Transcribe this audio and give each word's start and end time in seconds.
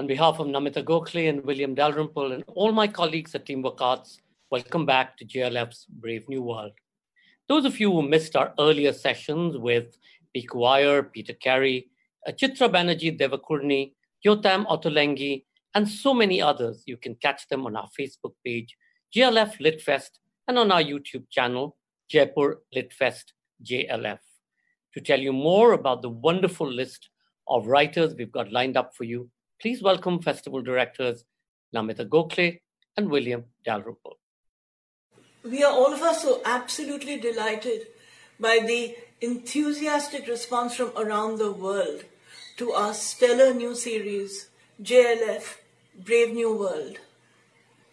On 0.00 0.06
behalf 0.06 0.38
of 0.38 0.46
Namita 0.46 0.82
Gokhale 0.82 1.28
and 1.28 1.44
William 1.44 1.74
Dalrymple 1.74 2.32
and 2.32 2.42
all 2.48 2.72
my 2.72 2.88
colleagues 2.88 3.34
at 3.34 3.44
Teamwork 3.44 3.82
Arts, 3.82 4.18
welcome 4.50 4.86
back 4.86 5.16
to 5.18 5.26
JLF's 5.26 5.84
Brave 5.90 6.26
New 6.26 6.42
World. 6.42 6.72
Those 7.48 7.66
of 7.66 7.78
you 7.78 7.92
who 7.92 8.00
missed 8.00 8.34
our 8.34 8.54
earlier 8.58 8.94
sessions 8.94 9.58
with 9.58 9.98
Pico 10.32 10.64
Iyer, 10.64 11.02
Peter 11.02 11.34
Carey, 11.34 11.88
uh, 12.26 12.32
Chitra 12.32 12.70
Banerjee 12.70 13.18
Divakaruni, 13.18 13.92
Yotam 14.26 14.64
Ottolenghi, 14.66 15.44
and 15.74 15.88
so 15.88 16.12
many 16.12 16.42
others, 16.42 16.82
you 16.86 16.96
can 16.96 17.14
catch 17.14 17.46
them 17.48 17.66
on 17.66 17.76
our 17.76 17.88
Facebook 17.98 18.32
page, 18.44 18.76
JLF 19.14 19.60
Litfest, 19.60 20.18
and 20.48 20.58
on 20.58 20.72
our 20.72 20.82
YouTube 20.82 21.30
channel, 21.30 21.76
Jaipur 22.08 22.62
Litfest 22.74 23.32
JLF. 23.64 24.18
To 24.94 25.00
tell 25.00 25.20
you 25.20 25.32
more 25.32 25.72
about 25.72 26.02
the 26.02 26.08
wonderful 26.08 26.70
list 26.70 27.08
of 27.46 27.66
writers 27.66 28.14
we've 28.14 28.32
got 28.32 28.50
lined 28.50 28.76
up 28.76 28.96
for 28.96 29.04
you, 29.04 29.30
please 29.60 29.82
welcome 29.82 30.20
festival 30.20 30.62
directors 30.62 31.24
Namita 31.74 32.08
Gokhale 32.08 32.58
and 32.96 33.08
William 33.08 33.44
Dalrymple. 33.64 34.18
We 35.44 35.62
are 35.62 35.72
all 35.72 35.92
of 35.92 36.02
us 36.02 36.22
so 36.22 36.42
absolutely 36.44 37.18
delighted 37.18 37.82
by 38.40 38.58
the 38.66 38.96
enthusiastic 39.20 40.26
response 40.26 40.74
from 40.74 40.92
around 40.96 41.38
the 41.38 41.52
world 41.52 42.04
to 42.56 42.72
our 42.72 42.92
stellar 42.92 43.54
new 43.54 43.74
series, 43.74 44.48
JLF 44.82 45.59
Brave 45.98 46.32
New 46.32 46.54
World. 46.54 46.98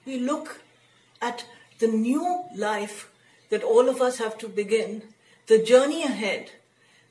We 0.05 0.19
look 0.19 0.61
at 1.21 1.45
the 1.79 1.87
new 1.87 2.45
life 2.55 3.09
that 3.49 3.63
all 3.63 3.89
of 3.89 4.01
us 4.01 4.17
have 4.17 4.37
to 4.39 4.48
begin, 4.48 5.04
the 5.48 5.62
journey 5.62 6.04
ahead, 6.04 6.51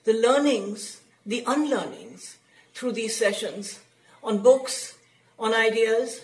the 0.05 0.12
learnings, 0.12 1.01
the 1.25 1.43
unlearnings 1.47 2.37
through 2.75 2.93
these 2.93 3.17
sessions 3.17 3.81
on 4.23 4.43
books, 4.43 4.98
on 5.39 5.55
ideas, 5.55 6.23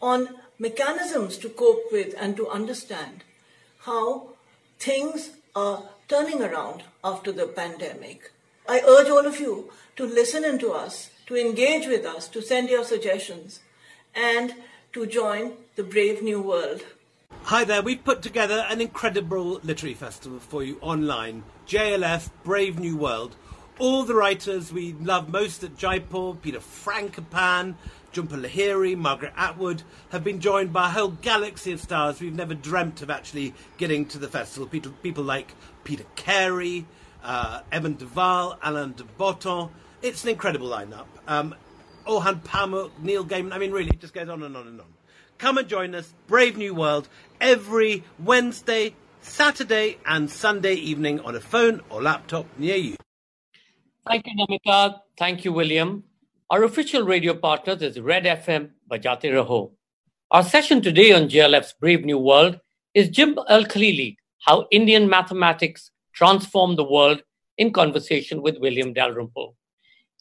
on 0.00 0.28
mechanisms 0.58 1.36
to 1.38 1.48
cope 1.48 1.90
with 1.90 2.14
and 2.18 2.36
to 2.36 2.48
understand 2.48 3.24
how 3.80 4.28
things 4.78 5.30
are 5.54 5.84
turning 6.08 6.42
around 6.42 6.82
after 7.04 7.32
the 7.32 7.46
pandemic. 7.46 8.32
I 8.68 8.80
urge 8.80 9.08
all 9.08 9.26
of 9.26 9.40
you 9.40 9.70
to 9.96 10.04
listen 10.04 10.44
in 10.44 10.58
to 10.60 10.72
us, 10.72 11.10
to 11.26 11.36
engage 11.36 11.86
with 11.86 12.04
us, 12.04 12.28
to 12.28 12.42
send 12.42 12.68
your 12.70 12.84
suggestions, 12.84 13.60
and 14.14 14.54
to 14.92 15.06
join 15.06 15.52
the 15.76 15.82
brave 15.82 16.22
new 16.22 16.40
world. 16.40 16.82
Hi 17.44 17.64
there, 17.64 17.82
we've 17.82 18.04
put 18.04 18.22
together 18.22 18.66
an 18.68 18.80
incredible 18.80 19.60
literary 19.62 19.94
festival 19.94 20.38
for 20.38 20.62
you 20.62 20.78
online 20.80 21.42
JLF 21.66 22.30
Brave 22.44 22.78
New 22.78 22.96
World 22.96 23.36
all 23.78 24.04
the 24.04 24.14
writers 24.14 24.72
we 24.72 24.92
love 24.92 25.28
most 25.28 25.64
at 25.64 25.76
Jaipur, 25.76 26.34
Peter 26.34 26.60
Frankopan, 26.60 27.74
Jhumpa 28.12 28.40
Lahiri, 28.40 28.96
Margaret 28.96 29.32
Atwood, 29.36 29.82
have 30.10 30.22
been 30.22 30.40
joined 30.40 30.72
by 30.72 30.86
a 30.86 30.90
whole 30.90 31.08
galaxy 31.08 31.72
of 31.72 31.80
stars 31.80 32.20
we've 32.20 32.34
never 32.34 32.54
dreamt 32.54 33.02
of 33.02 33.10
actually 33.10 33.54
getting 33.78 34.06
to 34.06 34.18
the 34.18 34.28
festival. 34.28 34.68
People, 34.68 34.92
people 35.02 35.24
like 35.24 35.54
Peter 35.84 36.04
Carey, 36.14 36.86
uh, 37.24 37.62
Evan 37.72 37.96
de 37.96 38.06
Waal, 38.06 38.58
Alain 38.62 38.92
de 38.92 39.04
Botton. 39.04 39.70
It's 40.02 40.22
an 40.22 40.30
incredible 40.30 40.68
lineup. 40.68 41.06
Um, 41.26 41.54
Oh, 42.06 42.20
Orhan 42.20 42.42
Pamuk, 42.42 42.90
Neil 43.00 43.24
Gaiman. 43.24 43.52
I 43.52 43.58
mean, 43.58 43.70
really, 43.70 43.90
it 43.90 44.00
just 44.00 44.14
goes 44.14 44.28
on 44.28 44.42
and 44.42 44.56
on 44.56 44.66
and 44.66 44.80
on. 44.80 44.86
Come 45.38 45.58
and 45.58 45.68
join 45.68 45.94
us, 45.94 46.14
Brave 46.26 46.56
New 46.56 46.74
World, 46.74 47.08
every 47.40 48.02
Wednesday, 48.18 48.94
Saturday, 49.20 49.98
and 50.06 50.30
Sunday 50.30 50.74
evening 50.74 51.20
on 51.20 51.34
a 51.36 51.40
phone 51.40 51.80
or 51.90 52.02
laptop 52.02 52.46
near 52.58 52.76
you. 52.76 52.96
Thank 54.06 54.26
you, 54.26 54.34
Namita. 54.36 55.00
Thank 55.16 55.44
you, 55.44 55.52
William. 55.52 56.04
Our 56.50 56.64
official 56.64 57.02
radio 57.02 57.34
partner 57.34 57.76
is 57.80 58.00
Red 58.00 58.24
FM 58.24 58.70
Bajate 58.90 59.32
Raho. 59.32 59.70
Our 60.30 60.42
session 60.42 60.82
today 60.82 61.12
on 61.12 61.28
JLF's 61.28 61.74
Brave 61.74 62.04
New 62.04 62.18
World 62.18 62.58
is 62.94 63.08
Jim 63.08 63.38
Al 63.48 63.64
Khalili, 63.64 64.16
How 64.44 64.66
Indian 64.70 65.08
Mathematics 65.08 65.90
Transformed 66.12 66.78
the 66.78 66.84
World 66.84 67.22
in 67.58 67.72
conversation 67.72 68.42
with 68.42 68.58
William 68.58 68.92
Dalrymple. 68.92 69.56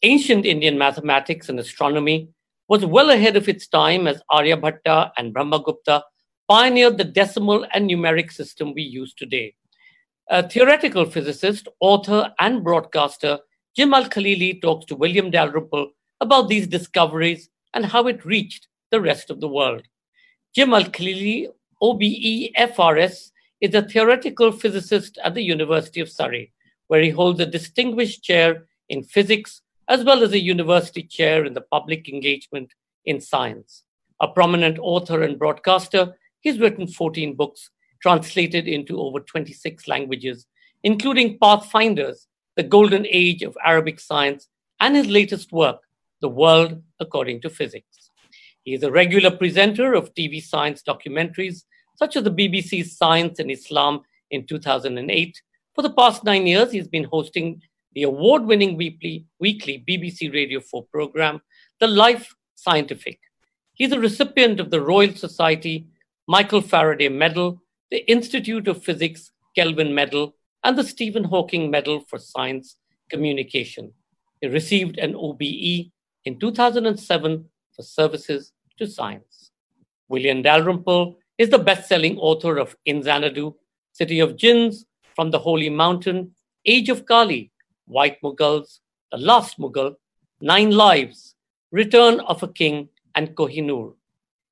Ancient 0.03 0.47
Indian 0.47 0.79
mathematics 0.79 1.47
and 1.47 1.59
astronomy 1.59 2.27
was 2.67 2.83
well 2.83 3.11
ahead 3.11 3.35
of 3.35 3.47
its 3.47 3.67
time 3.67 4.07
as 4.07 4.23
Aryabhatta 4.31 5.11
and 5.15 5.31
Brahmagupta 5.31 6.01
pioneered 6.49 6.97
the 6.97 7.03
decimal 7.03 7.67
and 7.71 7.87
numeric 7.87 8.31
system 8.31 8.73
we 8.73 8.81
use 8.81 9.13
today. 9.13 9.53
A 10.31 10.49
theoretical 10.49 11.05
physicist, 11.05 11.67
author, 11.81 12.33
and 12.39 12.63
broadcaster, 12.63 13.37
Jim 13.75 13.93
Al 13.93 14.05
Khalili 14.05 14.59
talks 14.59 14.85
to 14.85 14.95
William 14.95 15.29
Dalrymple 15.29 15.91
about 16.19 16.49
these 16.49 16.65
discoveries 16.65 17.49
and 17.75 17.85
how 17.85 18.07
it 18.07 18.25
reached 18.25 18.67
the 18.89 18.99
rest 18.99 19.29
of 19.29 19.39
the 19.39 19.47
world. 19.47 19.83
Jim 20.55 20.73
Al 20.73 20.85
Khalili, 20.85 21.47
OBE 21.79 22.51
FRS, 22.57 23.29
is 23.61 23.75
a 23.75 23.83
theoretical 23.83 24.51
physicist 24.51 25.19
at 25.23 25.35
the 25.35 25.43
University 25.43 25.99
of 25.99 26.09
Surrey, 26.09 26.51
where 26.87 27.01
he 27.01 27.11
holds 27.11 27.39
a 27.39 27.45
distinguished 27.45 28.23
chair 28.23 28.65
in 28.89 29.03
physics 29.03 29.61
as 29.91 30.05
well 30.05 30.23
as 30.23 30.31
a 30.31 30.39
university 30.39 31.03
chair 31.03 31.43
in 31.43 31.53
the 31.53 31.67
public 31.69 32.07
engagement 32.07 32.71
in 33.03 33.19
science. 33.19 33.83
A 34.21 34.27
prominent 34.27 34.79
author 34.79 35.21
and 35.21 35.37
broadcaster, 35.37 36.15
he's 36.39 36.61
written 36.61 36.87
14 36.87 37.35
books 37.35 37.69
translated 38.01 38.69
into 38.69 39.01
over 39.01 39.19
26 39.19 39.89
languages, 39.89 40.47
including 40.83 41.37
Pathfinders, 41.39 42.27
the 42.55 42.63
golden 42.63 43.05
age 43.05 43.43
of 43.43 43.57
Arabic 43.65 43.99
science, 43.99 44.47
and 44.79 44.95
his 44.95 45.07
latest 45.07 45.51
work, 45.51 45.81
The 46.21 46.29
World 46.29 46.81
According 47.01 47.41
to 47.41 47.49
Physics. 47.49 48.11
He 48.63 48.73
is 48.73 48.83
a 48.83 48.91
regular 48.91 49.29
presenter 49.29 49.93
of 49.93 50.13
TV 50.13 50.41
science 50.41 50.81
documentaries, 50.87 51.63
such 51.97 52.15
as 52.15 52.23
the 52.23 52.31
BBC's 52.31 52.97
Science 52.97 53.39
and 53.39 53.51
Islam 53.51 54.03
in 54.29 54.47
2008. 54.47 55.41
For 55.75 55.81
the 55.81 55.93
past 55.93 56.23
nine 56.23 56.47
years, 56.47 56.71
he's 56.71 56.87
been 56.87 57.03
hosting 57.03 57.61
the 57.93 58.03
award 58.03 58.45
winning 58.45 58.77
weekly, 58.77 59.25
weekly 59.39 59.83
BBC 59.87 60.33
Radio 60.33 60.59
4 60.59 60.85
program, 60.85 61.41
The 61.79 61.87
Life 61.87 62.33
Scientific. 62.55 63.19
He's 63.73 63.91
a 63.91 63.99
recipient 63.99 64.59
of 64.59 64.69
the 64.69 64.81
Royal 64.81 65.13
Society 65.13 65.87
Michael 66.27 66.61
Faraday 66.61 67.09
Medal, 67.09 67.61
the 67.89 68.09
Institute 68.09 68.67
of 68.67 68.83
Physics 68.83 69.31
Kelvin 69.55 69.93
Medal, 69.93 70.35
and 70.63 70.77
the 70.77 70.83
Stephen 70.83 71.23
Hawking 71.23 71.69
Medal 71.69 72.01
for 72.07 72.19
Science 72.19 72.77
Communication. 73.09 73.91
He 74.39 74.47
received 74.47 74.97
an 74.97 75.15
OBE 75.15 75.91
in 76.25 76.39
2007 76.39 77.45
for 77.75 77.81
services 77.81 78.53
to 78.77 78.87
science. 78.87 79.51
William 80.07 80.41
Dalrymple 80.41 81.17
is 81.37 81.49
the 81.49 81.59
best 81.59 81.89
selling 81.89 82.17
author 82.17 82.57
of 82.57 82.75
In 82.85 83.01
Xanadu, 83.03 83.55
City 83.91 84.19
of 84.19 84.37
Djinns, 84.37 84.85
From 85.15 85.31
the 85.31 85.39
Holy 85.39 85.69
Mountain, 85.69 86.31
Age 86.65 86.89
of 86.89 87.05
Kali, 87.05 87.51
White 87.91 88.21
Mughals, 88.21 88.79
The 89.11 89.17
Last 89.17 89.59
Mughal, 89.59 89.95
Nine 90.39 90.71
Lives, 90.71 91.35
Return 91.71 92.21
of 92.21 92.41
a 92.41 92.47
King, 92.47 92.87
and 93.15 93.35
Kohinoor. 93.35 93.95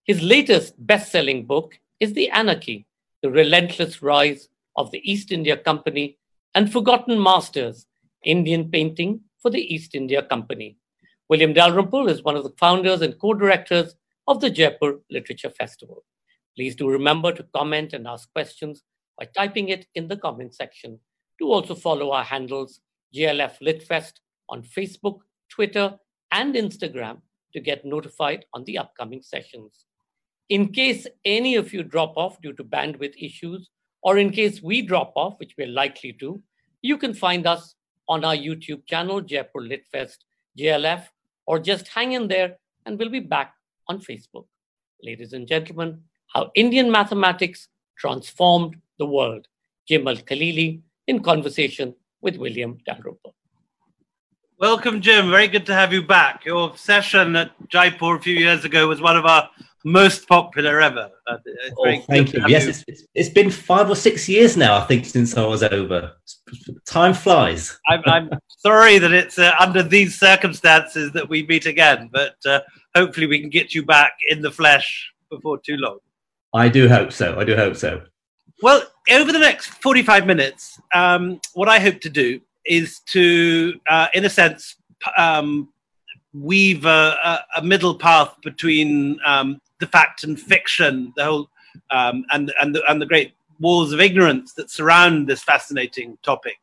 His 0.03 0.21
latest 0.21 0.73
best 0.85 1.09
selling 1.09 1.45
book 1.45 1.79
is 2.01 2.11
The 2.11 2.29
Anarchy, 2.31 2.85
The 3.23 3.31
Relentless 3.31 4.01
Rise 4.01 4.49
of 4.75 4.91
the 4.91 5.01
East 5.09 5.31
India 5.31 5.55
Company, 5.55 6.17
and 6.53 6.69
Forgotten 6.69 7.21
Masters, 7.21 7.85
Indian 8.25 8.69
Painting 8.69 9.21
for 9.41 9.49
the 9.49 9.73
East 9.73 9.95
India 9.95 10.21
Company. 10.21 10.77
William 11.29 11.53
Dalrymple 11.53 12.09
is 12.09 12.23
one 12.23 12.35
of 12.35 12.43
the 12.43 12.55
founders 12.59 13.01
and 13.01 13.17
co 13.19 13.33
directors 13.33 13.95
of 14.27 14.41
the 14.41 14.49
Jaipur 14.49 14.99
Literature 15.09 15.51
Festival. 15.51 16.03
Please 16.57 16.75
do 16.75 16.89
remember 16.89 17.31
to 17.31 17.43
comment 17.55 17.93
and 17.93 18.05
ask 18.05 18.29
questions 18.33 18.83
by 19.17 19.29
typing 19.33 19.69
it 19.69 19.85
in 19.95 20.09
the 20.09 20.17
comment 20.17 20.53
section. 20.53 20.99
Do 21.39 21.49
also 21.51 21.73
follow 21.73 22.11
our 22.11 22.25
handles 22.25 22.81
JLF 23.15 23.59
Litfest 23.61 24.13
on 24.49 24.63
Facebook, 24.63 25.19
Twitter, 25.49 25.97
and 26.31 26.55
Instagram 26.55 27.21
to 27.53 27.59
get 27.59 27.85
notified 27.85 28.45
on 28.53 28.63
the 28.65 28.77
upcoming 28.77 29.21
sessions. 29.21 29.85
In 30.49 30.69
case 30.69 31.07
any 31.25 31.55
of 31.55 31.73
you 31.73 31.83
drop 31.83 32.17
off 32.17 32.41
due 32.41 32.53
to 32.53 32.63
bandwidth 32.63 33.15
issues 33.17 33.69
or 34.01 34.17
in 34.17 34.31
case 34.31 34.61
we 34.61 34.81
drop 34.81 35.13
off, 35.15 35.39
which 35.39 35.55
we're 35.57 35.67
likely 35.67 36.13
to, 36.13 36.41
you 36.81 36.97
can 36.97 37.13
find 37.13 37.45
us 37.45 37.75
on 38.07 38.23
our 38.23 38.35
YouTube 38.35 38.85
channel, 38.87 39.21
Jaipur 39.21 39.61
Litfest 39.61 40.17
JLF, 40.57 41.03
or 41.45 41.59
just 41.59 41.87
hang 41.87 42.13
in 42.13 42.27
there 42.27 42.57
and 42.85 42.97
we'll 42.97 43.09
be 43.09 43.19
back 43.19 43.53
on 43.87 43.99
Facebook. 43.99 44.45
Ladies 45.03 45.33
and 45.33 45.47
gentlemen, 45.47 46.01
how 46.33 46.51
Indian 46.55 46.91
mathematics 46.91 47.67
transformed 47.97 48.75
the 48.97 49.05
world. 49.05 49.47
Jim 49.87 50.07
Al 50.07 50.17
Khalili 50.17 50.81
in 51.07 51.21
conversation 51.21 51.95
with 52.21 52.37
William 52.37 52.77
Dalrymple. 52.85 53.35
Welcome, 54.59 54.99
Jim. 54.99 55.29
Very 55.29 55.47
good 55.47 55.65
to 55.67 55.73
have 55.73 55.93
you 55.93 56.03
back. 56.03 56.45
Your 56.45 56.75
session 56.75 57.35
at 57.37 57.51
Jaipur 57.69 58.17
a 58.17 58.21
few 58.21 58.35
years 58.35 58.65
ago 58.65 58.87
was 58.87 58.99
one 58.99 59.15
of 59.15 59.25
our 59.25 59.49
most 59.85 60.27
popular 60.27 60.81
ever. 60.81 61.09
Uh, 61.27 61.37
oh, 61.77 62.01
thank 62.07 62.33
you. 62.33 62.43
Yes, 62.47 62.63
you. 62.63 62.69
It's, 62.69 62.83
it's, 62.87 63.03
it's 63.15 63.29
been 63.29 63.49
five 63.49 63.89
or 63.89 63.95
six 63.95 64.27
years 64.27 64.57
now, 64.57 64.75
I 64.75 64.81
think, 64.81 65.05
since 65.05 65.37
I 65.37 65.45
was 65.45 65.63
over. 65.63 66.11
Time 66.85 67.13
flies. 67.13 67.79
I'm, 67.87 68.01
I'm 68.05 68.29
sorry 68.57 68.97
that 68.97 69.13
it's 69.13 69.39
uh, 69.39 69.53
under 69.59 69.81
these 69.81 70.19
circumstances 70.19 71.13
that 71.13 71.29
we 71.29 71.45
meet 71.47 71.65
again, 71.65 72.09
but 72.11 72.35
uh, 72.45 72.59
hopefully 72.95 73.27
we 73.27 73.39
can 73.39 73.49
get 73.49 73.73
you 73.73 73.85
back 73.85 74.13
in 74.27 74.41
the 74.41 74.51
flesh 74.51 75.09
before 75.29 75.57
too 75.59 75.77
long. 75.77 75.99
I 76.53 76.67
do 76.67 76.89
hope 76.89 77.13
so. 77.13 77.39
I 77.39 77.45
do 77.45 77.55
hope 77.55 77.77
so. 77.77 78.01
Well, 78.61 78.83
over 79.09 79.31
the 79.31 79.39
next 79.39 79.67
45 79.81 80.25
minutes, 80.25 80.81
um, 80.93 81.39
what 81.53 81.69
I 81.69 81.79
hope 81.79 82.01
to 82.01 82.09
do 82.09 82.41
is 82.65 82.99
to, 83.07 83.79
uh, 83.89 84.07
in 84.13 84.25
a 84.25 84.29
sense, 84.29 84.75
um, 85.17 85.69
weave 86.33 86.85
a, 86.85 87.45
a, 87.55 87.61
middle 87.63 87.95
path 87.95 88.35
between 88.43 89.17
um, 89.25 89.61
the 89.79 89.87
fact 89.87 90.25
and 90.25 90.39
fiction, 90.39 91.13
the 91.15 91.23
whole, 91.23 91.49
um, 91.91 92.25
and 92.31 92.51
and 92.61 92.75
the, 92.75 92.83
and 92.91 93.01
the 93.01 93.05
great 93.05 93.33
walls 93.61 93.93
of 93.93 94.01
ignorance 94.01 94.53
that 94.53 94.69
surround 94.69 95.27
this 95.27 95.41
fascinating 95.41 96.17
topic. 96.21 96.57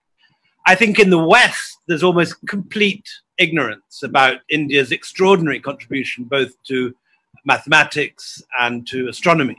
I 0.66 0.75
think 0.75 0.99
in 0.99 1.08
the 1.08 1.19
West, 1.19 1.78
there's 1.88 2.02
almost 2.02 2.37
complete 2.46 3.08
ignorance 3.38 4.02
about 4.02 4.40
India's 4.50 4.92
extraordinary 4.92 5.60
contribution 5.60 6.25
both 6.25 6.62
to 6.64 6.94
mathematics 7.44 8.42
and 8.60 8.87
to 8.88 9.08
astronomy. 9.08 9.56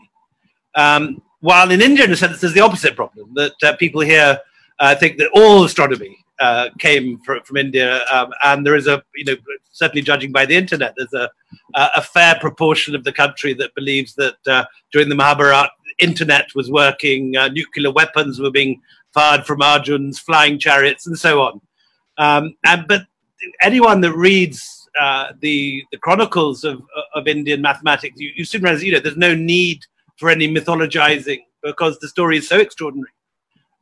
Um, 0.75 1.21
while 1.39 1.71
in 1.71 1.81
India, 1.81 2.05
in 2.05 2.11
a 2.11 2.15
sense, 2.15 2.41
there's 2.41 2.53
the 2.53 2.61
opposite 2.61 2.95
problem 2.95 3.33
that 3.35 3.53
uh, 3.63 3.75
people 3.77 4.01
here 4.01 4.39
uh, 4.79 4.95
think 4.95 5.17
that 5.17 5.29
all 5.33 5.63
astronomy 5.63 6.17
uh, 6.39 6.69
came 6.79 7.19
from, 7.19 7.41
from 7.43 7.57
India, 7.57 8.01
um, 8.11 8.31
and 8.43 8.65
there 8.65 8.75
is 8.75 8.87
a, 8.87 9.03
you 9.15 9.25
know, 9.25 9.35
certainly 9.71 10.01
judging 10.01 10.31
by 10.31 10.45
the 10.45 10.55
internet, 10.55 10.93
there's 10.97 11.13
a, 11.13 11.29
a 11.73 12.01
fair 12.01 12.35
proportion 12.39 12.95
of 12.95 13.03
the 13.03 13.11
country 13.11 13.53
that 13.53 13.73
believes 13.75 14.13
that 14.15 14.37
uh, 14.47 14.65
during 14.91 15.09
the 15.09 15.15
Mahabharata, 15.15 15.71
internet 15.99 16.53
was 16.55 16.69
working, 16.69 17.35
uh, 17.35 17.47
nuclear 17.47 17.91
weapons 17.91 18.39
were 18.39 18.51
being 18.51 18.81
fired 19.13 19.45
from 19.45 19.61
Arjun's 19.61 20.19
flying 20.19 20.59
chariots, 20.59 21.07
and 21.07 21.17
so 21.17 21.41
on. 21.41 21.61
Um, 22.17 22.55
and 22.65 22.85
but 22.87 23.03
anyone 23.61 24.01
that 24.01 24.13
reads 24.13 24.87
uh, 24.99 25.33
the 25.39 25.83
the 25.91 25.97
chronicles 25.97 26.63
of 26.63 26.81
of 27.15 27.27
Indian 27.27 27.61
mathematics, 27.61 28.19
you, 28.19 28.31
you 28.35 28.45
soon 28.45 28.61
realize, 28.61 28.83
you 28.83 28.91
know, 28.91 28.99
there's 28.99 29.17
no 29.17 29.33
need 29.33 29.85
for 30.17 30.29
any 30.29 30.53
mythologizing 30.53 31.39
because 31.63 31.99
the 31.99 32.07
story 32.07 32.37
is 32.37 32.47
so 32.47 32.57
extraordinary 32.57 33.11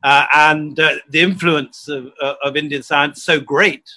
uh, 0.02 0.26
and 0.32 0.78
uh, 0.78 0.96
the 1.10 1.20
influence 1.20 1.88
of, 1.88 2.12
uh, 2.20 2.34
of, 2.44 2.56
Indian 2.56 2.82
science 2.82 3.22
so 3.22 3.40
great 3.40 3.88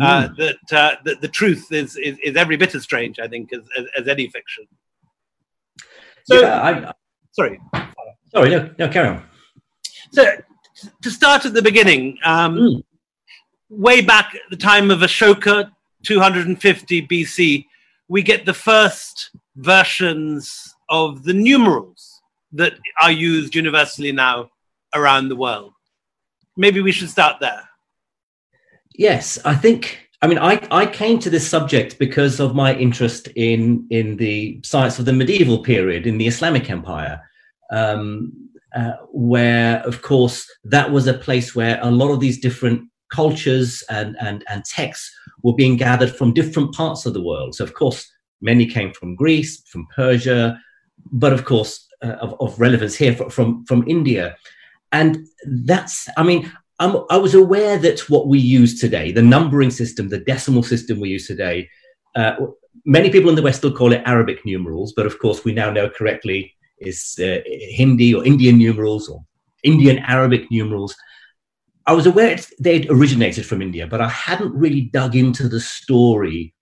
mm. 0.00 0.36
that, 0.36 0.56
uh, 0.72 0.96
that 1.04 1.20
the 1.20 1.28
truth 1.28 1.70
is, 1.70 1.96
is, 1.96 2.18
is, 2.22 2.36
every 2.36 2.56
bit 2.56 2.74
as 2.74 2.82
strange, 2.82 3.18
I 3.18 3.28
think, 3.28 3.52
as, 3.52 3.60
as, 3.78 3.86
as 3.98 4.08
any 4.08 4.28
fiction. 4.28 4.66
So, 6.24 6.40
yeah, 6.40 6.62
I, 6.62 6.92
sorry. 7.32 7.60
Sorry, 8.28 8.50
no, 8.50 8.70
no, 8.78 8.88
carry 8.88 9.08
on. 9.08 9.22
So, 10.12 10.24
to 11.02 11.10
start 11.10 11.44
at 11.44 11.54
the 11.54 11.62
beginning, 11.62 12.18
um, 12.24 12.56
mm. 12.56 12.84
way 13.68 14.00
back 14.00 14.34
at 14.34 14.50
the 14.50 14.56
time 14.56 14.90
of 14.90 15.00
Ashoka, 15.00 15.70
250 16.04 17.06
BC, 17.06 17.66
we 18.08 18.22
get 18.22 18.46
the 18.46 18.54
first 18.54 19.30
versions 19.56 20.73
of 20.88 21.24
the 21.24 21.32
numerals 21.32 22.20
that 22.52 22.74
are 23.02 23.12
used 23.12 23.54
universally 23.54 24.12
now 24.12 24.50
around 24.94 25.28
the 25.28 25.36
world. 25.36 25.72
Maybe 26.56 26.80
we 26.80 26.92
should 26.92 27.10
start 27.10 27.40
there. 27.40 27.68
Yes, 28.94 29.38
I 29.44 29.54
think. 29.54 30.00
I 30.22 30.26
mean, 30.26 30.38
I, 30.38 30.66
I 30.70 30.86
came 30.86 31.18
to 31.18 31.28
this 31.28 31.46
subject 31.46 31.98
because 31.98 32.40
of 32.40 32.54
my 32.54 32.74
interest 32.74 33.28
in 33.34 33.86
in 33.90 34.16
the 34.16 34.60
science 34.64 34.98
of 34.98 35.04
the 35.04 35.12
medieval 35.12 35.58
period 35.62 36.06
in 36.06 36.16
the 36.16 36.26
Islamic 36.26 36.70
Empire, 36.70 37.20
um, 37.70 38.32
uh, 38.74 38.92
where, 39.12 39.80
of 39.80 40.02
course, 40.02 40.48
that 40.64 40.90
was 40.90 41.06
a 41.06 41.14
place 41.14 41.54
where 41.54 41.78
a 41.82 41.90
lot 41.90 42.10
of 42.10 42.20
these 42.20 42.40
different 42.40 42.88
cultures 43.10 43.82
and, 43.90 44.16
and, 44.20 44.44
and 44.48 44.64
texts 44.64 45.10
were 45.42 45.54
being 45.54 45.76
gathered 45.76 46.14
from 46.14 46.32
different 46.32 46.74
parts 46.74 47.06
of 47.06 47.14
the 47.14 47.22
world. 47.22 47.54
So, 47.54 47.64
of 47.64 47.74
course, 47.74 48.10
many 48.40 48.66
came 48.66 48.92
from 48.92 49.14
Greece, 49.14 49.62
from 49.68 49.86
Persia, 49.94 50.58
but 51.12 51.32
of 51.32 51.44
course, 51.44 51.86
uh, 52.02 52.16
of, 52.20 52.36
of 52.40 52.60
relevance 52.60 52.94
here 52.94 53.14
from, 53.14 53.64
from 53.64 53.84
India. 53.88 54.36
And 54.92 55.26
that's, 55.46 56.08
I 56.16 56.22
mean, 56.22 56.52
I'm, 56.78 56.96
i 57.10 57.16
was 57.16 57.34
aware 57.34 57.78
that 57.78 58.00
what 58.10 58.28
we 58.28 58.38
use 58.38 58.80
today, 58.80 59.12
the 59.12 59.22
numbering 59.22 59.70
system, 59.70 60.08
the 60.08 60.18
decimal 60.18 60.62
system 60.62 61.00
we 61.00 61.10
use 61.10 61.26
today, 61.26 61.68
uh, 62.16 62.34
many 62.84 63.10
people 63.10 63.30
in 63.30 63.36
the 63.36 63.42
West 63.42 63.58
still 63.58 63.72
call 63.72 63.92
it 63.92 64.02
Arabic 64.04 64.44
numerals, 64.44 64.92
but 64.92 65.06
of 65.06 65.18
course 65.18 65.44
we 65.44 65.52
now 65.52 65.70
know 65.70 65.88
correctly 65.88 66.54
is 66.78 67.18
uh, 67.20 67.38
Hindi 67.46 68.14
or 68.14 68.24
Indian 68.24 68.58
numerals 68.58 69.08
or 69.08 69.24
Indian 69.62 69.98
Arabic 70.00 70.50
numerals. 70.50 70.94
I 71.86 71.92
was 71.92 72.06
aware 72.06 72.38
they'd 72.58 72.90
originated 72.90 73.46
from 73.46 73.62
India, 73.62 73.86
but 73.86 74.00
I 74.00 74.08
hadn't 74.08 74.54
really 74.54 74.82
dug 74.82 75.16
into 75.16 75.48
the 75.48 75.60
story 75.60 76.54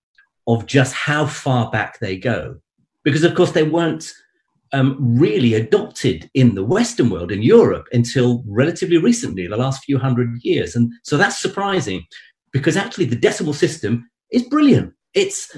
of 0.47 0.67
just 0.67 0.93
how 0.95 1.27
far 1.27 1.71
back 1.71 2.01
they 2.01 2.17
go. 2.17 2.57
Because, 3.05 3.25
of 3.25 3.35
course, 3.35 3.53
they 3.53 3.63
weren't 3.63 4.13
um, 4.73 4.97
really 5.01 5.55
adopted 5.55 6.31
in 6.35 6.55
the 6.55 6.65
Western 6.65 7.11
world, 7.11 7.31
in 7.31 7.43
Europe, 7.43 7.87
until 7.93 8.43
relatively 8.47 8.99
recently, 8.99 9.47
the 9.47 9.57
last 9.57 9.85
few 9.85 9.99
hundred 9.99 10.31
years. 10.43 10.75
And 10.75 10.93
so 11.03 11.17
that's 11.17 11.41
surprising 11.41 12.05
because 12.53 12.77
actually 12.77 13.07
the 13.07 13.17
decimal 13.17 13.53
system 13.53 14.09
is 14.31 14.43
brilliant. 14.45 14.93
It's 15.15 15.55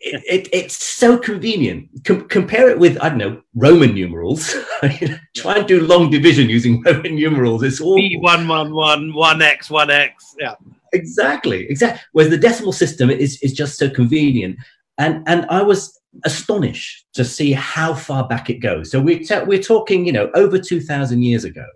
it, 0.00 0.22
it, 0.28 0.48
it's 0.52 0.76
so 0.76 1.16
convenient. 1.16 1.88
Com- 2.04 2.28
compare 2.28 2.68
it 2.68 2.78
with 2.78 2.98
I 3.00 3.08
don't 3.08 3.18
know 3.18 3.42
Roman 3.54 3.94
numerals. 3.94 4.54
Try 5.36 5.58
and 5.58 5.66
do 5.66 5.86
long 5.86 6.10
division 6.10 6.50
using 6.50 6.82
Roman 6.86 7.14
numerals. 7.14 7.62
It's 7.62 7.80
all 7.80 8.00
one 8.20 8.46
one 8.46 8.72
one 8.72 9.14
one 9.14 9.42
x 9.42 9.70
one 9.70 9.90
x. 9.90 10.34
Yeah, 10.38 10.54
exactly, 10.92 11.66
exactly. 11.68 12.00
Whereas 12.12 12.30
the 12.30 12.38
decimal 12.38 12.72
system 12.72 13.10
is 13.10 13.40
is 13.42 13.52
just 13.52 13.78
so 13.78 13.88
convenient. 13.88 14.58
And 14.98 15.22
and 15.28 15.46
I 15.50 15.62
was 15.62 15.96
astonished 16.24 17.06
to 17.14 17.24
see 17.24 17.52
how 17.52 17.94
far 17.94 18.26
back 18.26 18.50
it 18.50 18.60
goes. 18.60 18.90
So 18.90 19.00
we're, 19.00 19.20
t- 19.20 19.44
we're 19.46 19.62
talking, 19.62 20.06
you 20.06 20.12
know, 20.12 20.30
over 20.34 20.58
2,000 20.58 21.22
years 21.22 21.44
ago. 21.44 21.66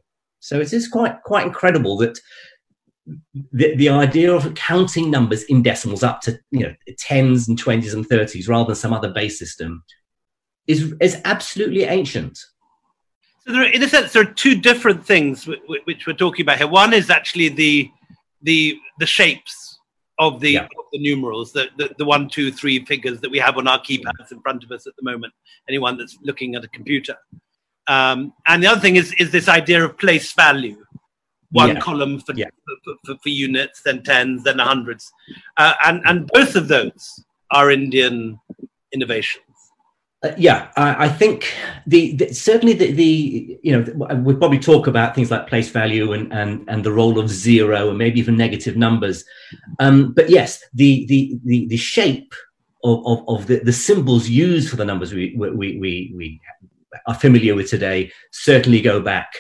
So 0.41 0.61
it 0.61 0.73
is 0.73 0.89
quite, 0.89 1.23
quite 1.23 1.47
incredible 1.47 1.97
that 1.99 2.19
the, 3.53 3.77
the 3.77 3.89
idea 3.89 4.33
of 4.33 4.55
counting 4.55 5.11
numbers 5.11 5.43
in 5.45 5.63
decimals 5.63 6.03
up 6.03 6.21
to, 6.23 6.39
you 6.51 6.61
know, 6.61 6.75
tens 6.99 7.49
and 7.49 7.59
twenties 7.59 7.95
and 7.95 8.07
thirties 8.07 8.49
rather 8.49 8.69
than 8.69 8.77
some 8.77 8.93
other 8.93 9.13
base 9.13 9.39
system 9.39 9.83
is, 10.67 10.95
is 11.01 11.21
absolutely 11.25 11.85
ancient. 11.85 12.39
So 13.45 13.53
there, 13.53 13.63
are, 13.63 13.71
in 13.71 13.83
a 13.83 13.89
sense, 13.89 14.13
there 14.13 14.23
are 14.23 14.33
two 14.33 14.61
different 14.61 15.05
things 15.05 15.47
which 15.47 16.07
we're 16.07 16.13
talking 16.13 16.45
about 16.45 16.59
here. 16.59 16.69
One 16.69 16.93
is 16.93 17.11
actually 17.11 17.49
the, 17.49 17.91
the, 18.43 18.79
the 18.99 19.07
shapes 19.07 19.70
of 20.21 20.39
the, 20.39 20.51
yeah. 20.51 20.65
of 20.65 20.85
the 20.93 20.99
numerals, 20.99 21.51
the, 21.53 21.69
the, 21.79 21.91
the, 21.97 22.05
one, 22.05 22.29
two, 22.29 22.53
three 22.53 22.85
figures 22.85 23.21
that 23.23 23.31
we 23.31 23.39
have 23.39 23.57
on 23.57 23.67
our 23.67 23.81
keypads 23.81 24.31
in 24.31 24.41
front 24.43 24.63
of 24.63 24.71
us 24.71 24.87
at 24.87 24.93
the 24.97 25.03
moment, 25.03 25.33
anyone 25.67 25.97
that's 25.97 26.19
looking 26.23 26.55
at 26.55 26.63
a 26.63 26.69
computer. 26.69 27.17
Um, 27.89 28.35
and 28.47 28.63
the 28.63 28.67
other 28.67 28.81
thing 28.81 28.97
is, 28.97 29.15
is 29.15 29.33
this 29.33 29.49
idea 29.49 29.83
of 29.83 29.97
place 29.97 30.33
value. 30.35 30.85
One 31.53 31.71
yeah. 31.71 31.81
column 31.81 32.21
for, 32.21 32.35
yeah. 32.35 32.51
for, 32.85 32.95
for, 33.05 33.15
for, 33.23 33.29
units, 33.31 33.81
then 33.83 34.03
tens, 34.03 34.45
then 34.45 34.59
hundreds. 34.59 35.11
Uh, 35.57 35.73
and, 35.85 36.03
and 36.05 36.27
both 36.29 36.55
of 36.55 36.69
those 36.69 37.25
are 37.51 37.71
Indian 37.71 38.39
innovations. 38.93 39.50
Uh, 40.23 40.33
yeah, 40.37 40.69
I, 40.77 41.07
I 41.07 41.09
think 41.09 41.51
the, 41.87 42.15
the, 42.15 42.35
certainly 42.35 42.75
the, 42.75 42.93
the 42.93 43.59
you 43.63 43.73
know 43.73 44.07
we'll 44.17 44.37
probably 44.37 44.59
talk 44.59 44.87
about 44.87 45.15
things 45.15 45.31
like 45.31 45.47
place 45.47 45.71
value 45.71 46.13
and 46.13 46.31
and 46.31 46.69
and 46.69 46.85
the 46.85 46.93
role 46.93 47.19
of 47.19 47.31
zero 47.31 47.89
and 47.89 47.97
maybe 47.97 48.21
even 48.21 48.37
negative 48.37 48.77
numbers, 48.77 49.25
um, 49.79 50.13
but 50.13 50.29
yes, 50.29 50.63
the 50.75 51.07
the 51.07 51.39
the, 51.45 51.67
the 51.69 51.77
shape 51.79 52.35
of, 52.85 53.07
of, 53.07 53.29
of 53.29 53.47
the, 53.47 53.61
the 53.61 53.73
symbols 53.73 54.29
used 54.29 54.69
for 54.69 54.77
the 54.77 54.85
numbers 54.85 55.15
we 55.15 55.35
we, 55.39 55.79
we 55.79 56.13
we 56.15 56.41
are 57.07 57.15
familiar 57.15 57.55
with 57.55 57.71
today 57.71 58.11
certainly 58.31 58.83
go 58.83 59.01
back 59.01 59.33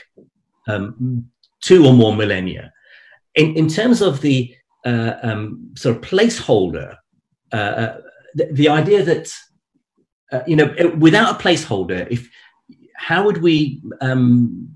um, 0.66 1.26
two 1.60 1.86
or 1.86 1.92
more 1.92 2.16
millennia. 2.16 2.72
In 3.34 3.54
in 3.54 3.68
terms 3.68 4.00
of 4.00 4.22
the 4.22 4.54
uh, 4.86 5.16
um, 5.22 5.72
sort 5.76 5.96
of 5.96 6.02
placeholder, 6.02 6.96
uh, 7.52 7.56
uh 7.56 8.00
the, 8.34 8.48
the 8.52 8.68
idea 8.70 9.02
that 9.02 9.30
uh, 10.32 10.42
you 10.46 10.56
know, 10.56 10.74
without 10.98 11.40
a 11.40 11.42
placeholder, 11.42 12.06
if 12.10 12.28
how 12.96 13.24
would 13.24 13.38
we 13.42 13.82
um, 14.00 14.68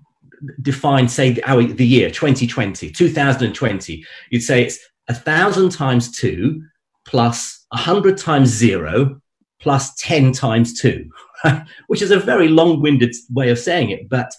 define, 0.63 1.09
say, 1.09 1.39
our, 1.45 1.63
the 1.63 1.87
year 1.87 2.11
2020, 2.11 2.91
2020? 2.91 4.05
You'd 4.31 4.43
say 4.43 4.65
it's 4.65 4.79
a 5.09 5.15
thousand 5.15 5.71
times 5.71 6.11
two 6.11 6.63
plus 7.07 7.67
a 7.73 7.77
hundred 7.77 8.17
times 8.17 8.49
zero 8.49 9.21
plus 9.61 9.95
10 9.97 10.33
times 10.33 10.79
two, 10.79 11.09
which 11.87 12.03
is 12.03 12.11
a 12.11 12.19
very 12.19 12.49
long 12.49 12.81
winded 12.81 13.15
way 13.31 13.51
of 13.51 13.59
saying 13.59 13.91
it. 13.91 14.09
But 14.09 14.33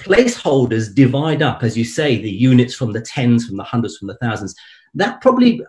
placeholders 0.00 0.94
divide 0.94 1.42
up, 1.42 1.62
as 1.62 1.76
you 1.76 1.84
say, 1.84 2.20
the 2.20 2.30
units 2.30 2.74
from 2.74 2.92
the 2.92 3.00
tens, 3.00 3.46
from 3.46 3.56
the 3.56 3.64
hundreds, 3.64 3.96
from 3.98 4.08
the 4.08 4.16
thousands. 4.16 4.54
That 4.94 5.20
probably 5.20 5.62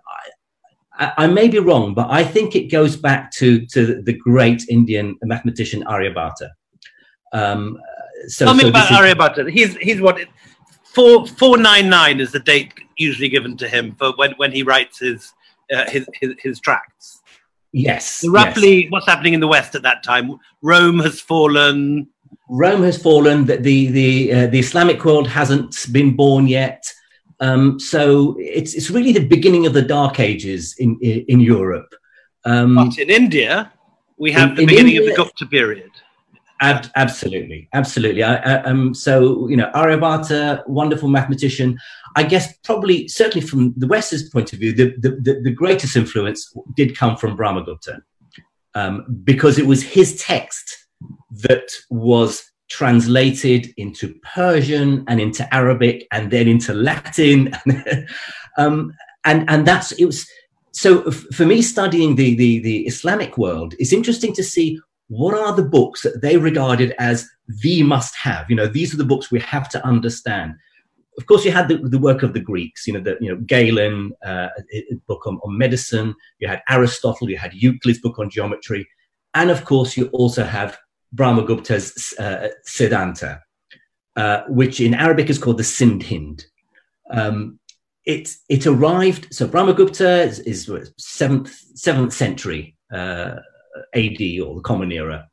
I, 1.02 1.14
I, 1.18 1.28
may 1.28 1.48
be 1.48 1.60
wrong, 1.60 1.94
but 1.94 2.08
I 2.10 2.24
think 2.24 2.56
it 2.56 2.72
goes 2.72 2.96
back 2.96 3.32
to 3.34 3.66
to 3.68 4.02
the 4.02 4.14
great 4.14 4.64
Indian 4.70 5.18
mathematician 5.24 5.84
Aryabhata. 5.84 6.50
Um, 7.34 7.80
so, 8.28 8.46
Tell 8.46 8.54
me 8.54 8.62
so 8.62 8.70
about 8.70 8.90
Aryabhata. 8.90 9.50
He's 9.50 9.76
he's 9.78 10.00
what 10.00 10.20
four 10.84 11.26
four 11.28 11.58
nine 11.58 11.90
nine 11.90 12.20
is 12.20 12.32
the 12.32 12.40
date 12.40 12.74
usually 12.98 13.30
given 13.30 13.58
to 13.58 13.68
him 13.68 13.96
for 13.96 14.14
when 14.16 14.34
when 14.34 14.52
he 14.52 14.64
writes 14.64 15.00
his 15.00 15.34
uh, 15.74 15.90
his, 15.90 16.08
his, 16.20 16.36
his 16.40 16.60
tracts. 16.60 17.22
Yes. 17.74 18.06
So 18.06 18.30
roughly, 18.30 18.84
yes. 18.84 18.92
what's 18.92 19.08
happening 19.08 19.34
in 19.34 19.40
the 19.40 19.48
West 19.48 19.76
at 19.76 19.82
that 19.84 20.04
time? 20.04 20.38
Rome 20.62 21.00
has 21.00 21.20
fallen. 21.22 22.08
Rome 22.50 22.84
has 22.84 23.02
fallen. 23.02 23.46
The 23.46 23.58
the 23.58 23.88
the, 23.88 24.34
uh, 24.34 24.48
the 24.48 24.60
Islamic 24.60 25.04
world 25.04 25.28
hasn't 25.28 25.76
been 25.92 26.16
born 26.16 26.48
yet. 26.48 26.84
Um, 27.42 27.80
so 27.80 28.36
it's 28.40 28.76
it's 28.76 28.92
really 28.92 29.12
the 29.12 29.28
beginning 29.28 29.66
of 29.66 29.74
the 29.74 29.82
Dark 29.82 30.20
Ages 30.20 30.76
in 30.78 30.98
in, 31.02 31.26
in 31.28 31.40
Europe. 31.40 31.94
Um, 32.46 32.76
but 32.76 32.98
in 32.98 33.10
India, 33.10 33.74
we 34.18 34.32
have 34.32 34.50
in, 34.50 34.56
the 34.56 34.66
beginning 34.68 34.96
India, 34.96 35.02
of 35.02 35.18
the 35.18 35.24
Gupta 35.24 35.46
period. 35.48 35.92
Ab- 36.62 36.92
absolutely, 36.96 37.68
absolutely. 37.74 38.24
I, 38.24 38.36
I, 38.36 38.64
um, 38.64 38.94
so 38.94 39.48
you 39.50 39.58
know, 39.58 39.72
Aryabhata, 39.74 40.68
wonderful 40.68 41.10
mathematician. 41.10 41.80
I 42.16 42.24
guess 42.24 42.56
probably, 42.64 43.08
certainly 43.08 43.46
from 43.46 43.74
the 43.76 43.88
West's 43.88 44.30
point 44.30 44.54
of 44.54 44.60
view, 44.60 44.74
the 44.74 44.94
the, 45.00 45.10
the, 45.10 45.42
the 45.44 45.52
greatest 45.52 45.96
influence 45.96 46.54
did 46.76 46.96
come 46.96 47.18
from 47.18 47.36
Brahmagupta, 47.36 48.02
um, 48.76 49.22
because 49.24 49.58
it 49.58 49.66
was 49.66 49.82
his 49.82 50.22
text 50.22 50.78
that 51.32 51.72
was 51.90 52.51
translated 52.72 53.74
into 53.76 54.16
Persian 54.34 55.04
and 55.10 55.20
into 55.20 55.54
Arabic 55.54 56.08
and 56.12 56.32
then 56.32 56.48
into 56.48 56.74
Latin, 56.74 57.52
um, 58.58 58.94
and 59.26 59.50
and 59.50 59.68
that's 59.68 59.92
it 59.94 60.06
was. 60.06 60.28
So 60.74 61.12
for 61.12 61.46
me, 61.46 61.62
studying 61.62 62.16
the, 62.16 62.34
the 62.36 62.60
the 62.60 62.88
Islamic 62.88 63.38
world, 63.38 63.76
it's 63.78 63.92
interesting 63.92 64.34
to 64.34 64.44
see 64.44 64.80
what 65.10 65.36
are 65.36 65.54
the 65.54 65.70
books 65.78 66.04
that 66.04 66.22
they 66.22 66.38
regarded 66.38 66.96
as 66.98 67.28
the 67.62 67.84
must 67.84 68.16
have? 68.16 68.50
You 68.50 68.56
know, 68.56 68.68
these 68.68 68.94
are 68.94 68.98
the 68.98 69.12
books 69.12 69.30
we 69.30 69.42
have 69.42 69.68
to 69.70 69.86
understand. 69.86 70.54
Of 71.18 71.26
course, 71.26 71.44
you 71.44 71.52
had 71.52 71.68
the, 71.68 71.78
the 71.78 72.00
work 72.00 72.24
of 72.24 72.32
the 72.32 72.40
Greeks, 72.40 72.88
you 72.88 72.94
know, 72.94 73.02
the, 73.02 73.18
you 73.20 73.30
know, 73.30 73.42
Galen, 73.42 74.14
uh, 74.26 74.48
book 75.08 75.28
on, 75.28 75.38
on 75.44 75.58
medicine, 75.58 76.16
you 76.40 76.48
had 76.48 76.62
Aristotle, 76.70 77.30
you 77.30 77.38
had 77.38 77.54
Euclid's 77.54 78.00
book 78.00 78.18
on 78.20 78.30
geometry, 78.30 78.88
and 79.34 79.52
of 79.52 79.66
course, 79.66 79.98
you 79.98 80.08
also 80.14 80.46
have 80.46 80.78
Brahmagupta's 81.16 82.14
uh, 82.18 82.50
Siddhanta, 82.68 83.42
uh, 84.16 84.44
which 84.48 84.80
in 84.80 84.94
Arabic 84.94 85.30
is 85.30 85.38
called 85.38 85.58
the 85.58 85.64
Sindh 85.64 86.46
Um, 87.10 87.60
it, 88.06 88.30
it 88.50 88.66
arrived, 88.66 89.34
so 89.34 89.48
Brahmagupta 89.48 90.26
is, 90.26 90.40
is 90.40 90.92
seventh, 90.98 91.54
seventh 91.76 92.14
century 92.14 92.76
uh, 92.92 93.36
AD 93.94 94.22
or 94.44 94.56
the 94.56 94.62
Common 94.64 94.92
Era. 94.92 95.28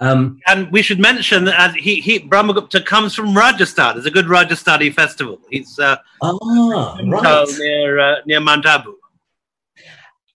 Um, 0.00 0.40
and 0.46 0.70
we 0.72 0.82
should 0.82 0.98
mention 0.98 1.44
that 1.44 1.76
he, 1.76 2.00
he 2.00 2.18
Brahmagupta 2.18 2.84
comes 2.84 3.14
from 3.14 3.36
Rajasthan. 3.36 3.94
There's 3.94 4.06
a 4.06 4.10
good 4.10 4.26
Rajasthani 4.26 4.92
festival. 4.92 5.40
He's 5.50 5.78
uh, 5.78 5.96
ah, 6.20 6.98
right. 7.04 7.48
near 7.58 8.00
uh, 8.00 8.16
near 8.26 8.40
Mount 8.40 8.66
Abu. 8.66 8.96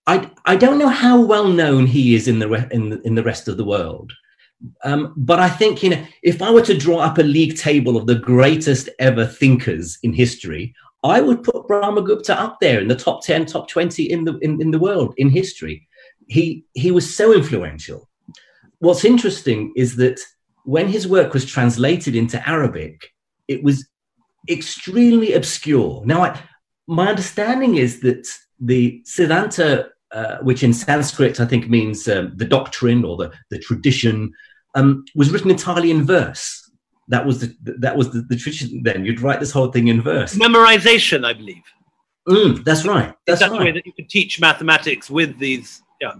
I, 0.07 0.31
I 0.45 0.55
don't 0.55 0.79
know 0.79 0.89
how 0.89 1.21
well 1.21 1.47
known 1.47 1.85
he 1.85 2.15
is 2.15 2.27
in 2.27 2.39
the 2.39 2.47
re- 2.47 2.67
in 2.71 2.89
the, 2.89 3.01
in 3.01 3.15
the 3.15 3.23
rest 3.23 3.47
of 3.47 3.57
the 3.57 3.65
world, 3.65 4.11
um, 4.83 5.13
but 5.15 5.39
I 5.39 5.49
think 5.49 5.83
you 5.83 5.89
know 5.91 6.05
if 6.23 6.41
I 6.41 6.51
were 6.51 6.61
to 6.63 6.77
draw 6.77 6.99
up 6.99 7.17
a 7.17 7.23
league 7.23 7.57
table 7.57 7.97
of 7.97 8.07
the 8.07 8.15
greatest 8.15 8.89
ever 8.99 9.25
thinkers 9.25 9.97
in 10.03 10.13
history, 10.13 10.73
I 11.03 11.21
would 11.21 11.43
put 11.43 11.67
Brahmagupta 11.67 12.35
up 12.35 12.59
there 12.59 12.79
in 12.79 12.87
the 12.87 12.95
top 12.95 13.23
ten, 13.23 13.45
top 13.45 13.67
twenty 13.69 14.09
in 14.09 14.25
the 14.25 14.37
in, 14.39 14.61
in 14.61 14.71
the 14.71 14.79
world 14.79 15.13
in 15.17 15.29
history 15.29 15.87
he 16.29 16.63
he 16.73 16.91
was 16.91 17.13
so 17.13 17.33
influential. 17.33 18.07
What's 18.77 19.03
interesting 19.03 19.73
is 19.75 19.97
that 19.97 20.21
when 20.63 20.87
his 20.87 21.07
work 21.07 21.33
was 21.33 21.45
translated 21.45 22.15
into 22.15 22.47
Arabic, 22.47 23.09
it 23.47 23.63
was 23.63 23.89
extremely 24.49 25.33
obscure. 25.33 26.03
Now, 26.05 26.23
I, 26.23 26.41
my 26.87 27.07
understanding 27.07 27.75
is 27.75 27.99
that 28.01 28.27
the 28.59 29.01
Siddhanta, 29.05 29.89
uh, 30.11 30.37
which 30.37 30.63
in 30.63 30.73
Sanskrit 30.73 31.39
I 31.39 31.45
think 31.45 31.67
means 31.67 32.07
um, 32.07 32.31
the 32.35 32.45
doctrine 32.45 33.03
or 33.03 33.17
the, 33.17 33.31
the 33.49 33.59
tradition, 33.59 34.31
um, 34.75 35.05
was 35.15 35.31
written 35.31 35.51
entirely 35.51 35.91
in 35.91 36.05
verse. 36.05 36.69
That 37.07 37.25
was 37.25 37.39
the 37.39 37.55
that 37.79 37.97
was 37.97 38.11
the, 38.11 38.21
the, 38.21 38.35
tradition. 38.35 38.83
Then 38.83 39.03
you'd 39.03 39.21
write 39.21 39.39
this 39.39 39.51
whole 39.51 39.71
thing 39.71 39.87
in 39.87 40.01
verse. 40.01 40.35
Memorization, 40.35 41.25
I 41.25 41.33
believe. 41.33 41.63
Mm, 42.27 42.63
that's 42.63 42.85
right. 42.85 43.13
That's, 43.25 43.39
that's 43.39 43.51
right. 43.51 43.57
the 43.59 43.65
way 43.65 43.71
that 43.71 43.85
you 43.85 43.93
could 43.93 44.09
teach 44.09 44.39
mathematics 44.39 45.09
with 45.09 45.39
these 45.39 45.81
yeah. 45.99 46.13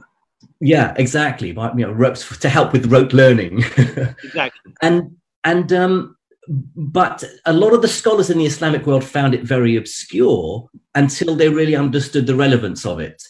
Yeah, 0.61 0.93
exactly. 0.97 1.51
But, 1.51 1.77
you 1.77 1.85
know, 1.85 1.91
ropes 1.91 2.37
to 2.39 2.49
help 2.49 2.73
with 2.73 2.91
rote 2.91 3.13
learning. 3.13 3.59
exactly. 4.23 4.73
And 4.81 5.15
and 5.43 5.71
um, 5.71 6.17
but 6.47 7.23
a 7.45 7.53
lot 7.53 7.73
of 7.73 7.81
the 7.81 7.87
scholars 7.87 8.29
in 8.29 8.37
the 8.37 8.45
Islamic 8.45 8.85
world 8.85 9.03
found 9.03 9.33
it 9.33 9.43
very 9.43 9.75
obscure 9.75 10.67
until 10.95 11.35
they 11.35 11.49
really 11.49 11.75
understood 11.75 12.27
the 12.27 12.35
relevance 12.35 12.85
of 12.85 12.99
it. 12.99 13.21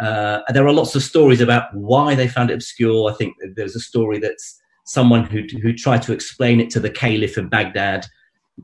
Uh, 0.00 0.40
there 0.52 0.66
are 0.66 0.72
lots 0.72 0.94
of 0.94 1.02
stories 1.02 1.40
about 1.40 1.64
why 1.74 2.14
they 2.14 2.26
found 2.26 2.50
it 2.50 2.54
obscure. 2.54 3.10
I 3.10 3.14
think 3.14 3.34
there's 3.56 3.76
a 3.76 3.80
story 3.80 4.18
that's 4.18 4.58
someone 4.84 5.24
who 5.24 5.42
who 5.62 5.72
tried 5.72 6.02
to 6.02 6.12
explain 6.12 6.60
it 6.60 6.70
to 6.70 6.80
the 6.80 6.90
caliph 6.90 7.38
in 7.38 7.48
Baghdad. 7.48 8.06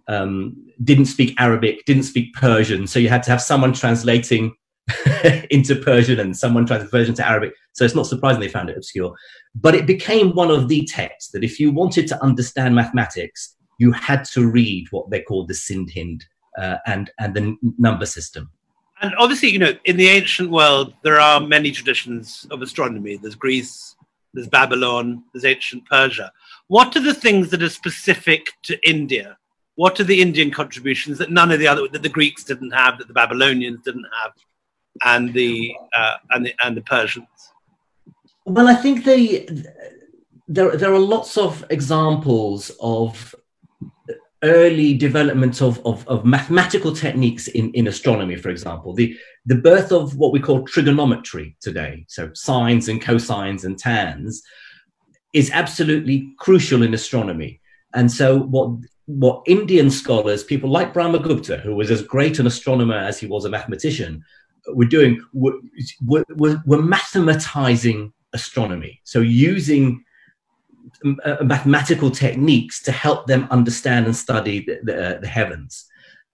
Um, 0.06 0.54
didn't 0.84 1.06
speak 1.06 1.34
Arabic, 1.40 1.84
didn't 1.87 2.02
speak 2.02 2.34
Persian, 2.34 2.87
so 2.87 2.98
you 2.98 3.08
had 3.08 3.22
to 3.22 3.30
have 3.30 3.40
someone 3.40 3.72
translating 3.72 4.54
into 5.50 5.75
Persian 5.75 6.20
and 6.20 6.37
someone 6.37 6.66
translating 6.66 6.90
Persian 6.90 7.14
to 7.16 7.26
Arabic. 7.26 7.54
So 7.72 7.84
it's 7.84 7.94
not 7.94 8.06
surprising 8.06 8.40
they 8.40 8.48
found 8.48 8.70
it 8.70 8.76
obscure. 8.76 9.14
But 9.54 9.75
it 9.75 9.87
became 9.87 10.34
one 10.34 10.50
of 10.50 10.68
the 10.68 10.84
texts 10.84 11.30
that 11.32 11.42
if 11.44 11.58
you 11.58 11.70
wanted 11.70 12.06
to 12.08 12.22
understand 12.22 12.75
mathematics, 12.75 13.56
you 13.78 13.92
had 13.92 14.25
to 14.26 14.46
read 14.48 14.87
what 14.90 15.10
they 15.10 15.22
called 15.22 15.48
the 15.48 15.54
Sindh 15.54 15.90
Hind 15.94 16.25
uh, 16.58 16.76
and, 16.87 17.10
and 17.18 17.34
the 17.34 17.56
number 17.78 18.06
system. 18.06 18.50
And 19.00 19.14
obviously, 19.16 19.50
you 19.50 19.60
know, 19.60 19.72
in 19.84 19.96
the 19.96 20.08
ancient 20.08 20.50
world, 20.50 20.92
there 21.02 21.20
are 21.20 21.40
many 21.40 21.70
traditions 21.70 22.46
of 22.50 22.62
astronomy. 22.62 23.16
There's 23.16 23.37
Greece, 23.37 23.94
there's 24.35 24.49
Babylon, 24.49 25.25
there's 25.32 25.44
ancient 25.44 25.87
Persia. 25.87 26.32
What 26.68 26.97
are 26.97 27.00
the 27.00 27.14
things 27.14 27.50
that 27.50 27.62
are 27.62 27.68
specific 27.68 28.52
to 28.64 28.78
India? 28.88 29.38
What 29.76 30.00
are 30.00 30.04
the 30.04 30.20
Indian 30.20 30.50
contributions 30.50 31.18
that 31.18 31.30
none 31.30 31.52
of 31.52 31.61
the 31.61 31.68
other, 31.68 31.87
that 31.88 32.02
the 32.02 32.08
Greeks 32.08 32.44
didn't 32.44 32.73
have, 32.73 32.99
that 32.99 33.08
the 33.08 33.14
Babylonians 33.14 33.80
didn't 33.85 34.06
have, 34.23 34.32
and 35.04 35.32
the 35.32 35.73
uh, 35.97 36.16
and 36.30 36.44
the 36.47 36.54
and 36.64 36.76
the 36.76 36.82
Persians? 36.82 37.28
Well, 38.44 38.68
I 38.68 38.75
think 38.75 39.04
the 39.04 39.66
there 40.49 40.76
there 40.76 40.92
are 40.92 40.99
lots 40.99 41.37
of 41.38 41.64
examples 41.70 42.73
of 42.80 43.35
early 44.42 44.95
development 44.95 45.61
of, 45.61 45.85
of, 45.85 46.07
of, 46.07 46.25
mathematical 46.25 46.95
techniques 46.95 47.49
in, 47.49 47.73
in 47.73 47.88
astronomy, 47.88 48.37
for 48.37 48.50
example, 48.50 48.95
the, 48.95 49.16
the 49.47 49.57
birth 49.57 49.90
of 49.90 50.16
what 50.16 50.33
we 50.33 50.40
call 50.40 50.64
trigonometry 50.64 51.57
today, 51.61 52.04
so 52.09 52.30
sines 52.35 52.88
and 52.88 53.02
cosines 53.02 53.64
and 53.64 53.78
tans, 53.78 54.42
is 55.35 55.50
absolutely 55.50 56.33
crucial 56.38 56.83
in 56.83 56.95
astronomy. 56.95 57.61
And 57.95 58.11
so 58.11 58.38
what 58.38 58.71
what 59.07 59.42
Indian 59.47 59.90
scholars, 59.90 60.45
people 60.45 60.71
like 60.71 60.92
Brahmagupta, 60.92 61.61
who 61.62 61.75
was 61.75 61.90
as 61.90 62.02
great 62.02 62.38
an 62.38 62.47
astronomer 62.47 62.99
as 62.99 63.18
he 63.18 63.26
was 63.26 63.47
a 63.47 63.50
mathematician, 63.50 64.23
we're 64.68 64.88
doing 64.88 65.21
we're, 65.33 65.59
we're, 66.02 66.62
we're 66.66 66.78
mathematizing 66.78 68.12
astronomy 68.33 69.00
so 69.04 69.21
using 69.21 70.04
mathematical 71.42 72.11
techniques 72.11 72.83
to 72.83 72.92
help 72.92 73.26
them 73.26 73.47
understand 73.50 74.07
and 74.07 74.16
study 74.16 74.64
the, 74.64 74.78
the, 74.83 75.16
uh, 75.16 75.21
the 75.21 75.28
heavens. 75.28 75.87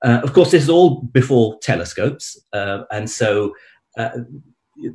Uh, 0.04 0.20
of 0.23 0.32
course 0.32 0.50
this 0.50 0.64
is 0.64 0.68
all 0.68 1.02
before 1.02 1.58
telescopes 1.61 2.38
uh, 2.52 2.82
and 2.90 3.08
so 3.08 3.54
uh, 3.96 4.11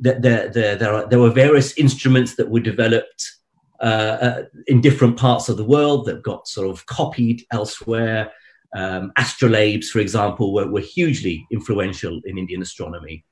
there, 0.00 0.48
there, 0.48 0.76
there, 0.76 0.92
are, 0.92 1.06
there 1.06 1.18
were 1.18 1.30
various 1.30 1.76
instruments 1.78 2.36
that 2.36 2.50
were 2.50 2.60
developed 2.60 3.32
uh, 3.80 4.42
in 4.66 4.80
different 4.80 5.16
parts 5.16 5.48
of 5.48 5.56
the 5.56 5.64
world 5.64 6.06
that 6.06 6.22
got 6.22 6.46
sort 6.46 6.68
of 6.68 6.84
copied 6.86 7.44
elsewhere. 7.50 8.30
Um, 8.76 9.12
astrolabes, 9.18 9.86
for 9.86 9.98
example, 10.00 10.52
were, 10.52 10.70
were 10.70 10.80
hugely 10.80 11.46
influential 11.50 12.20
in 12.24 12.38
Indian 12.38 12.62
astronomy. 12.62 13.24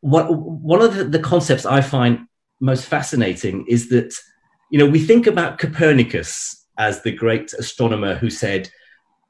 What 0.00 0.34
one 0.34 0.80
of 0.80 0.94
the, 0.94 1.04
the 1.04 1.18
concepts 1.18 1.66
I 1.66 1.80
find 1.80 2.26
most 2.60 2.86
fascinating 2.86 3.66
is 3.68 3.88
that 3.90 4.14
you 4.70 4.78
know 4.78 4.86
we 4.86 4.98
think 4.98 5.26
about 5.26 5.58
Copernicus 5.58 6.66
as 6.78 7.02
the 7.02 7.12
great 7.12 7.52
astronomer 7.54 8.14
who 8.14 8.30
said 8.30 8.70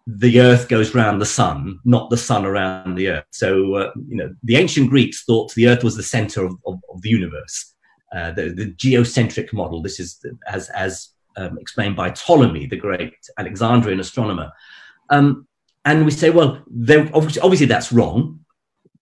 the 0.07 0.41
earth 0.41 0.69
goes 0.69 0.95
round 0.95 1.21
the 1.21 1.27
sun 1.27 1.79
not 1.85 2.09
the 2.11 2.17
sun 2.17 2.45
around 2.45 2.95
the 2.95 3.09
earth. 3.09 3.27
So 3.31 3.75
uh, 3.75 3.93
you 4.09 4.17
know 4.17 4.35
the 4.43 4.57
ancient 4.57 4.91
greeks 4.91 5.25
thought 5.25 5.53
the 5.55 5.69
earth 5.69 5.85
was 5.85 5.97
the 5.97 6.03
center 6.03 6.45
of, 6.45 6.55
of, 6.67 6.81
of 6.93 7.03
the 7.03 7.11
universe. 7.11 7.75
Uh, 8.15 8.33
the, 8.33 8.49
the, 8.49 8.73
geocentric 8.73 9.53
model 9.53 9.83
this 9.83 10.01
is 10.01 10.19
as 10.47 10.71
as 10.71 11.11
um, 11.37 11.59
explained 11.59 11.95
by 11.95 12.11
ptolemy 12.11 12.67
the 12.67 12.77
great 12.77 13.15
alexandrian 13.39 14.01
astronomer. 14.01 14.51
Um, 15.11 15.47
and 15.85 16.05
we 16.05 16.11
say 16.11 16.31
well 16.31 16.63
obviously, 17.13 17.43
obviously 17.43 17.67
that's 17.67 17.93
wrong 17.93 18.41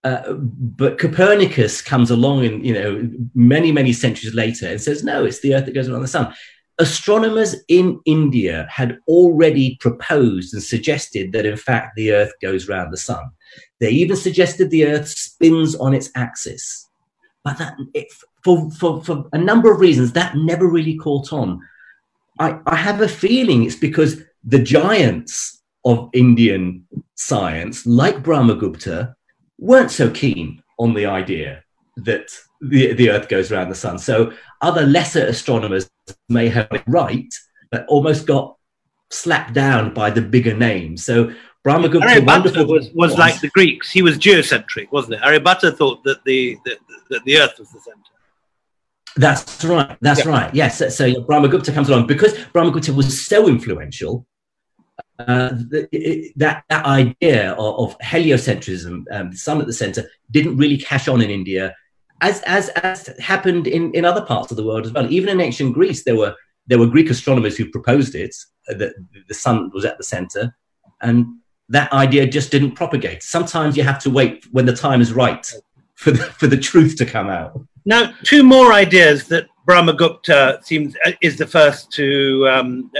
Uh, 0.06 0.34
but 0.34 0.98
Copernicus 0.98 1.82
comes 1.82 2.12
along, 2.12 2.44
and 2.44 2.64
you 2.64 2.72
know, 2.72 3.10
many 3.34 3.72
many 3.72 3.92
centuries 3.92 4.34
later, 4.34 4.68
and 4.68 4.80
says, 4.80 5.02
"No, 5.02 5.24
it's 5.24 5.40
the 5.40 5.52
Earth 5.52 5.64
that 5.64 5.74
goes 5.74 5.88
around 5.88 6.02
the 6.02 6.16
sun." 6.16 6.32
Astronomers 6.78 7.56
in 7.66 7.98
India 8.04 8.68
had 8.70 8.98
already 9.08 9.76
proposed 9.80 10.54
and 10.54 10.62
suggested 10.62 11.32
that, 11.32 11.44
in 11.44 11.56
fact, 11.56 11.96
the 11.96 12.12
Earth 12.12 12.32
goes 12.40 12.68
round 12.68 12.92
the 12.92 12.96
sun. 12.96 13.24
They 13.80 13.90
even 13.90 14.14
suggested 14.14 14.70
the 14.70 14.86
Earth 14.86 15.08
spins 15.08 15.74
on 15.74 15.92
its 15.92 16.08
axis, 16.14 16.88
but 17.42 17.58
that, 17.58 17.74
it, 17.92 18.06
for, 18.44 18.70
for 18.78 19.02
for 19.02 19.28
a 19.32 19.38
number 19.38 19.72
of 19.72 19.80
reasons, 19.80 20.12
that 20.12 20.36
never 20.36 20.68
really 20.68 20.96
caught 20.96 21.32
on. 21.32 21.60
I, 22.38 22.60
I 22.66 22.76
have 22.76 23.00
a 23.00 23.08
feeling 23.08 23.64
it's 23.64 23.74
because 23.74 24.22
the 24.44 24.60
giants 24.60 25.64
of 25.84 26.10
Indian 26.12 26.86
science, 27.16 27.84
like 27.86 28.22
Brahmagupta, 28.22 29.15
weren't 29.58 29.90
so 29.90 30.10
keen 30.10 30.62
on 30.78 30.94
the 30.94 31.06
idea 31.06 31.62
that 31.96 32.28
the, 32.60 32.92
the 32.92 33.10
Earth 33.10 33.28
goes 33.28 33.50
around 33.50 33.68
the 33.68 33.74
sun. 33.74 33.98
So 33.98 34.32
other 34.60 34.86
lesser 34.86 35.24
astronomers 35.26 35.90
may 36.28 36.48
have 36.48 36.68
it 36.70 36.82
right, 36.86 37.32
but 37.70 37.86
almost 37.88 38.26
got 38.26 38.56
slapped 39.10 39.54
down 39.54 39.94
by 39.94 40.10
the 40.10 40.22
bigger 40.22 40.54
names. 40.56 41.04
So 41.04 41.32
Brahmagupta 41.66 42.24
wonderful 42.24 42.66
was, 42.66 42.90
was 42.94 43.18
like 43.18 43.40
the 43.40 43.48
Greeks. 43.48 43.90
He 43.90 44.02
was 44.02 44.18
geocentric, 44.18 44.92
wasn't 44.92 45.14
it? 45.14 45.20
Aryabhatta 45.22 45.76
thought 45.76 46.04
that 46.04 46.22
the 46.24 46.56
that, 46.64 46.78
that 47.10 47.24
the 47.24 47.38
Earth 47.38 47.58
was 47.58 47.70
the 47.70 47.80
center. 47.80 48.00
That's 49.16 49.64
right. 49.64 49.96
That's 50.00 50.24
yeah. 50.24 50.30
right. 50.30 50.54
Yes. 50.54 50.78
So, 50.78 50.88
so 50.90 51.12
Brahmagupta 51.22 51.72
comes 51.74 51.88
along 51.88 52.06
because 52.06 52.34
Brahmagupta 52.34 52.94
was 52.94 53.26
so 53.26 53.48
influential. 53.48 54.26
Uh, 55.18 55.48
the, 55.70 55.88
it, 55.92 56.32
that 56.36 56.64
that 56.68 56.84
idea 56.84 57.52
of, 57.52 57.92
of 57.92 57.98
heliocentrism, 58.00 59.04
um, 59.10 59.30
the 59.30 59.36
sun 59.36 59.60
at 59.60 59.66
the 59.66 59.72
center, 59.72 60.04
didn't 60.30 60.56
really 60.56 60.76
cash 60.76 61.08
on 61.08 61.22
in 61.22 61.30
India, 61.30 61.74
as 62.20 62.42
as 62.42 62.68
as 62.70 63.06
happened 63.18 63.66
in 63.66 63.92
in 63.94 64.04
other 64.04 64.24
parts 64.24 64.50
of 64.50 64.56
the 64.56 64.64
world 64.64 64.84
as 64.84 64.92
well. 64.92 65.10
Even 65.10 65.30
in 65.30 65.40
ancient 65.40 65.72
Greece, 65.72 66.04
there 66.04 66.16
were 66.16 66.34
there 66.66 66.78
were 66.78 66.86
Greek 66.86 67.08
astronomers 67.08 67.56
who 67.56 67.70
proposed 67.70 68.14
it 68.14 68.34
uh, 68.68 68.74
that 68.74 68.92
the 69.28 69.34
sun 69.34 69.70
was 69.72 69.84
at 69.84 69.96
the 69.96 70.04
center, 70.04 70.54
and 71.00 71.26
that 71.68 71.92
idea 71.92 72.26
just 72.26 72.50
didn't 72.50 72.72
propagate. 72.72 73.22
Sometimes 73.22 73.76
you 73.76 73.82
have 73.82 73.98
to 74.00 74.10
wait 74.10 74.46
when 74.52 74.66
the 74.66 74.76
time 74.76 75.00
is 75.00 75.12
right 75.12 75.50
for 75.94 76.10
the, 76.10 76.18
for 76.18 76.46
the 76.46 76.56
truth 76.56 76.96
to 76.96 77.06
come 77.06 77.28
out. 77.28 77.60
Now, 77.84 78.12
two 78.24 78.42
more 78.42 78.72
ideas 78.72 79.26
that 79.28 79.46
Brahmagupta 79.66 80.64
seems 80.64 80.94
uh, 81.04 81.12
is 81.20 81.38
the 81.38 81.46
first 81.46 81.90
to, 81.92 82.48
um, 82.48 82.90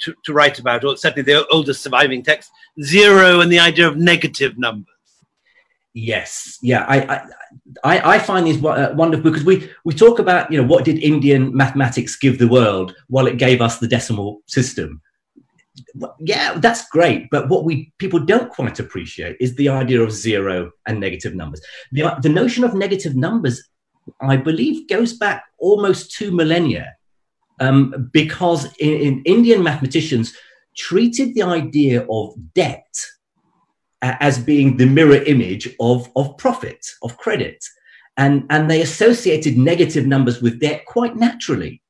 to, 0.00 0.14
to, 0.24 0.32
write 0.32 0.58
about, 0.58 0.84
or 0.84 0.96
certainly 0.96 1.22
the 1.22 1.46
oldest 1.48 1.82
surviving 1.82 2.22
text: 2.22 2.50
zero 2.82 3.40
and 3.40 3.50
the 3.50 3.58
idea 3.58 3.86
of 3.86 3.96
negative 3.96 4.58
numbers. 4.58 4.86
Yes, 5.94 6.58
yeah, 6.62 6.84
I 6.88 7.22
I, 7.84 8.14
I 8.14 8.18
find 8.18 8.46
these 8.46 8.62
uh, 8.64 8.92
wonderful 8.94 9.30
because 9.30 9.44
we 9.44 9.70
we 9.84 9.94
talk 9.94 10.18
about 10.18 10.50
you 10.50 10.60
know 10.60 10.66
what 10.66 10.84
did 10.84 10.98
Indian 10.98 11.56
mathematics 11.56 12.16
give 12.16 12.38
the 12.38 12.48
world 12.48 12.94
while 13.08 13.26
it 13.26 13.38
gave 13.38 13.60
us 13.60 13.78
the 13.78 13.88
decimal 13.88 14.42
system. 14.46 15.00
Yeah, 16.18 16.58
that's 16.58 16.88
great, 16.88 17.28
but 17.30 17.48
what 17.48 17.64
we 17.64 17.92
people 17.98 18.18
don't 18.20 18.50
quite 18.50 18.80
appreciate 18.80 19.36
is 19.40 19.54
the 19.54 19.68
idea 19.68 20.00
of 20.02 20.12
zero 20.12 20.72
and 20.86 21.00
negative 21.00 21.34
numbers. 21.34 21.62
The 21.92 22.16
the 22.22 22.28
notion 22.28 22.64
of 22.64 22.74
negative 22.74 23.16
numbers 23.16 23.62
I 24.20 24.36
believe, 24.36 24.88
goes 24.88 25.12
back 25.12 25.44
almost 25.58 26.12
two 26.12 26.30
millennia, 26.30 26.94
um, 27.60 28.10
because 28.12 28.66
in, 28.76 28.94
in 28.94 29.22
Indian 29.24 29.62
mathematicians 29.62 30.34
treated 30.76 31.34
the 31.34 31.42
idea 31.42 32.06
of 32.08 32.34
debt 32.54 32.94
as 34.00 34.38
being 34.38 34.76
the 34.76 34.86
mirror 34.86 35.22
image 35.24 35.68
of, 35.80 36.08
of 36.14 36.36
profit, 36.38 36.86
of 37.02 37.16
credit. 37.16 37.64
And, 38.16 38.46
and 38.50 38.70
they 38.70 38.80
associated 38.80 39.58
negative 39.58 40.06
numbers 40.06 40.40
with 40.40 40.60
debt 40.60 40.84
quite 40.86 41.16
naturally. 41.16 41.82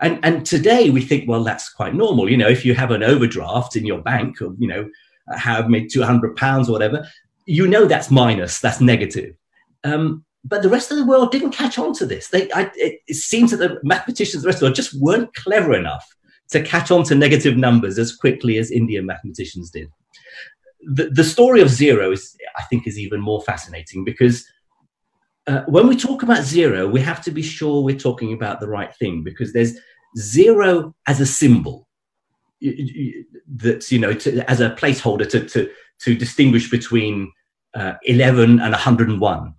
And, 0.00 0.18
and 0.22 0.46
today 0.46 0.90
we 0.90 1.02
think, 1.02 1.28
well, 1.28 1.44
that's 1.44 1.70
quite 1.70 1.94
normal. 1.94 2.30
You 2.30 2.36
know, 2.36 2.48
if 2.48 2.64
you 2.64 2.74
have 2.74 2.90
an 2.90 3.02
overdraft 3.02 3.76
in 3.76 3.84
your 3.84 4.00
bank 4.00 4.40
of, 4.40 4.56
you 4.58 4.68
know, 4.68 4.88
have 5.36 5.68
made 5.68 5.90
200 5.90 6.36
pounds 6.36 6.68
or 6.68 6.72
whatever, 6.72 7.06
you 7.46 7.66
know 7.66 7.86
that's 7.86 8.10
minus, 8.10 8.60
that's 8.60 8.80
negative. 8.80 9.34
Um, 9.84 10.24
but 10.44 10.62
the 10.62 10.68
rest 10.68 10.90
of 10.90 10.96
the 10.96 11.04
world 11.04 11.30
didn't 11.32 11.50
catch 11.50 11.78
on 11.78 11.92
to 11.94 12.06
this. 12.06 12.28
They, 12.28 12.50
I, 12.52 12.70
it, 12.74 13.00
it, 13.06 13.14
seems 13.14 13.50
that 13.50 13.58
the 13.58 13.78
mathematicians, 13.82 14.42
the 14.42 14.48
rest 14.48 14.56
of 14.56 14.60
the 14.60 14.66
world, 14.66 14.76
just 14.76 15.00
weren't 15.00 15.34
clever 15.34 15.74
enough 15.74 16.06
to 16.50 16.62
catch 16.62 16.90
on 16.90 17.04
to 17.04 17.14
negative 17.14 17.56
numbers 17.56 17.98
as 17.98 18.16
quickly 18.16 18.56
as 18.58 18.70
Indian 18.70 19.06
mathematicians 19.06 19.70
did. 19.70 19.88
The, 20.82 21.10
the 21.10 21.24
story 21.24 21.60
of 21.60 21.68
zero 21.68 22.10
is, 22.10 22.36
I 22.56 22.62
think, 22.62 22.86
is 22.86 22.98
even 22.98 23.20
more 23.20 23.42
fascinating 23.42 24.02
because 24.02 24.46
uh, 25.46 25.62
when 25.66 25.86
we 25.86 25.96
talk 25.96 26.22
about 26.22 26.42
zero, 26.42 26.88
we 26.88 27.00
have 27.00 27.22
to 27.22 27.30
be 27.30 27.42
sure 27.42 27.82
we're 27.82 27.98
talking 27.98 28.32
about 28.32 28.60
the 28.60 28.68
right 28.68 28.94
thing 28.96 29.22
because 29.22 29.52
there's 29.52 29.74
zero 30.16 30.94
as 31.06 31.20
a 31.20 31.26
symbol 31.26 31.86
that's 33.48 33.90
you 33.90 33.98
know 33.98 34.12
to, 34.12 34.38
as 34.50 34.60
a 34.60 34.70
placeholder 34.70 35.28
to, 35.28 35.46
to, 35.48 35.70
to 35.98 36.14
distinguish 36.14 36.70
between 36.70 37.32
uh, 37.74 37.94
11 38.04 38.60
and 38.60 38.72
101 38.72 39.54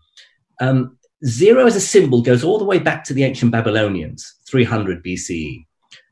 um, 0.61 0.97
zero 1.25 1.65
as 1.65 1.75
a 1.75 1.81
symbol 1.81 2.21
goes 2.21 2.43
all 2.43 2.57
the 2.57 2.65
way 2.65 2.79
back 2.79 3.03
to 3.05 3.13
the 3.13 3.23
ancient 3.23 3.51
Babylonians, 3.51 4.35
300 4.47 5.03
BCE. 5.03 5.65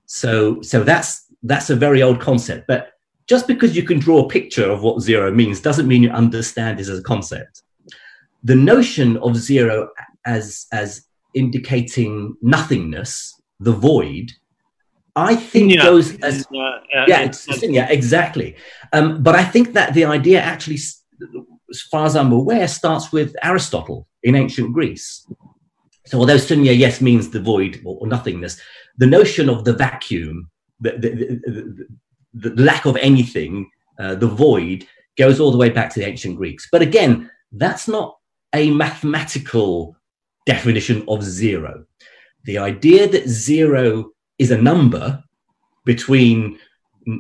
So, 0.06 0.62
so 0.62 0.84
that's 0.84 1.26
that's 1.44 1.70
a 1.70 1.76
very 1.76 2.02
old 2.02 2.20
concept. 2.20 2.68
But 2.68 2.94
just 3.28 3.48
because 3.48 3.76
you 3.76 3.84
can 3.84 4.00
draw 4.00 4.26
a 4.26 4.28
picture 4.28 4.70
of 4.70 4.82
what 4.82 5.02
zero 5.02 5.32
means 5.32 5.62
doesn't 5.62 5.88
mean 5.88 6.04
you 6.04 6.10
understand 6.10 6.80
it 6.80 6.90
as 6.90 7.00
a 7.00 7.04
concept. 7.04 7.62
The 8.44 8.56
notion 8.56 9.18
of 9.18 9.38
zero 9.38 9.90
as 10.26 10.66
as 10.72 11.06
indicating 11.34 12.36
nothingness, 12.42 13.40
the 13.60 13.72
void, 13.72 14.32
I 15.16 15.36
think 15.36 15.74
yeah. 15.74 15.84
goes 15.84 16.16
as 16.22 16.46
uh, 16.54 16.60
uh, 16.60 17.06
yeah, 17.08 17.32
yeah, 17.62 17.90
exactly. 17.90 18.56
Um, 18.94 19.22
but 19.22 19.36
I 19.36 19.44
think 19.44 19.74
that 19.74 19.94
the 19.94 20.06
idea 20.06 20.42
actually, 20.42 20.80
as 21.70 21.82
far 21.82 22.06
as 22.06 22.16
I'm 22.16 22.32
aware, 22.32 22.68
starts 22.68 23.12
with 23.12 23.36
Aristotle 23.42 24.08
in 24.24 24.36
ancient 24.36 24.74
Greece. 24.74 25.26
So 26.06 26.20
although 26.20 26.36
sunya, 26.36 26.78
yes, 26.78 27.02
means 27.02 27.30
the 27.30 27.42
void 27.42 27.82
or, 27.86 28.08
nothingness, 28.08 28.60
the 28.98 29.06
notion 29.06 29.50
of 29.50 29.64
the 29.64 29.74
vacuum, 29.74 30.50
the, 30.80 30.92
the, 30.92 31.10
the, 32.34 32.50
the 32.50 32.64
lack 32.64 32.86
of 32.86 32.98
anything, 32.98 33.70
uh, 34.00 34.16
the 34.16 34.28
void, 34.28 34.88
goes 35.18 35.40
all 35.40 35.52
the 35.52 35.58
way 35.58 35.70
back 35.70 35.94
to 35.94 36.00
the 36.00 36.08
ancient 36.08 36.38
Greeks. 36.38 36.68
But 36.72 36.82
again, 36.82 37.30
that's 37.52 37.88
not 37.88 38.18
a 38.56 38.72
mathematical 38.72 39.96
definition 40.46 41.04
of 41.08 41.24
zero. 41.24 41.86
The 42.46 42.58
idea 42.58 43.08
that 43.08 43.28
zero 43.28 44.12
is 44.38 44.52
a 44.52 44.62
number 44.62 45.24
between 45.86 46.58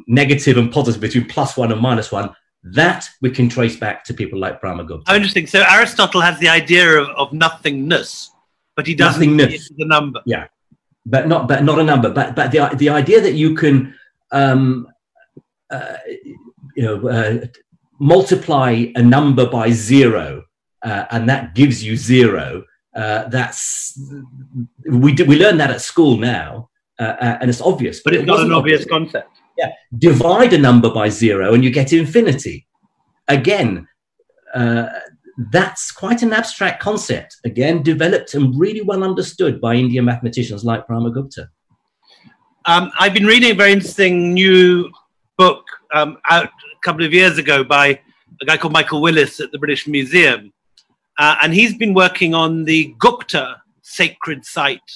negative 0.08 0.58
and 0.58 0.72
positive, 0.72 1.02
between 1.02 1.28
plus 1.28 1.58
one 1.58 1.72
and 1.72 1.82
minus 1.82 2.12
one, 2.12 2.34
that 2.64 3.10
we 3.22 3.32
can 3.32 3.50
trace 3.50 3.78
back 3.78 4.04
to 4.06 4.14
people 4.14 4.40
like 4.40 4.62
Brahmagupta. 4.62 5.04
Oh, 5.08 5.16
interesting. 5.16 5.48
So 5.48 5.64
Aristotle 5.70 6.22
has 6.22 6.40
the 6.40 6.50
idea 6.50 7.00
of, 7.00 7.10
of 7.10 7.34
nothingness, 7.34 8.32
but 8.76 8.86
he 8.86 8.96
doesn't 8.96 9.38
nothingness. 9.38 9.70
the 9.78 9.86
number. 9.86 10.22
Yeah, 10.26 10.48
but 11.06 11.28
not 11.28 11.48
but 11.48 11.64
not 11.64 11.80
a 11.80 11.84
number. 11.84 12.10
But 12.10 12.36
but 12.36 12.52
the 12.52 12.70
the 12.76 12.90
idea 12.90 13.22
that 13.22 13.34
you 13.34 13.56
can 13.56 13.96
um, 14.32 14.88
uh, 15.70 15.98
you 16.76 16.84
know 16.84 17.08
uh, 17.08 17.48
multiply 18.00 18.86
a 18.96 19.02
number 19.02 19.50
by 19.50 19.72
zero 19.72 20.44
uh, 20.84 21.06
and 21.12 21.30
that 21.30 21.56
gives 21.56 21.84
you 21.84 21.96
zero. 21.96 22.64
Uh, 22.96 23.28
that's 23.30 24.00
we 24.90 25.14
do, 25.14 25.26
we 25.26 25.38
learn 25.38 25.58
that 25.58 25.70
at 25.70 25.82
school 25.82 26.18
now, 26.18 26.70
uh, 27.00 27.04
uh, 27.04 27.38
and 27.42 27.50
it's 27.50 27.62
obvious. 27.62 28.02
But 28.02 28.14
it's 28.14 28.24
it 28.24 28.26
not 28.26 28.40
an 28.40 28.52
obvious, 28.52 28.82
obvious 28.82 28.86
concept 28.86 29.38
yeah, 29.60 29.74
divide 29.98 30.54
a 30.54 30.58
number 30.58 30.90
by 30.90 31.10
zero 31.10 31.54
and 31.54 31.64
you 31.64 31.72
get 31.72 31.92
infinity. 31.92 32.68
Again, 33.28 33.88
uh, 34.54 34.88
that's 35.52 35.92
quite 35.92 36.22
an 36.22 36.34
abstract 36.34 36.82
concept. 36.82 37.38
Again, 37.46 37.84
developed 37.84 38.34
and 38.34 38.58
really 38.60 38.82
well 38.82 39.04
understood 39.04 39.60
by 39.60 39.76
Indian 39.76 40.06
mathematicians 40.06 40.64
like 40.64 40.88
Brahmagupta. 40.88 41.48
Um, 42.66 42.92
I've 43.00 43.14
been 43.14 43.26
reading 43.26 43.52
a 43.52 43.56
very 43.56 43.72
interesting 43.72 44.34
new 44.34 44.90
book 45.38 45.64
um, 45.94 46.18
out 46.30 46.48
a 46.48 46.82
couple 46.84 47.06
of 47.06 47.14
years 47.14 47.38
ago 47.38 47.64
by 47.64 48.00
a 48.42 48.46
guy 48.46 48.58
called 48.58 48.74
Michael 48.74 49.02
Willis 49.02 49.40
at 49.40 49.52
the 49.52 49.60
British 49.60 49.88
Museum. 49.88 50.54
Uh, 51.18 51.36
and 51.42 51.54
he's 51.54 51.76
been 51.76 51.94
working 51.94 52.34
on 52.34 52.64
the 52.64 52.96
Gupta 53.00 53.62
sacred 53.82 54.46
site 54.46 54.92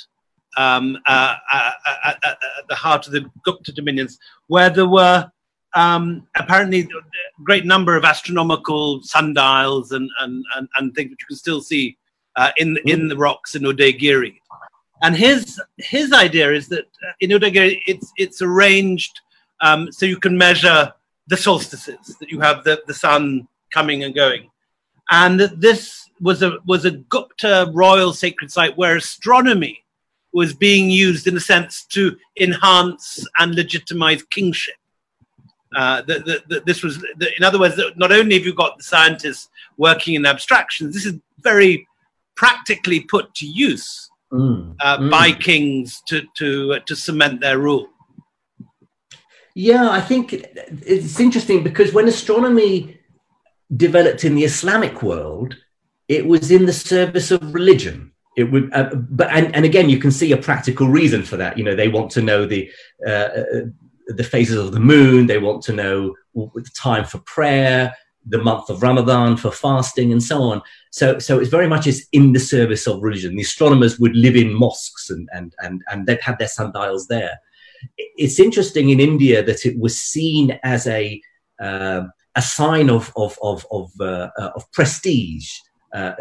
um, 0.58 0.98
uh, 1.08 1.36
uh, 1.52 1.72
uh, 1.88 2.13
uh, 2.24 2.36
at 2.60 2.68
the 2.68 2.76
heart 2.76 3.06
of 3.08 3.13
the 3.13 3.30
Gupta 3.44 3.72
dominions, 3.72 4.20
where 4.48 4.70
there 4.70 4.88
were 4.88 5.32
um, 5.76 6.28
apparently 6.36 6.82
a 6.82 7.44
great 7.44 7.66
number 7.66 7.96
of 7.96 8.06
astronomical 8.06 9.02
sundials 9.04 9.92
and, 9.92 10.10
and, 10.20 10.44
and, 10.56 10.68
and 10.78 10.94
things 10.94 11.10
which 11.10 11.22
you 11.22 11.28
can 11.28 11.38
still 11.38 11.62
see 11.62 11.98
uh, 12.36 12.52
in, 12.58 12.78
in 12.86 13.08
the 13.08 13.18
rocks 13.18 13.56
in 13.56 13.63
Udaygiri. 13.63 14.36
And 15.02 15.16
his, 15.16 15.62
his 15.78 16.13
idea 16.13 16.52
is 16.52 16.68
that 16.70 16.86
in 17.20 17.32
Udaygiri, 17.32 17.82
it's, 17.88 18.12
it's 18.18 18.42
arranged 18.42 19.20
um, 19.62 19.92
so 19.92 20.06
you 20.06 20.18
can 20.18 20.38
measure 20.38 20.94
the 21.28 21.38
solstices, 21.38 22.18
that 22.20 22.30
you 22.30 22.39
have 22.39 22.63
the, 22.63 22.82
the 22.86 22.94
sun 22.94 23.48
coming 23.72 24.04
and 24.04 24.13
going. 24.13 24.50
and 25.12 25.39
this 25.58 26.10
was 26.22 26.42
a 26.42 26.58
was 26.66 26.86
a 26.86 26.92
Gupta 26.92 27.70
royal 27.74 28.13
sacred 28.13 28.52
site 28.52 28.78
where 28.78 28.96
astronomy 28.96 29.83
was 30.34 30.54
being 30.54 30.89
used 30.89 31.28
in 31.28 31.38
a 31.38 31.39
sense 31.39 31.86
to 31.86 32.17
enhance 32.39 33.26
and 33.38 33.56
legitimize 33.56 34.24
kingship. 34.24 34.76
Uh, 35.76 36.02
the, 36.04 36.19
the, 36.19 36.43
the, 36.50 36.63
this 36.65 36.84
was, 36.84 37.04
in 37.38 37.43
other 37.43 37.60
words, 37.60 37.80
not 37.96 38.12
only 38.12 38.36
have 38.36 38.46
you 38.46 38.54
got 38.54 38.78
the 38.78 38.84
scientists 38.84 39.50
working 39.78 40.13
in 40.15 40.26
abstractions, 40.26 40.93
this 40.93 41.06
is 41.06 41.15
very 41.39 41.88
practically 42.36 43.02
put 43.02 43.34
to 43.36 43.46
use 43.46 44.10
mm, 44.32 44.76
uh, 44.82 44.98
mm. 44.98 45.12
by 45.12 45.32
kings 45.32 46.02
to 46.08 46.24
to 46.36 46.74
uh, 46.74 46.80
to 46.88 46.96
cement 46.96 47.41
their 47.41 47.60
rule. 47.60 47.88
Yeah, 49.56 49.89
I 49.89 50.02
think 50.02 50.34
it's 50.34 51.19
interesting 51.19 51.63
because 51.63 51.93
when 51.93 52.08
astronomy 52.08 52.98
developed 53.76 54.24
in 54.24 54.34
the 54.36 54.43
Islamic 54.43 55.04
world, 55.04 55.56
it 56.08 56.26
was 56.26 56.50
in 56.50 56.65
the 56.65 56.74
service 56.74 57.30
of 57.30 57.54
religion. 57.54 58.12
It 58.36 58.46
would, 58.46 58.74
uh, 58.74 58.89
but 58.96 59.30
and, 59.32 59.56
and 59.56 59.65
again, 59.65 59.89
you 59.89 60.00
can 60.00 60.12
see 60.12 60.32
a 60.32 60.38
practical 60.38 60.88
reason 60.88 61.24
for 61.24 61.38
that. 61.38 61.58
You 61.58 61.63
know, 61.63 61.76
they 61.76 61.88
want 61.88 62.12
to 62.12 62.22
know 62.22 62.46
the 62.46 62.69
uh, 63.06 63.10
uh 63.10 63.43
the 64.08 64.24
phases 64.24 64.58
of 64.58 64.74
the 64.74 64.80
moon. 64.80 65.28
They 65.28 65.38
want 65.38 65.63
to 65.63 65.74
know 65.74 66.15
the 66.34 66.69
time 66.76 67.06
for 67.06 67.19
prayer, 67.19 67.96
the 68.26 68.39
month 68.39 68.69
of 68.69 68.82
Ramadan 68.82 69.38
for 69.38 69.52
fasting, 69.52 70.12
and 70.12 70.22
so 70.22 70.41
on. 70.41 70.62
So, 70.91 71.19
so 71.19 71.39
it's 71.39 71.50
very 71.50 71.67
much 71.67 71.88
is 71.88 72.08
in 72.12 72.34
the 72.34 72.39
service 72.39 72.88
of 72.88 73.02
religion. 73.02 73.36
The 73.36 73.43
astronomers 73.43 74.00
would 74.00 74.15
live 74.15 74.36
in 74.36 74.54
mosques 74.54 75.10
and 75.10 75.30
and 75.32 75.54
and 75.60 75.84
and 75.91 76.06
they'd 76.06 76.22
have 76.22 76.38
their 76.38 76.48
sundials 76.48 77.08
there 77.08 77.39
it's 77.98 78.39
interesting 78.39 78.89
in 78.89 79.00
India 79.00 79.43
that 79.43 79.65
it 79.65 79.78
was 79.80 80.00
seen 80.00 80.60
as 80.63 80.88
a 80.88 81.22
uh, 81.60 82.04
a 82.36 82.41
sign 82.41 82.89
of 82.89 83.12
of 83.15 83.38
of 83.41 83.65
of, 83.72 83.91
uh, 84.00 84.30
uh 84.38 84.52
of 84.56 84.72
prestige. 84.72 85.52
Uh, 85.93 86.15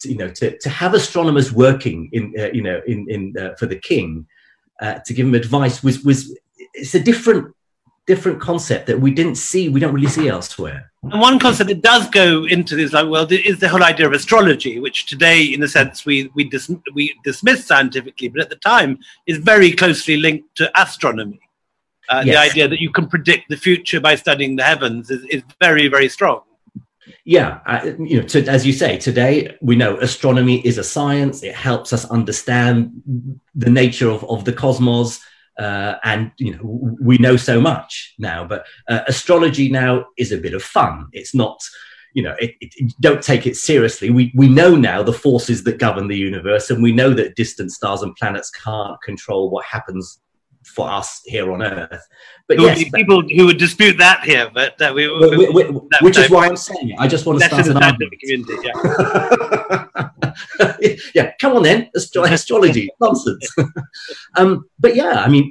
to, 0.00 0.08
you 0.08 0.16
know, 0.16 0.30
to, 0.30 0.56
to 0.58 0.70
have 0.70 0.94
astronomers 0.94 1.52
working 1.52 2.08
in, 2.12 2.32
uh, 2.38 2.48
you 2.54 2.62
know, 2.62 2.80
in 2.86 3.06
in 3.10 3.34
uh, 3.38 3.54
for 3.58 3.66
the 3.66 3.76
king, 3.76 4.26
to 4.80 5.12
give 5.12 5.26
him 5.26 5.34
advice 5.34 5.82
was 5.82 6.02
was 6.02 6.18
it's 6.72 6.94
a 6.94 7.00
different 7.00 7.54
different 8.06 8.40
concept 8.40 8.86
that 8.86 9.00
we 9.00 9.10
didn't 9.10 9.36
see, 9.36 9.68
we 9.68 9.80
don't 9.80 9.94
really 9.94 10.08
see 10.08 10.28
elsewhere. 10.28 10.90
And 11.02 11.20
one 11.20 11.38
concept 11.38 11.68
that 11.68 11.82
does 11.82 12.08
go 12.10 12.44
into 12.44 12.76
this 12.76 12.92
like 12.92 13.06
world 13.06 13.32
is 13.32 13.60
the 13.60 13.68
whole 13.68 13.82
idea 13.82 14.06
of 14.06 14.12
astrology, 14.12 14.78
which 14.78 15.06
today, 15.06 15.42
in 15.42 15.62
a 15.62 15.68
sense, 15.68 16.04
we 16.04 16.30
we, 16.34 16.44
dis- 16.44 16.70
we 16.94 17.14
dismiss 17.24 17.66
scientifically, 17.66 18.28
but 18.28 18.42
at 18.42 18.50
the 18.50 18.56
time 18.56 18.98
is 19.26 19.38
very 19.38 19.72
closely 19.72 20.16
linked 20.16 20.54
to 20.56 20.70
astronomy. 20.80 21.40
Uh, 22.08 22.22
yes. 22.24 22.34
The 22.34 22.50
idea 22.50 22.68
that 22.68 22.80
you 22.80 22.90
can 22.90 23.06
predict 23.06 23.48
the 23.48 23.56
future 23.56 24.00
by 24.00 24.14
studying 24.14 24.56
the 24.56 24.62
heavens 24.62 25.10
is, 25.10 25.24
is 25.30 25.42
very, 25.60 25.88
very 25.88 26.08
strong. 26.08 26.42
Yeah, 27.24 27.60
uh, 27.66 27.92
you 27.98 28.20
know, 28.20 28.26
to, 28.28 28.46
as 28.46 28.66
you 28.66 28.72
say, 28.72 28.98
today 28.98 29.56
we 29.60 29.76
know 29.76 29.98
astronomy 29.98 30.66
is 30.66 30.78
a 30.78 30.84
science. 30.84 31.42
It 31.42 31.54
helps 31.54 31.92
us 31.92 32.04
understand 32.06 33.02
the 33.54 33.70
nature 33.70 34.10
of, 34.10 34.24
of 34.24 34.44
the 34.44 34.52
cosmos 34.52 35.20
uh, 35.58 35.94
and 36.04 36.32
you 36.36 36.52
know 36.52 36.96
we 37.00 37.18
know 37.18 37.36
so 37.36 37.60
much 37.60 38.14
now 38.18 38.44
but 38.44 38.66
uh, 38.88 39.00
astrology 39.06 39.68
now 39.68 40.04
is 40.18 40.32
a 40.32 40.38
bit 40.38 40.54
of 40.54 40.62
fun 40.62 41.06
it's 41.12 41.34
not 41.34 41.60
you 42.12 42.22
know 42.22 42.34
it, 42.38 42.54
it, 42.60 42.92
don't 43.00 43.22
take 43.22 43.46
it 43.46 43.56
seriously 43.56 44.10
we 44.10 44.32
we 44.34 44.48
know 44.48 44.74
now 44.74 45.02
the 45.02 45.12
forces 45.12 45.62
that 45.64 45.78
govern 45.78 46.08
the 46.08 46.16
universe 46.16 46.70
and 46.70 46.82
we 46.82 46.92
know 46.92 47.10
that 47.10 47.36
distant 47.36 47.70
stars 47.70 48.02
and 48.02 48.16
planets 48.16 48.50
can't 48.50 49.00
control 49.02 49.50
what 49.50 49.64
happens 49.64 50.20
for 50.64 50.90
us 50.90 51.22
here 51.24 51.52
on 51.52 51.62
Earth. 51.62 52.06
But 52.48 52.58
there 52.58 52.66
yes, 52.66 52.90
people 52.90 53.22
who 53.22 53.46
would 53.46 53.58
dispute 53.58 53.96
that 53.98 54.24
here, 54.24 54.50
but 54.52 54.80
uh, 54.80 54.92
we, 54.94 55.08
we, 55.08 55.48
we, 55.48 55.62
that, 55.90 56.02
which 56.02 56.18
is 56.18 56.30
why 56.30 56.46
I'm 56.46 56.56
saying 56.56 56.90
it. 56.90 56.96
I 56.98 57.08
just 57.08 57.26
want 57.26 57.40
to 57.40 57.46
start 57.46 57.66
an 57.66 57.82
argument. 57.82 58.20
Community, 58.20 58.54
yeah. 60.50 60.76
yeah, 61.14 61.32
come 61.40 61.56
on 61.56 61.62
then, 61.62 61.90
astrology 61.94 62.90
nonsense. 63.00 63.54
um, 64.36 64.68
but 64.78 64.94
yeah, 64.94 65.22
I 65.24 65.28
mean, 65.28 65.50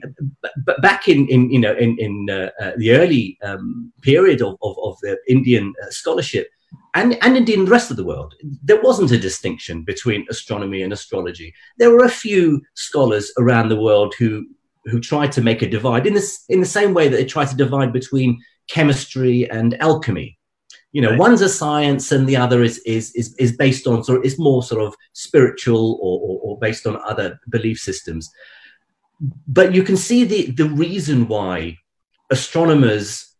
but 0.65 0.81
back 0.81 1.07
in, 1.07 1.27
in 1.29 1.49
you 1.49 1.59
know 1.59 1.73
in 1.73 1.97
in 1.99 2.29
uh, 2.29 2.49
uh, 2.61 2.71
the 2.77 2.91
early 2.91 3.37
um, 3.43 3.91
period 4.01 4.41
of, 4.41 4.57
of, 4.61 4.75
of 4.83 4.97
the 5.01 5.17
Indian 5.27 5.73
uh, 5.83 5.89
scholarship, 5.89 6.47
and, 6.95 7.17
and 7.23 7.35
indeed 7.35 7.57
in 7.57 7.65
the 7.65 7.71
rest 7.71 7.89
of 7.89 7.97
the 7.97 8.03
world, 8.03 8.35
there 8.63 8.81
wasn't 8.81 9.11
a 9.11 9.17
distinction 9.17 9.83
between 9.83 10.27
astronomy 10.29 10.83
and 10.83 10.93
astrology. 10.93 11.53
There 11.77 11.89
were 11.89 12.05
a 12.05 12.09
few 12.09 12.61
scholars 12.75 13.31
around 13.39 13.69
the 13.69 13.79
world 13.79 14.13
who 14.17 14.45
who 14.85 14.99
tried 14.99 15.31
to 15.33 15.41
make 15.41 15.61
a 15.61 15.69
divide 15.69 16.05
in 16.05 16.13
this 16.13 16.43
in 16.49 16.59
the 16.59 16.65
same 16.65 16.93
way 16.93 17.07
that 17.07 17.17
they 17.17 17.25
tried 17.25 17.47
to 17.49 17.55
divide 17.55 17.93
between 17.93 18.41
chemistry 18.69 19.49
and 19.49 19.79
alchemy. 19.81 20.37
You 20.91 21.01
know, 21.01 21.11
right. 21.11 21.19
one's 21.19 21.41
a 21.41 21.49
science 21.49 22.11
and 22.11 22.27
the 22.27 22.37
other 22.37 22.61
is 22.63 22.79
is 22.79 23.11
is, 23.15 23.35
is 23.37 23.57
based 23.57 23.87
on 23.87 24.03
sort 24.03 24.19
of 24.19 24.25
is 24.25 24.37
more 24.37 24.61
sort 24.61 24.83
of 24.83 24.95
spiritual 25.13 25.99
or, 26.01 26.19
or, 26.19 26.39
or 26.43 26.59
based 26.59 26.85
on 26.85 27.01
other 27.03 27.39
belief 27.49 27.79
systems. 27.79 28.29
But 29.47 29.73
you 29.73 29.83
can 29.83 29.97
see 29.97 30.23
the 30.23 30.51
the 30.51 30.69
reason 30.69 31.27
why 31.27 31.77
astronomers 32.29 33.33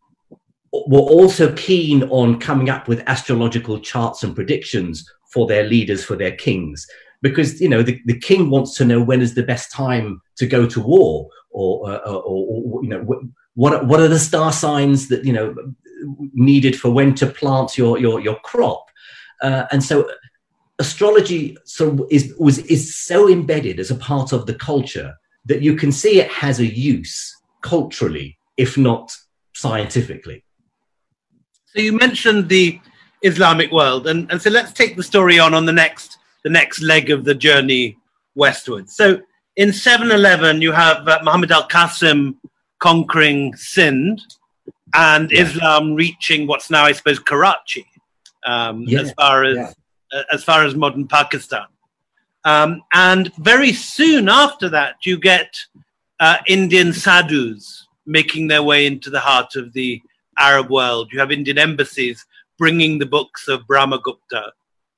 were 0.72 1.00
also 1.00 1.54
keen 1.54 2.04
on 2.04 2.40
coming 2.40 2.70
up 2.70 2.88
with 2.88 3.04
astrological 3.08 3.80
charts 3.80 4.24
and 4.24 4.34
predictions 4.34 5.08
for 5.32 5.46
their 5.48 5.64
leaders, 5.64 6.04
for 6.04 6.16
their 6.16 6.36
kings, 6.36 6.88
because 7.24 7.60
you 7.62 7.70
know 7.70 7.82
the, 7.82 8.00
the 8.06 8.20
king 8.20 8.52
wants 8.52 8.76
to 8.76 8.86
know 8.86 9.02
when 9.02 9.22
is 9.22 9.34
the 9.34 9.42
best 9.42 9.72
time 9.72 10.22
to 10.36 10.46
go 10.46 10.68
to 10.68 10.80
war 10.80 11.30
or, 11.50 11.90
uh, 11.90 11.98
or, 12.10 12.22
or, 12.50 12.84
you 12.84 12.90
know 12.90 13.02
what 13.56 13.88
what 13.88 14.00
are 14.00 14.08
the 14.08 14.20
star 14.20 14.52
signs 14.52 15.08
that 15.08 15.24
you 15.26 15.34
know 15.34 15.56
needed 16.34 16.80
for 16.80 16.92
when 16.92 17.16
to 17.16 17.26
plant 17.26 17.78
your 17.78 17.98
your 17.98 18.20
your 18.20 18.36
crop? 18.44 18.86
Uh, 19.42 19.66
and 19.72 19.84
so 19.84 20.08
astrology 20.80 21.58
so 21.66 22.08
is 22.12 22.34
was 22.38 22.60
is 22.60 22.96
so 22.96 23.30
embedded 23.30 23.80
as 23.80 23.90
a 23.90 23.96
part 23.96 24.34
of 24.34 24.46
the 24.46 24.56
culture 24.56 25.14
that 25.46 25.62
you 25.62 25.76
can 25.76 25.92
see 25.92 26.20
it 26.20 26.30
has 26.30 26.60
a 26.60 26.66
use 26.66 27.36
culturally 27.62 28.38
if 28.58 28.78
not 28.78 29.16
scientifically. 29.54 30.44
So 31.68 31.80
you 31.80 31.94
mentioned 31.94 32.50
the 32.50 32.80
islamic 33.22 33.72
world 33.72 34.08
and, 34.08 34.30
and 34.30 34.42
so 34.42 34.50
let's 34.50 34.74
take 34.74 34.98
the 34.98 35.04
story 35.04 35.40
on 35.40 35.54
on 35.54 35.66
the 35.66 35.72
next 35.72 36.18
the 36.44 36.50
next 36.50 36.82
leg 36.82 37.10
of 37.10 37.24
the 37.24 37.36
journey 37.36 37.98
westwards. 38.36 38.96
So 38.96 39.22
in 39.56 39.72
711, 39.72 40.62
you 40.62 40.72
have 40.72 41.08
uh, 41.08 41.20
Muhammad 41.24 41.52
al 41.52 41.68
Qasim 41.68 42.36
conquering 42.80 43.56
Sindh 43.56 44.20
and 44.94 45.32
yeah. 45.32 45.42
Islam 45.42 45.94
reaching 45.94 46.48
what's 46.48 46.70
now, 46.70 46.84
I 46.84 46.92
suppose, 46.92 47.20
Karachi, 47.20 47.86
um, 48.46 48.84
yeah. 48.84 49.02
as 49.02 49.14
far 49.14 49.44
as 49.44 49.58
yeah. 49.58 49.72
uh, 50.14 50.24
as 50.32 50.44
far 50.44 50.66
as 50.66 50.76
modern 50.76 51.08
Pakistan. 51.08 51.66
Um, 52.46 52.82
and 52.94 53.34
very 53.38 53.72
soon 53.72 54.28
after 54.28 54.68
that, 54.70 54.96
you 55.06 55.18
get 55.18 55.56
uh, 56.20 56.38
Indian 56.48 56.92
sadhus 56.92 57.88
making 58.06 58.48
their 58.48 58.64
way 58.64 58.86
into 58.86 59.10
the 59.10 59.20
heart 59.20 59.56
of 59.56 59.72
the 59.74 60.02
Arab 60.38 60.70
world. 60.70 61.10
You 61.12 61.20
have 61.20 61.32
Indian 61.32 61.58
embassies 61.58 62.26
bringing 62.58 63.00
the 63.00 63.06
books 63.06 63.48
of 63.48 63.62
Brahmagupta 63.62 64.52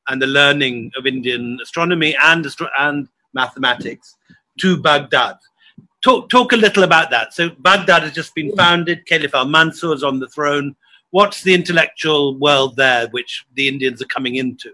and 0.08 0.22
the 0.22 0.28
learning 0.28 0.91
of 0.98 1.06
Indian 1.06 1.58
astronomy 1.62 2.15
and, 2.22 2.48
and 2.80 3.08
mathematics 3.34 4.15
to 4.60 4.82
Baghdad. 4.82 5.38
Talk, 6.04 6.30
talk 6.30 6.54
a 6.54 6.58
little 6.58 6.84
about 6.84 7.10
that. 7.10 7.34
So, 7.34 7.50
Baghdad 7.60 8.04
has 8.04 8.13
just 8.13 8.36
been 8.36 8.56
founded, 8.56 9.06
Caliph 9.08 9.34
al 9.34 9.46
Mansur 9.46 9.94
is 9.94 10.04
on 10.04 10.20
the 10.20 10.30
throne. 10.30 10.76
What's 11.12 11.44
the 11.44 11.54
intellectual 11.54 12.38
world 12.38 12.76
there 12.76 13.08
which 13.10 13.46
the 13.56 13.68
Indians 13.68 14.02
are 14.02 14.08
coming 14.08 14.36
into? 14.36 14.72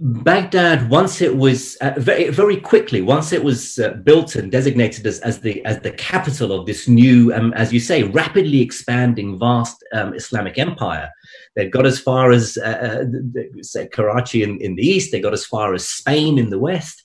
Baghdad, 0.00 0.88
once 0.90 1.20
it 1.20 1.36
was 1.36 1.76
uh, 1.76 1.94
very, 1.96 2.28
very 2.28 2.56
quickly, 2.56 3.00
once 3.02 3.32
it 3.32 3.42
was 3.42 3.78
uh, 3.78 3.94
built 4.04 4.36
and 4.36 4.50
designated 4.50 5.06
as, 5.06 5.18
as 5.20 5.40
the 5.40 5.64
as 5.64 5.80
the 5.80 5.90
capital 5.92 6.52
of 6.52 6.66
this 6.66 6.86
new, 6.88 7.32
um, 7.34 7.52
as 7.54 7.72
you 7.72 7.80
say, 7.80 8.02
rapidly 8.04 8.60
expanding, 8.60 9.38
vast 9.38 9.82
um, 9.92 10.14
Islamic 10.14 10.58
empire, 10.58 11.10
they 11.54 11.68
got 11.68 11.86
as 11.86 11.98
far 11.98 12.32
as 12.32 12.56
uh, 12.56 13.04
uh 13.04 13.62
say 13.62 13.86
Karachi 13.88 14.42
in, 14.42 14.60
in 14.60 14.74
the 14.76 14.86
east. 14.86 15.12
They 15.12 15.20
got 15.20 15.32
as 15.32 15.44
far 15.44 15.74
as 15.74 15.88
Spain 15.88 16.38
in 16.38 16.50
the 16.50 16.58
west. 16.58 17.02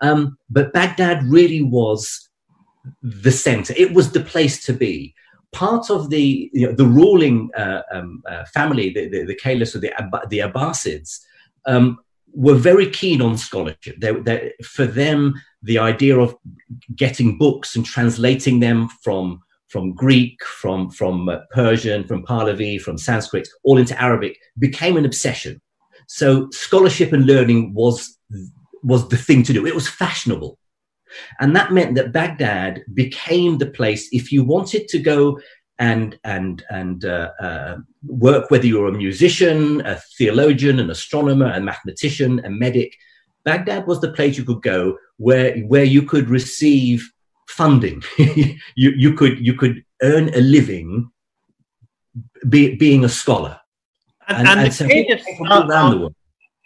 Um, 0.00 0.36
but 0.50 0.72
Baghdad 0.72 1.24
really 1.24 1.62
was 1.62 2.28
the 3.02 3.32
center. 3.32 3.74
It 3.76 3.94
was 3.94 4.12
the 4.12 4.20
place 4.20 4.64
to 4.66 4.72
be. 4.72 5.14
Part 5.52 5.90
of 5.90 6.10
the 6.10 6.50
you 6.52 6.66
know, 6.66 6.74
the 6.74 6.86
ruling 6.86 7.50
uh, 7.56 7.82
um, 7.92 8.22
uh, 8.28 8.44
family, 8.52 8.90
the, 8.90 9.08
the, 9.08 9.24
the 9.24 9.34
caliphs 9.34 9.74
or 9.74 9.78
the, 9.78 9.92
the 10.28 10.40
Abbasids, 10.40 11.20
um, 11.64 11.98
were 12.34 12.54
very 12.54 12.90
keen 12.90 13.22
on 13.22 13.38
scholarship. 13.38 13.96
They, 13.98 14.12
they, 14.12 14.52
for 14.62 14.84
them, 14.84 15.34
the 15.62 15.78
idea 15.78 16.18
of 16.18 16.36
getting 16.94 17.38
books 17.38 17.74
and 17.74 17.86
translating 17.86 18.60
them 18.60 18.88
from 19.02 19.40
from 19.68 19.94
Greek, 19.94 20.42
from 20.44 20.90
from 20.90 21.28
uh, 21.28 21.38
Persian, 21.52 22.04
from 22.04 22.24
Pahlavi, 22.24 22.80
from 22.80 22.98
Sanskrit, 22.98 23.48
all 23.64 23.78
into 23.78 24.00
Arabic 24.00 24.38
became 24.58 24.96
an 24.96 25.04
obsession. 25.04 25.60
So 26.08 26.48
scholarship 26.50 27.12
and 27.12 27.26
learning 27.26 27.74
was 27.74 28.18
was 28.82 29.08
the 29.08 29.16
thing 29.16 29.42
to 29.44 29.52
do. 29.52 29.66
It 29.66 29.74
was 29.74 29.88
fashionable, 29.88 30.58
and 31.40 31.54
that 31.56 31.72
meant 31.72 31.96
that 31.96 32.12
Baghdad 32.12 32.82
became 32.94 33.58
the 33.58 33.70
place 33.70 34.08
if 34.12 34.30
you 34.30 34.44
wanted 34.44 34.88
to 34.88 34.98
go 34.98 35.38
and 35.78 36.18
and 36.24 36.64
and 36.70 37.04
uh, 37.04 37.30
uh, 37.40 37.76
work 38.06 38.50
whether 38.50 38.66
you're 38.66 38.88
a 38.88 38.92
musician 38.92 39.84
a 39.84 40.00
theologian 40.16 40.78
an 40.78 40.90
astronomer 40.90 41.52
a 41.52 41.60
mathematician 41.60 42.40
a 42.44 42.50
medic 42.50 42.96
baghdad 43.44 43.86
was 43.86 44.00
the 44.00 44.12
place 44.12 44.38
you 44.38 44.44
could 44.44 44.62
go 44.62 44.96
where 45.18 45.58
where 45.60 45.84
you 45.84 46.02
could 46.02 46.30
receive 46.30 47.10
funding. 47.48 48.02
You 48.76 48.90
you 48.90 49.14
could 49.14 49.38
you 49.44 49.54
could 49.54 49.84
earn 50.02 50.28
a 50.34 50.40
living 50.40 51.10
be, 52.48 52.76
being 52.76 53.04
a 53.04 53.08
scholar. 53.08 53.58
And, 54.28 54.48
and, 54.48 54.48
and, 54.48 54.60
and 54.60 54.74
so 54.74 54.84
around 55.50 55.90
the 55.92 55.98
world. 55.98 56.14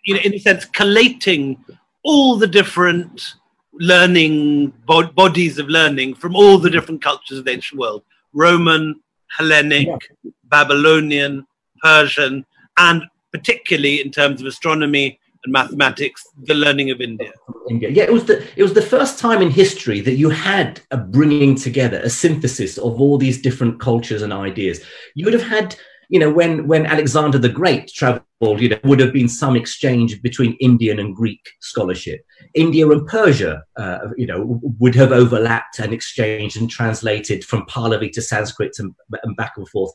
you 0.05 0.14
know 0.14 0.21
in 0.25 0.35
a 0.35 0.38
sense 0.38 0.64
collating 0.64 1.62
all 2.03 2.37
the 2.37 2.47
different 2.47 3.35
learning 3.75 4.73
bodies 4.87 5.59
of 5.59 5.69
learning 5.69 6.14
from 6.14 6.35
all 6.35 6.59
the 6.59 6.71
different 6.71 7.03
cultures 7.03 7.38
of 7.38 7.45
the 7.45 7.53
ancient 7.53 7.81
world. 7.81 8.03
Roman, 8.33 9.01
Hellenic, 9.37 9.87
yeah. 9.87 10.31
Babylonian, 10.45 11.47
Persian, 11.83 12.45
and 12.79 13.03
particularly 13.33 14.01
in 14.01 14.11
terms 14.11 14.40
of 14.40 14.47
astronomy 14.47 15.20
and 15.44 15.53
mathematics, 15.53 16.26
the 16.42 16.55
learning 16.55 16.90
of 16.90 17.00
India. 17.00 17.33
India. 17.68 17.88
Yeah, 17.90 18.05
it 18.05 18.12
was 18.12 18.24
the 18.24 18.46
it 18.57 18.62
was 18.62 18.74
the 18.74 18.83
first 18.83 19.18
time 19.18 19.40
in 19.42 19.50
history 19.50 20.00
that 20.00 20.14
you 20.14 20.31
had 20.31 20.81
a 20.90 20.96
bringing 20.96 21.55
together, 21.55 22.00
a 22.00 22.11
synthesis 22.11 22.79
of 22.79 23.00
all 23.00 23.18
these 23.18 23.40
different 23.40 23.81
cultures 23.81 24.22
and 24.22 24.33
ideas. 24.33 24.85
You 25.14 25.24
would 25.24 25.35
have 25.35 25.48
had 25.48 25.76
you 26.11 26.18
know, 26.18 26.31
when 26.31 26.66
when 26.66 26.87
Alexander 26.87 27.38
the 27.38 27.48
Great 27.48 27.87
traveled, 27.88 28.61
you 28.61 28.68
know, 28.68 28.81
would 28.83 28.98
have 28.98 29.12
been 29.12 29.29
some 29.29 29.55
exchange 29.55 30.20
between 30.22 30.57
Indian 30.61 30.98
and 30.98 31.14
Greek 31.14 31.48
scholarship. 31.61 32.20
India 32.55 32.88
and 32.88 33.07
Persia, 33.07 33.62
uh, 33.76 33.98
you 34.16 34.26
know, 34.26 34.61
would 34.81 34.96
have 34.96 35.12
overlapped 35.12 35.79
and 35.79 35.92
exchanged 35.92 36.61
and 36.61 36.68
translated 36.68 37.44
from 37.44 37.64
Pahlavi 37.66 38.11
to 38.12 38.20
Sanskrit 38.20 38.76
and, 38.81 38.92
and 39.22 39.37
back 39.37 39.53
and 39.57 39.68
forth. 39.68 39.92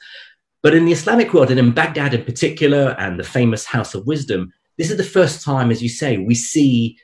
But 0.63 0.73
in 0.73 0.86
the 0.86 0.93
Islamic 0.93 1.34
world, 1.34 1.51
and 1.51 1.60
in 1.60 1.73
Baghdad 1.73 2.13
in 2.13 2.23
particular, 2.23 2.95
and 2.97 3.19
the 3.19 3.25
famous 3.25 3.65
House 3.65 3.93
of 3.93 4.08
Wisdom, 4.08 4.53
this 4.78 4.92
is 4.92 4.98
the 4.98 5.04
first 5.04 5.44
time, 5.44 5.72
as 5.72 5.82
you 5.82 5.90
say, 5.90 6.18
we 6.18 6.36
see 6.36 6.98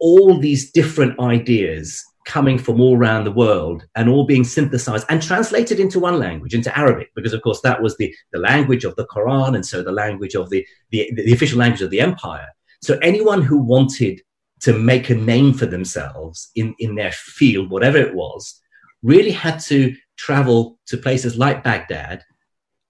all 0.00 0.38
these 0.38 0.70
different 0.72 1.18
ideas 1.20 2.02
coming 2.26 2.58
from 2.58 2.80
all 2.80 2.96
around 2.96 3.24
the 3.24 3.32
world 3.32 3.86
and 3.94 4.08
all 4.08 4.26
being 4.26 4.44
synthesized 4.44 5.06
and 5.10 5.22
translated 5.22 5.78
into 5.78 6.00
one 6.00 6.18
language, 6.18 6.54
into 6.54 6.76
Arabic, 6.76 7.10
because 7.14 7.32
of 7.32 7.42
course 7.42 7.60
that 7.60 7.82
was 7.82 7.96
the, 7.98 8.14
the 8.32 8.38
language 8.38 8.84
of 8.84 8.96
the 8.96 9.06
Quran 9.06 9.54
and 9.54 9.64
so 9.64 9.82
the 9.82 9.92
language 9.92 10.34
of 10.34 10.48
the, 10.50 10.66
the, 10.90 11.10
the 11.14 11.32
official 11.32 11.58
language 11.58 11.82
of 11.82 11.90
the 11.90 12.00
empire. 12.00 12.48
So 12.82 12.98
anyone 13.02 13.42
who 13.42 13.58
wanted 13.58 14.20
to 14.60 14.72
make 14.72 15.10
a 15.10 15.14
name 15.14 15.52
for 15.52 15.66
themselves 15.66 16.50
in, 16.54 16.74
in 16.78 16.94
their 16.94 17.12
field, 17.12 17.70
whatever 17.70 17.98
it 17.98 18.14
was, 18.14 18.60
really 19.02 19.30
had 19.30 19.58
to 19.60 19.94
travel 20.16 20.78
to 20.86 20.96
places 20.96 21.36
like 21.36 21.62
Baghdad 21.62 22.22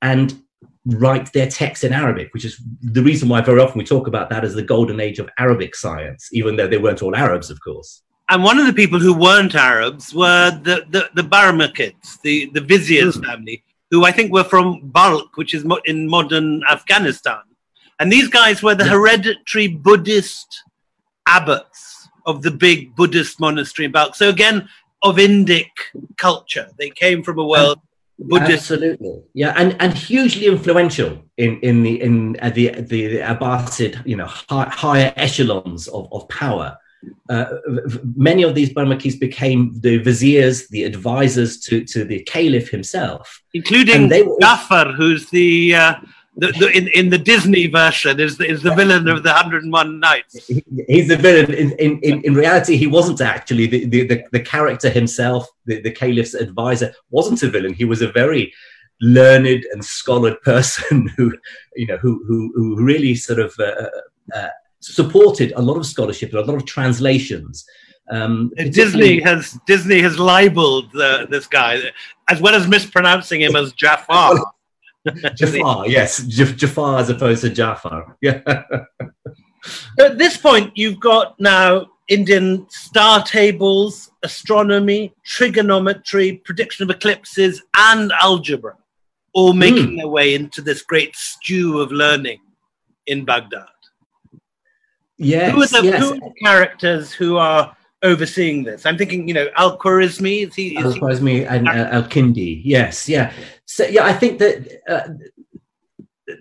and 0.00 0.43
write 0.86 1.32
their 1.32 1.48
texts 1.48 1.84
in 1.84 1.92
Arabic, 1.92 2.32
which 2.34 2.44
is 2.44 2.60
the 2.82 3.02
reason 3.02 3.28
why 3.28 3.40
very 3.40 3.60
often 3.60 3.78
we 3.78 3.84
talk 3.84 4.06
about 4.06 4.28
that 4.30 4.44
as 4.44 4.54
the 4.54 4.62
golden 4.62 5.00
age 5.00 5.18
of 5.18 5.28
Arabic 5.38 5.74
science, 5.74 6.28
even 6.32 6.56
though 6.56 6.68
they 6.68 6.78
weren't 6.78 7.02
all 7.02 7.16
Arabs, 7.16 7.50
of 7.50 7.58
course 7.62 8.02
and 8.30 8.42
one 8.42 8.58
of 8.58 8.66
the 8.66 8.72
people 8.72 8.98
who 8.98 9.14
weren't 9.14 9.54
Arabs 9.54 10.14
were 10.14 10.50
the 10.50 10.86
the, 10.90 11.10
the 11.14 11.28
Barmakids, 11.28 12.20
the 12.22 12.50
the 12.54 12.60
viziers 12.60 13.16
mm. 13.16 13.24
family, 13.24 13.64
who 13.90 14.04
I 14.04 14.12
think 14.12 14.32
were 14.32 14.44
from 14.44 14.80
Balkh, 14.84 15.36
which 15.36 15.54
is 15.54 15.64
mo- 15.64 15.80
in 15.84 16.08
modern 16.08 16.62
Afghanistan. 16.70 17.40
And 18.00 18.10
these 18.10 18.28
guys 18.28 18.62
were 18.62 18.74
the 18.74 18.84
hereditary 18.84 19.68
Buddhist 19.68 20.62
abbots 21.28 22.08
of 22.26 22.42
the 22.42 22.50
big 22.50 22.96
Buddhist 22.96 23.38
monastery 23.38 23.86
in 23.86 23.92
Balkh. 23.92 24.14
So 24.14 24.28
again, 24.28 24.68
of 25.02 25.16
Indic 25.16 25.70
culture, 26.16 26.68
they 26.78 26.90
came 26.90 27.22
from 27.22 27.38
a 27.38 27.46
world. 27.46 27.78
Buddhist. 28.18 28.70
Absolutely, 28.70 29.22
yeah, 29.34 29.54
and 29.56 29.76
and 29.80 29.92
hugely 29.92 30.46
influential 30.46 31.24
in 31.36 31.58
in 31.60 31.82
the 31.82 32.00
in 32.00 32.36
uh, 32.40 32.50
the, 32.50 32.70
the 32.70 33.08
the 33.08 33.18
Abbasid, 33.18 34.06
you 34.06 34.16
know, 34.16 34.26
high, 34.26 34.68
higher 34.68 35.12
echelons 35.16 35.88
of, 35.88 36.08
of 36.12 36.28
power 36.28 36.78
uh, 37.30 37.46
many 38.16 38.42
of 38.42 38.54
these 38.54 38.72
Barmakis 38.72 39.18
became 39.18 39.72
the 39.80 39.98
viziers, 39.98 40.68
the 40.68 40.84
advisors 40.84 41.60
to, 41.60 41.84
to 41.84 42.04
the 42.04 42.22
caliph 42.24 42.70
himself, 42.70 43.42
including 43.52 44.08
were, 44.08 44.36
Jafar, 44.40 44.92
who's 44.92 45.30
the, 45.30 45.74
uh, 45.74 45.94
the, 46.36 46.52
the, 46.52 46.70
in, 46.76 46.88
in 46.88 47.10
the 47.10 47.18
Disney 47.18 47.68
version 47.68 48.18
is 48.18 48.36
the, 48.36 48.48
is 48.48 48.62
the 48.62 48.74
villain 48.74 49.06
of 49.08 49.22
the 49.22 49.30
101 49.30 50.00
Nights. 50.00 50.46
He's 50.88 51.08
the 51.08 51.16
villain. 51.16 51.52
In, 51.52 51.72
in, 51.78 52.22
in 52.22 52.34
reality, 52.34 52.76
he 52.76 52.86
wasn't 52.86 53.20
actually 53.20 53.66
the, 53.66 53.86
the, 53.86 54.06
the, 54.06 54.24
the 54.32 54.40
character 54.40 54.90
himself. 54.90 55.46
The, 55.66 55.80
the 55.80 55.92
caliph's 55.92 56.34
advisor 56.34 56.92
wasn't 57.10 57.42
a 57.44 57.50
villain. 57.50 57.74
He 57.74 57.84
was 57.84 58.02
a 58.02 58.10
very 58.10 58.52
learned 59.00 59.64
and 59.72 59.84
scholared 59.84 60.40
person 60.42 61.08
who, 61.16 61.32
you 61.76 61.86
know, 61.86 61.98
who 61.98 62.24
who, 62.26 62.52
who 62.54 62.82
really 62.82 63.14
sort 63.14 63.38
of 63.38 63.54
uh, 63.58 63.88
uh, 64.34 64.48
supported 64.80 65.52
a 65.56 65.62
lot 65.62 65.76
of 65.76 65.86
scholarship 65.86 66.30
and 66.30 66.40
a 66.40 66.44
lot 66.44 66.56
of 66.56 66.66
translations. 66.66 67.64
Um, 68.10 68.52
Disney 68.56 69.20
has 69.20 69.58
Disney 69.66 70.00
has 70.02 70.18
libeled 70.18 70.94
uh, 70.96 71.26
this 71.26 71.46
guy 71.46 71.80
as 72.28 72.40
well 72.40 72.54
as 72.54 72.66
mispronouncing 72.66 73.40
him 73.40 73.56
as 73.56 73.72
Jafar. 73.72 74.36
Jafar, 75.34 75.88
yes, 75.88 76.22
Jafar 76.22 76.98
as 76.98 77.10
opposed 77.10 77.42
to 77.42 77.50
Jafar. 77.50 78.16
Yeah. 78.20 78.40
At 79.98 80.18
this 80.18 80.36
point, 80.36 80.72
you've 80.76 81.00
got 81.00 81.38
now 81.40 81.86
Indian 82.08 82.66
star 82.68 83.22
tables, 83.22 84.10
astronomy, 84.22 85.14
trigonometry, 85.24 86.42
prediction 86.44 86.88
of 86.88 86.94
eclipses, 86.94 87.62
and 87.76 88.12
algebra, 88.20 88.76
all 89.32 89.52
making 89.52 89.90
mm. 89.90 89.96
their 89.98 90.08
way 90.08 90.34
into 90.34 90.60
this 90.60 90.82
great 90.82 91.16
stew 91.16 91.80
of 91.80 91.92
learning 91.92 92.40
in 93.06 93.24
Baghdad. 93.24 93.66
Yes, 95.16 95.52
who 95.52 95.62
are, 95.62 95.82
the, 95.82 95.88
yes. 95.88 96.00
who 96.00 96.10
are 96.10 96.14
the 96.16 96.32
characters 96.42 97.12
who 97.12 97.36
are 97.36 97.76
overseeing 98.02 98.64
this? 98.64 98.84
I'm 98.84 98.98
thinking, 98.98 99.28
you 99.28 99.34
know, 99.34 99.46
Al 99.56 99.78
Khwarizmi. 99.78 100.48
Is 100.48 100.54
he? 100.54 100.76
Al 100.76 100.92
Khwarizmi 100.92 101.48
and 101.48 101.68
uh, 101.68 101.88
Al 101.90 102.02
Kindi. 102.02 102.60
Yes, 102.64 103.08
yeah. 103.08 103.32
So 103.74 103.84
yeah, 103.86 104.04
I 104.04 104.12
think 104.12 104.38
that 104.38 104.82
uh, 104.88 105.08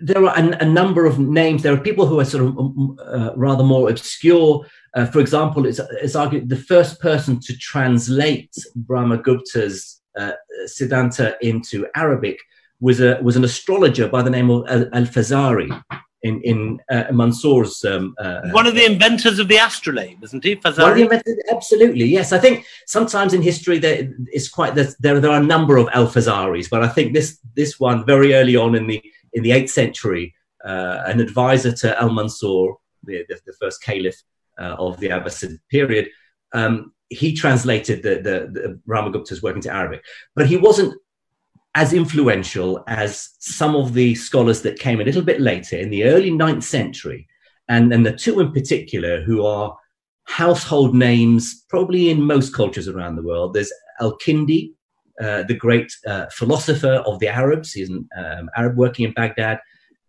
there 0.00 0.24
are 0.24 0.38
a, 0.38 0.64
a, 0.64 0.64
number 0.64 1.04
of 1.04 1.18
names. 1.18 1.64
There 1.64 1.74
are 1.74 1.88
people 1.88 2.06
who 2.06 2.20
are 2.20 2.24
sort 2.24 2.44
of 2.44 2.56
um, 2.56 2.96
uh, 3.04 3.30
rather 3.34 3.64
more 3.64 3.90
obscure. 3.90 4.64
Uh, 4.94 5.06
for 5.06 5.18
example, 5.18 5.66
it's, 5.66 5.80
it's 6.00 6.14
argued 6.14 6.48
the 6.48 6.64
first 6.72 7.00
person 7.00 7.40
to 7.40 7.56
translate 7.56 8.54
Brahmagupta's 8.86 10.00
uh, 10.16 10.34
Siddhanta 10.66 11.34
into 11.40 11.88
Arabic 11.96 12.38
was 12.78 13.00
a 13.00 13.18
was 13.20 13.34
an 13.34 13.42
astrologer 13.42 14.06
by 14.06 14.22
the 14.22 14.30
name 14.30 14.48
of 14.50 14.64
Al 14.68 15.06
Fazari 15.06 15.68
in 16.24 16.40
in 16.40 16.80
uh, 16.90 17.04
Mansour's. 17.12 17.84
Um, 17.84 18.14
uh, 18.18 18.40
One 18.50 18.66
of 18.66 18.74
the 18.74 18.84
inventors 18.84 19.38
of 19.38 19.46
the 19.46 19.58
astrolabe, 19.58 20.24
isn't 20.24 20.42
he? 20.42 20.56
Fazari? 20.56 20.82
One 20.82 20.90
of 20.92 20.96
the 20.96 21.02
inventors, 21.02 21.38
absolutely, 21.52 22.06
yes. 22.06 22.32
I 22.32 22.38
think 22.38 22.66
sometimes 22.86 23.34
in 23.34 23.42
history 23.42 23.78
there 23.78 24.10
is 24.32 24.48
quite 24.48 24.74
there, 24.74 25.20
there 25.20 25.30
are 25.30 25.40
a 25.40 25.52
number 25.54 25.76
of 25.76 25.88
Al 25.92 26.08
Fazaris, 26.08 26.68
but 26.68 26.82
I 26.82 26.88
think 26.88 27.12
this 27.12 27.38
this 27.54 27.78
one 27.78 28.04
very 28.06 28.34
early 28.34 28.56
on 28.56 28.74
in 28.74 28.86
the 28.86 29.02
in 29.34 29.42
the 29.42 29.52
eighth 29.52 29.70
century, 29.70 30.34
uh, 30.64 31.02
an 31.06 31.20
advisor 31.20 31.72
to 31.72 32.00
Al 32.00 32.10
Mansur, 32.10 32.76
the, 33.04 33.24
the, 33.28 33.38
the 33.46 33.52
first 33.60 33.82
caliph 33.82 34.20
uh, 34.58 34.76
of 34.78 34.98
the 35.00 35.08
Abbasid 35.08 35.58
period. 35.70 36.08
Um, 36.52 36.92
he 37.10 37.34
translated 37.34 38.02
the, 38.02 38.14
the, 38.26 38.36
the 38.50 38.80
Brahmagupta's 38.88 39.42
work 39.42 39.56
into 39.56 39.70
Arabic, 39.70 40.02
but 40.34 40.46
he 40.46 40.56
wasn't 40.56 40.94
as 41.74 41.92
influential 41.92 42.84
as 42.86 43.30
some 43.40 43.74
of 43.74 43.94
the 43.94 44.14
scholars 44.14 44.62
that 44.62 44.78
came 44.78 45.00
a 45.00 45.04
little 45.04 45.22
bit 45.22 45.40
later 45.40 45.76
in 45.76 45.90
the 45.90 46.04
early 46.04 46.30
9th 46.30 46.62
century, 46.62 47.26
and, 47.68 47.92
and 47.92 48.06
the 48.06 48.12
two 48.12 48.40
in 48.40 48.52
particular 48.52 49.22
who 49.22 49.44
are 49.44 49.76
household 50.24 50.94
names 50.94 51.64
probably 51.68 52.10
in 52.10 52.22
most 52.22 52.54
cultures 52.54 52.88
around 52.88 53.16
the 53.16 53.22
world. 53.22 53.54
There's 53.54 53.72
Al 54.00 54.16
Kindi, 54.18 54.72
uh, 55.20 55.42
the 55.44 55.54
great 55.54 55.92
uh, 56.06 56.26
philosopher 56.30 57.02
of 57.06 57.18
the 57.18 57.28
Arabs. 57.28 57.72
He's 57.72 57.90
an 57.90 58.08
um, 58.16 58.50
Arab 58.56 58.76
working 58.76 59.04
in 59.04 59.12
Baghdad, 59.12 59.60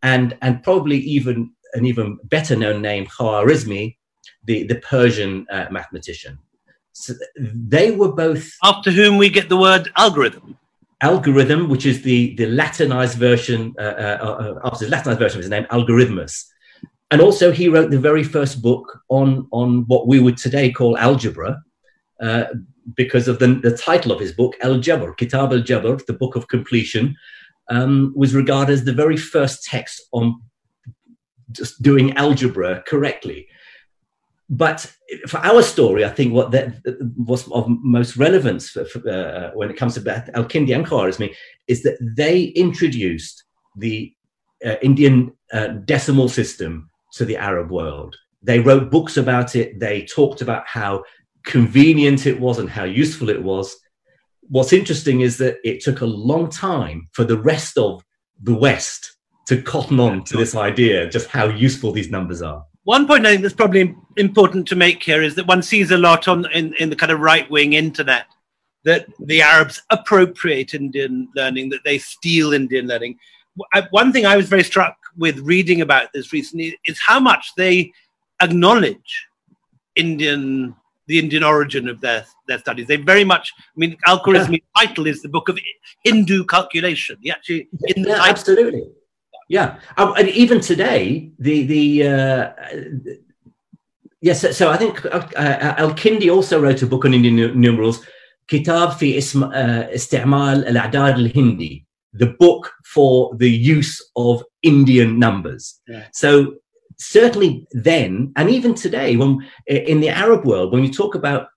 and 0.04 0.38
and 0.42 0.64
probably 0.64 0.98
even 0.98 1.52
an 1.74 1.86
even 1.86 2.18
better 2.26 2.56
known 2.56 2.82
name, 2.82 3.06
Khwarizmi, 3.06 3.98
the 4.46 4.64
the 4.64 4.76
Persian 4.76 5.46
uh, 5.52 5.66
mathematician. 5.72 6.40
So 6.94 7.14
they 7.38 7.92
were 7.92 8.14
both 8.14 8.50
after 8.64 8.90
whom 8.90 9.18
we 9.18 9.30
get 9.30 9.50
the 9.50 9.58
word 9.58 9.92
algorithm 9.98 10.58
algorithm, 11.02 11.70
which 11.70 11.86
is 11.86 12.02
the, 12.04 12.36
the 12.36 12.46
Latinized 12.48 13.18
version, 13.18 13.74
uh, 13.78 13.82
uh, 13.82 14.60
uh, 14.64 14.78
the 14.78 14.88
Latinized 14.88 15.20
version 15.20 15.38
of 15.40 15.44
his 15.44 15.50
name, 15.50 15.66
Algorithmus. 15.72 16.46
And 17.12 17.22
also, 17.22 17.52
he 17.52 17.70
wrote 17.70 17.92
the 17.92 18.00
very 18.00 18.24
first 18.24 18.62
book 18.62 19.02
on, 19.10 19.48
on 19.52 19.86
what 19.88 20.08
we 20.08 20.20
would 20.20 20.38
today 20.38 20.72
call 20.72 20.98
algebra, 20.98 21.62
uh, 22.22 22.46
because 22.96 23.28
of 23.28 23.40
the, 23.40 23.48
the 23.48 23.76
title 23.78 24.12
of 24.12 24.20
his 24.20 24.32
book, 24.32 24.56
Al 24.62 24.76
Jabr, 24.76 25.16
Kitab 25.18 25.52
al 25.52 25.60
Jabr, 25.60 26.04
the 26.06 26.14
book 26.14 26.36
of 26.36 26.48
completion, 26.48 27.16
um, 27.70 28.14
was 28.16 28.36
regarded 28.36 28.74
as 28.74 28.84
the 28.84 28.94
very 28.94 29.18
first 29.18 29.64
text 29.64 30.02
on 30.12 30.42
just 31.52 31.82
doing 31.82 32.16
algebra 32.18 32.84
correctly. 32.88 33.48
But 34.50 34.92
for 35.28 35.38
our 35.40 35.64
story, 35.64 36.06
I 36.06 36.10
think 36.10 36.34
what 36.34 36.52
that 36.52 36.76
was 37.18 37.50
of 37.52 37.66
most 37.68 38.16
relevance 38.16 38.70
for, 38.70 38.86
for, 38.86 39.10
uh, 39.10 39.52
when 39.56 39.72
it 39.72 39.78
comes 39.78 39.96
to 39.96 40.32
Al-Kindi 40.36 40.76
and 40.76 40.86
Khwarizmi 40.86 41.34
is 41.68 41.82
that 41.84 41.98
they 42.16 42.44
introduced 42.44 43.44
the 43.76 44.14
uh, 44.64 44.76
Indian 44.84 45.34
uh, 45.52 45.68
decimal 45.86 46.30
system 46.30 46.90
to 47.14 47.26
the 47.26 47.38
Arab 47.38 47.72
world. 47.72 48.16
They 48.44 48.60
wrote 48.60 48.92
books 48.92 49.18
about 49.18 49.56
it. 49.56 49.80
They 49.80 50.06
talked 50.06 50.42
about 50.42 50.68
how 50.68 51.04
convenient 51.44 52.28
it 52.28 52.40
was 52.40 52.60
and 52.60 52.70
how 52.70 52.84
useful 52.84 53.30
it 53.30 53.42
was. 53.42 53.76
What's 54.42 54.74
interesting 54.74 55.22
is 55.22 55.38
that 55.40 55.58
it 55.64 55.82
took 55.82 56.02
a 56.02 56.06
long 56.06 56.50
time 56.50 57.10
for 57.14 57.24
the 57.24 57.38
rest 57.38 57.80
of 57.80 58.04
the 58.44 58.54
West 58.54 59.18
to 59.48 59.62
cotton 59.62 60.00
on 60.00 60.24
to 60.26 60.38
this 60.38 60.56
idea, 60.56 61.10
just 61.10 61.30
how 61.30 61.48
useful 61.48 61.92
these 61.92 62.12
numbers 62.12 62.44
are. 62.44 62.64
One 62.86 63.08
point 63.08 63.26
I 63.26 63.32
think 63.32 63.42
that's 63.42 63.54
probably 63.54 63.96
important 64.16 64.68
to 64.68 64.76
make 64.76 65.02
here 65.04 65.22
is 65.22 65.36
that 65.36 65.48
one 65.48 65.64
sees 65.64 65.92
a 65.92 65.98
lot 65.98 66.28
on 66.28 66.50
in, 66.52 66.74
in 66.76 66.90
the 66.90 66.96
kind 66.96 67.12
of 67.12 67.20
right 67.20 67.50
wing 67.50 67.74
internet 67.74 68.28
that 68.84 69.08
the 69.20 69.42
Arabs 69.42 69.82
appropriate 69.90 70.76
Indian 70.76 71.28
learning, 71.36 71.70
that 71.70 71.84
they 71.84 71.98
steal 71.98 72.54
Indian 72.54 72.88
learning. 72.88 73.18
One 73.90 74.14
thing 74.14 74.28
I 74.28 74.38
was 74.38 74.48
very 74.48 74.64
struck 74.64 74.96
with 75.18 75.40
reading 75.40 75.82
about 75.82 76.14
this 76.14 76.32
recently 76.32 76.78
is 76.86 77.00
how 77.04 77.20
much 77.20 77.54
they 77.58 77.92
acknowledge 78.42 79.28
Indian 79.96 80.76
the 81.08 81.20
Indian 81.20 81.44
origin 81.44 81.88
of 81.88 82.02
their 82.02 82.26
their 82.48 82.60
studies. 82.60 82.88
They 82.88 82.98
very 82.98 83.24
much. 83.24 83.54
I 83.58 83.78
mean, 83.78 83.98
Al 84.08 84.22
Khwarizmi's 84.24 84.62
yeah. 84.76 84.86
title 84.86 85.08
is 85.08 85.22
the 85.22 85.30
book 85.30 85.50
of 85.50 85.58
Hindu 86.04 86.46
calculation. 86.46 87.18
He 87.22 87.32
actually 87.32 87.68
in 87.96 88.04
the 88.04 88.10
yeah, 88.10 88.18
title, 88.18 88.32
absolutely. 88.32 88.88
Yeah, 89.48 89.78
um, 89.98 90.14
and 90.18 90.28
even 90.30 90.60
today, 90.60 91.32
the 91.38 91.64
the 91.64 92.08
uh, 92.08 92.54
yes. 94.22 94.42
So, 94.42 94.52
so, 94.52 94.70
I 94.70 94.78
think 94.78 95.06
uh, 95.06 95.28
uh, 95.36 95.76
Al 95.78 95.94
Kindi 95.94 96.34
also 96.34 96.60
wrote 96.60 96.82
a 96.82 96.88
book 96.88 97.06
on 97.06 97.14
Indian 97.14 97.60
numerals, 97.60 98.04
Kitab 98.48 98.98
fi 98.98 99.18
ism, 99.18 99.44
uh, 99.44 99.86
isti'mal 99.94 100.66
al-a'dad 100.66 101.20
al-Hindi, 101.20 101.86
the 102.14 102.36
book 102.40 102.72
for 102.86 103.36
the 103.38 103.50
use 103.50 104.02
of 104.16 104.44
Indian 104.64 105.20
numbers. 105.20 105.80
Yeah. 105.88 106.08
So 106.12 106.56
certainly 106.98 107.68
then, 107.72 108.34
and 108.36 108.50
even 108.50 108.74
today, 108.74 109.16
when 109.16 109.48
in 109.68 110.00
the 110.00 110.10
Arab 110.10 110.46
world, 110.46 110.74
when 110.74 110.84
you 110.84 110.92
talk 110.92 111.14
about 111.14 111.50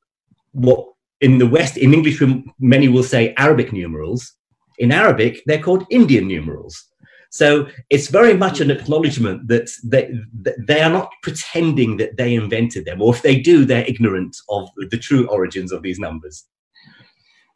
what 0.53 0.85
in 1.20 1.38
the 1.38 1.46
West, 1.46 1.77
in 1.77 1.94
English, 1.94 2.22
many 2.59 2.88
will 2.88 3.03
say 3.03 3.35
Arabic 3.37 3.72
numerals. 3.72 4.35
In 4.79 4.92
Arabic, 4.92 5.42
they're 5.46 5.62
called 5.62 5.87
Indian 5.90 6.29
numerals. 6.29 6.85
So 7.31 7.69
it's 7.91 8.09
very 8.09 8.35
much 8.35 8.61
an 8.61 8.71
acknowledgement 8.71 9.49
that 9.49 9.71
they, 9.85 10.11
that 10.43 10.67
they 10.67 10.81
are 10.81 10.91
not 10.91 11.11
pretending 11.23 11.99
that 11.99 12.17
they 12.17 12.35
invented 12.35 12.85
them, 12.87 13.03
or 13.03 13.14
if 13.14 13.23
they 13.23 13.38
do, 13.38 13.64
they're 13.64 13.87
ignorant 13.87 14.37
of 14.49 14.71
the 14.91 14.99
true 14.99 15.29
origins 15.29 15.73
of 15.73 15.83
these 15.83 15.99
numbers. 15.99 16.47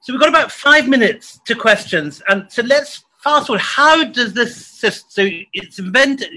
So 0.02 0.12
we've 0.12 0.20
got 0.20 0.28
about 0.28 0.52
five 0.52 0.88
minutes 0.88 1.40
to 1.46 1.54
questions, 1.54 2.22
and 2.28 2.50
so 2.50 2.62
let's 2.62 3.04
fast 3.22 3.46
forward. 3.46 3.62
How 3.62 4.04
does 4.04 4.34
this 4.34 4.66
system? 4.66 5.08
So 5.08 5.28
it's 5.52 5.78
invented 5.78 6.28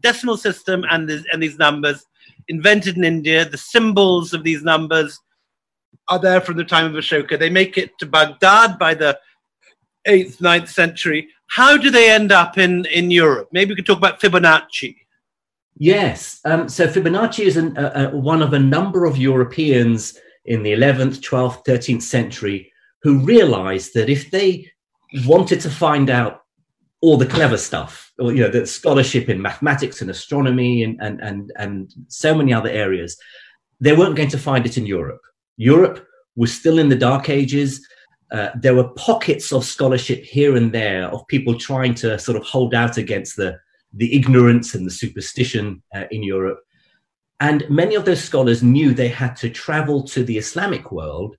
decimal 0.00 0.36
system 0.36 0.84
and 0.90 1.08
this, 1.08 1.24
and 1.32 1.42
these 1.42 1.58
numbers 1.58 2.04
invented 2.48 2.96
in 2.96 3.04
India. 3.04 3.44
The 3.44 3.58
symbols 3.58 4.32
of 4.32 4.42
these 4.42 4.62
numbers 4.62 5.20
are 6.08 6.18
there 6.18 6.40
from 6.40 6.56
the 6.56 6.64
time 6.64 6.86
of 6.86 6.92
Ashoka. 6.92 7.38
They 7.38 7.50
make 7.50 7.78
it 7.78 7.98
to 7.98 8.06
Baghdad 8.06 8.78
by 8.78 8.94
the 8.94 9.18
eighth, 10.06 10.38
9th 10.38 10.68
century. 10.68 11.28
How 11.50 11.76
do 11.76 11.90
they 11.90 12.10
end 12.10 12.30
up 12.32 12.58
in, 12.58 12.84
in 12.86 13.10
Europe? 13.10 13.48
Maybe 13.52 13.70
we 13.70 13.76
could 13.76 13.86
talk 13.86 13.98
about 13.98 14.20
Fibonacci. 14.20 14.96
Yes. 15.76 16.40
Um, 16.44 16.68
so 16.68 16.86
Fibonacci 16.86 17.44
is 17.44 17.56
an, 17.56 17.74
one 18.12 18.42
of 18.42 18.52
a 18.52 18.58
number 18.58 19.04
of 19.04 19.16
Europeans 19.16 20.16
in 20.44 20.62
the 20.62 20.72
11th, 20.72 21.20
12th, 21.20 21.64
13th 21.64 22.02
century 22.02 22.72
who 23.02 23.18
realized 23.18 23.94
that 23.94 24.08
if 24.08 24.30
they 24.30 24.70
wanted 25.26 25.60
to 25.60 25.70
find 25.70 26.08
out 26.10 26.42
all 27.00 27.16
the 27.16 27.26
clever 27.26 27.56
stuff, 27.56 28.12
or, 28.18 28.32
you 28.32 28.42
know, 28.42 28.50
the 28.50 28.66
scholarship 28.66 29.28
in 29.28 29.40
mathematics 29.40 30.02
and 30.02 30.10
astronomy 30.10 30.84
and, 30.84 31.00
and, 31.00 31.20
and, 31.20 31.52
and 31.56 31.92
so 32.08 32.34
many 32.34 32.52
other 32.52 32.68
areas, 32.68 33.16
they 33.80 33.96
weren't 33.96 34.16
going 34.16 34.28
to 34.28 34.38
find 34.38 34.66
it 34.66 34.76
in 34.76 34.86
Europe. 34.86 35.22
Europe 35.56 36.06
was 36.36 36.52
still 36.52 36.78
in 36.78 36.88
the 36.88 36.96
Dark 36.96 37.28
Ages. 37.28 37.84
Uh, 38.32 38.50
there 38.54 38.74
were 38.74 38.88
pockets 38.90 39.52
of 39.52 39.64
scholarship 39.64 40.22
here 40.22 40.56
and 40.56 40.72
there 40.72 41.06
of 41.06 41.26
people 41.26 41.58
trying 41.58 41.94
to 41.94 42.18
sort 42.18 42.36
of 42.36 42.44
hold 42.44 42.74
out 42.74 42.96
against 42.96 43.36
the, 43.36 43.58
the 43.92 44.14
ignorance 44.14 44.74
and 44.74 44.86
the 44.86 44.90
superstition 44.90 45.82
uh, 45.94 46.04
in 46.10 46.22
Europe. 46.22 46.60
And 47.40 47.68
many 47.68 47.94
of 47.94 48.04
those 48.04 48.22
scholars 48.22 48.62
knew 48.62 48.92
they 48.92 49.08
had 49.08 49.34
to 49.36 49.50
travel 49.50 50.02
to 50.04 50.22
the 50.22 50.38
Islamic 50.38 50.92
world 50.92 51.36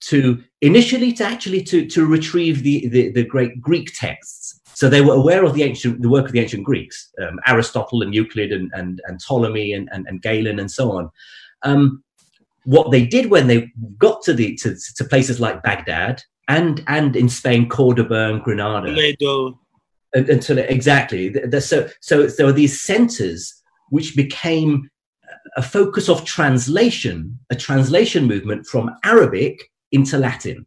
to 0.00 0.42
initially 0.60 1.12
to 1.12 1.24
actually 1.24 1.62
to, 1.62 1.86
to 1.86 2.04
retrieve 2.04 2.62
the, 2.62 2.88
the, 2.88 3.10
the 3.12 3.24
great 3.24 3.60
Greek 3.60 3.94
texts. 3.94 4.60
So 4.74 4.90
they 4.90 5.00
were 5.00 5.14
aware 5.14 5.44
of 5.44 5.54
the 5.54 5.62
ancient 5.62 6.02
the 6.02 6.08
work 6.08 6.26
of 6.26 6.32
the 6.32 6.40
ancient 6.40 6.64
Greeks, 6.64 7.10
um, 7.22 7.40
Aristotle 7.46 8.02
and 8.02 8.14
Euclid 8.14 8.52
and, 8.52 8.70
and, 8.74 9.00
and 9.06 9.18
Ptolemy 9.20 9.72
and, 9.72 9.88
and, 9.90 10.06
and 10.06 10.20
Galen 10.20 10.58
and 10.58 10.70
so 10.70 10.92
on. 10.92 11.10
Um, 11.62 12.04
what 12.66 12.90
they 12.90 13.06
did 13.06 13.30
when 13.30 13.46
they 13.46 13.72
got 13.96 14.22
to 14.22 14.34
the 14.34 14.56
to, 14.56 14.76
to 14.96 15.04
places 15.04 15.40
like 15.40 15.62
Baghdad 15.62 16.22
and 16.48 16.82
and 16.88 17.16
in 17.16 17.28
Spain, 17.28 17.68
Cordoba 17.68 18.32
and 18.32 18.42
Granada. 18.42 18.88
Toledo. 18.88 19.60
Until 20.14 20.58
exactly, 20.58 21.34
so 21.60 21.88
so 22.00 22.26
there 22.26 22.46
were 22.46 22.52
these 22.52 22.80
centers 22.80 23.62
which 23.90 24.16
became 24.16 24.88
a 25.56 25.62
focus 25.62 26.08
of 26.08 26.24
translation, 26.24 27.38
a 27.50 27.56
translation 27.56 28.24
movement 28.24 28.66
from 28.66 28.90
Arabic 29.04 29.70
into 29.92 30.16
Latin. 30.16 30.66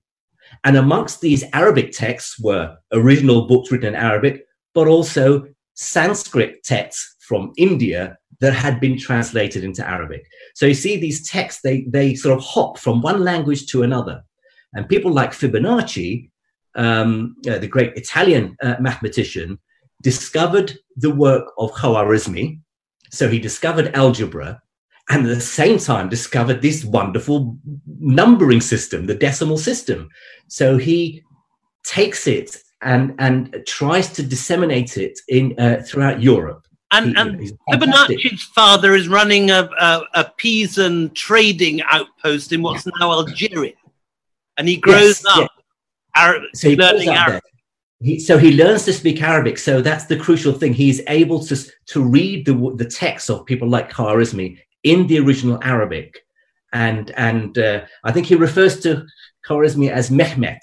And 0.64 0.78
amongst 0.78 1.22
these 1.22 1.44
Arabic 1.54 1.92
texts 1.92 2.40
were 2.40 2.78
original 2.92 3.48
books 3.48 3.72
written 3.72 3.90
in 3.90 3.96
Arabic, 3.96 4.46
but 4.74 4.88
also 4.88 5.46
Sanskrit 5.74 6.64
texts 6.64 7.16
from 7.20 7.54
India 7.58 8.19
that 8.41 8.54
had 8.54 8.80
been 8.80 8.97
translated 8.97 9.63
into 9.63 9.88
Arabic. 9.88 10.25
So 10.56 10.65
you 10.65 10.73
see 10.73 10.97
these 10.97 11.30
texts, 11.30 11.62
they, 11.62 11.82
they 11.88 12.15
sort 12.15 12.38
of 12.38 12.43
hop 12.43 12.78
from 12.78 13.02
one 13.02 13.23
language 13.23 13.67
to 13.67 13.84
another. 13.84 14.23
And 14.73 14.88
people 14.88 15.12
like 15.12 15.32
Fibonacci, 15.32 16.30
um, 16.75 17.36
uh, 17.49 17.58
the 17.58 17.67
great 17.67 17.95
Italian 17.95 18.56
uh, 18.62 18.75
mathematician, 18.80 19.60
discovered 20.02 20.78
the 20.95 21.13
work 21.13 21.52
of 21.58 21.71
Khwarizmi. 21.73 22.60
So 23.12 23.28
he 23.28 23.39
discovered 23.39 23.93
algebra 23.95 24.62
and 25.10 25.25
at 25.25 25.36
the 25.36 25.41
same 25.41 25.80
time 25.80 26.08
discovered 26.08 26.62
this 26.62 26.86
wonderful 26.86 27.58
numbering 27.99 28.62
system, 28.62 29.08
the 29.08 29.15
decimal 29.15 29.58
system. 29.58 30.08
So 30.47 30.78
he 30.78 31.23
takes 31.84 32.28
it 32.28 32.58
and, 32.82 33.15
and 33.17 33.63
tries 33.67 34.13
to 34.13 34.23
disseminate 34.23 34.97
it 34.97 35.19
in 35.28 35.60
uh, 35.60 35.82
throughout 35.86 36.21
Europe. 36.21 36.65
And, 36.91 37.17
and 37.17 37.52
Fibonacci's 37.71 38.43
father 38.43 38.95
is 38.95 39.08
running 39.08 39.52
a, 39.52 39.69
a, 39.80 40.02
a 40.15 40.34
Pisan 40.38 41.12
trading 41.12 41.82
outpost 41.84 42.52
in 42.52 42.63
what's 42.63 42.88
now 42.99 43.12
Algeria. 43.12 43.73
And 44.58 44.67
he 44.67 44.78
grows 44.78 45.23
yes, 45.23 45.25
up 45.28 45.52
Arab, 46.15 46.43
so 46.56 46.69
learning 46.69 47.10
Arabic. 47.10 47.43
He, 48.02 48.19
so 48.19 48.38
he 48.38 48.56
learns 48.56 48.86
to 48.86 48.93
speak 48.93 49.21
Arabic. 49.21 49.58
So 49.58 49.82
that's 49.82 50.06
the 50.06 50.17
crucial 50.17 50.54
thing. 50.54 50.73
He's 50.73 51.02
able 51.08 51.43
to, 51.45 51.56
to 51.88 52.02
read 52.02 52.45
the, 52.45 52.73
the 52.75 52.86
text 52.86 53.30
of 53.30 53.45
people 53.45 53.67
like 53.67 53.91
Khwarizmi 53.91 54.58
in 54.84 55.06
the 55.08 55.19
original 55.19 55.60
Arabic. 55.62 56.25
And, 56.73 57.12
and 57.12 57.58
uh, 57.58 57.82
I 58.04 58.12
think 58.12 58.25
he 58.25 58.36
refers 58.36 58.80
to 58.82 59.06
Khwarizmi 59.47 59.91
as 59.91 60.10
Mehmet, 60.10 60.60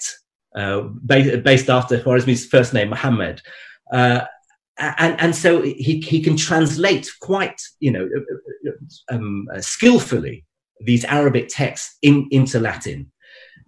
uh, 0.55 0.81
based, 1.05 1.43
based 1.43 1.69
after 1.69 1.99
Khwarizmi's 1.99 2.45
first 2.47 2.73
name, 2.73 2.89
Muhammad. 2.89 3.41
Uh, 3.93 4.21
and 4.79 5.19
and 5.19 5.35
so 5.35 5.61
he 5.61 5.99
he 6.01 6.21
can 6.21 6.37
translate 6.37 7.09
quite 7.21 7.61
you 7.79 7.91
know 7.91 8.07
um, 9.09 9.47
uh, 9.53 9.61
skillfully 9.61 10.45
these 10.81 11.05
Arabic 11.05 11.47
texts 11.49 11.97
in 12.01 12.27
into 12.31 12.59
Latin. 12.59 13.11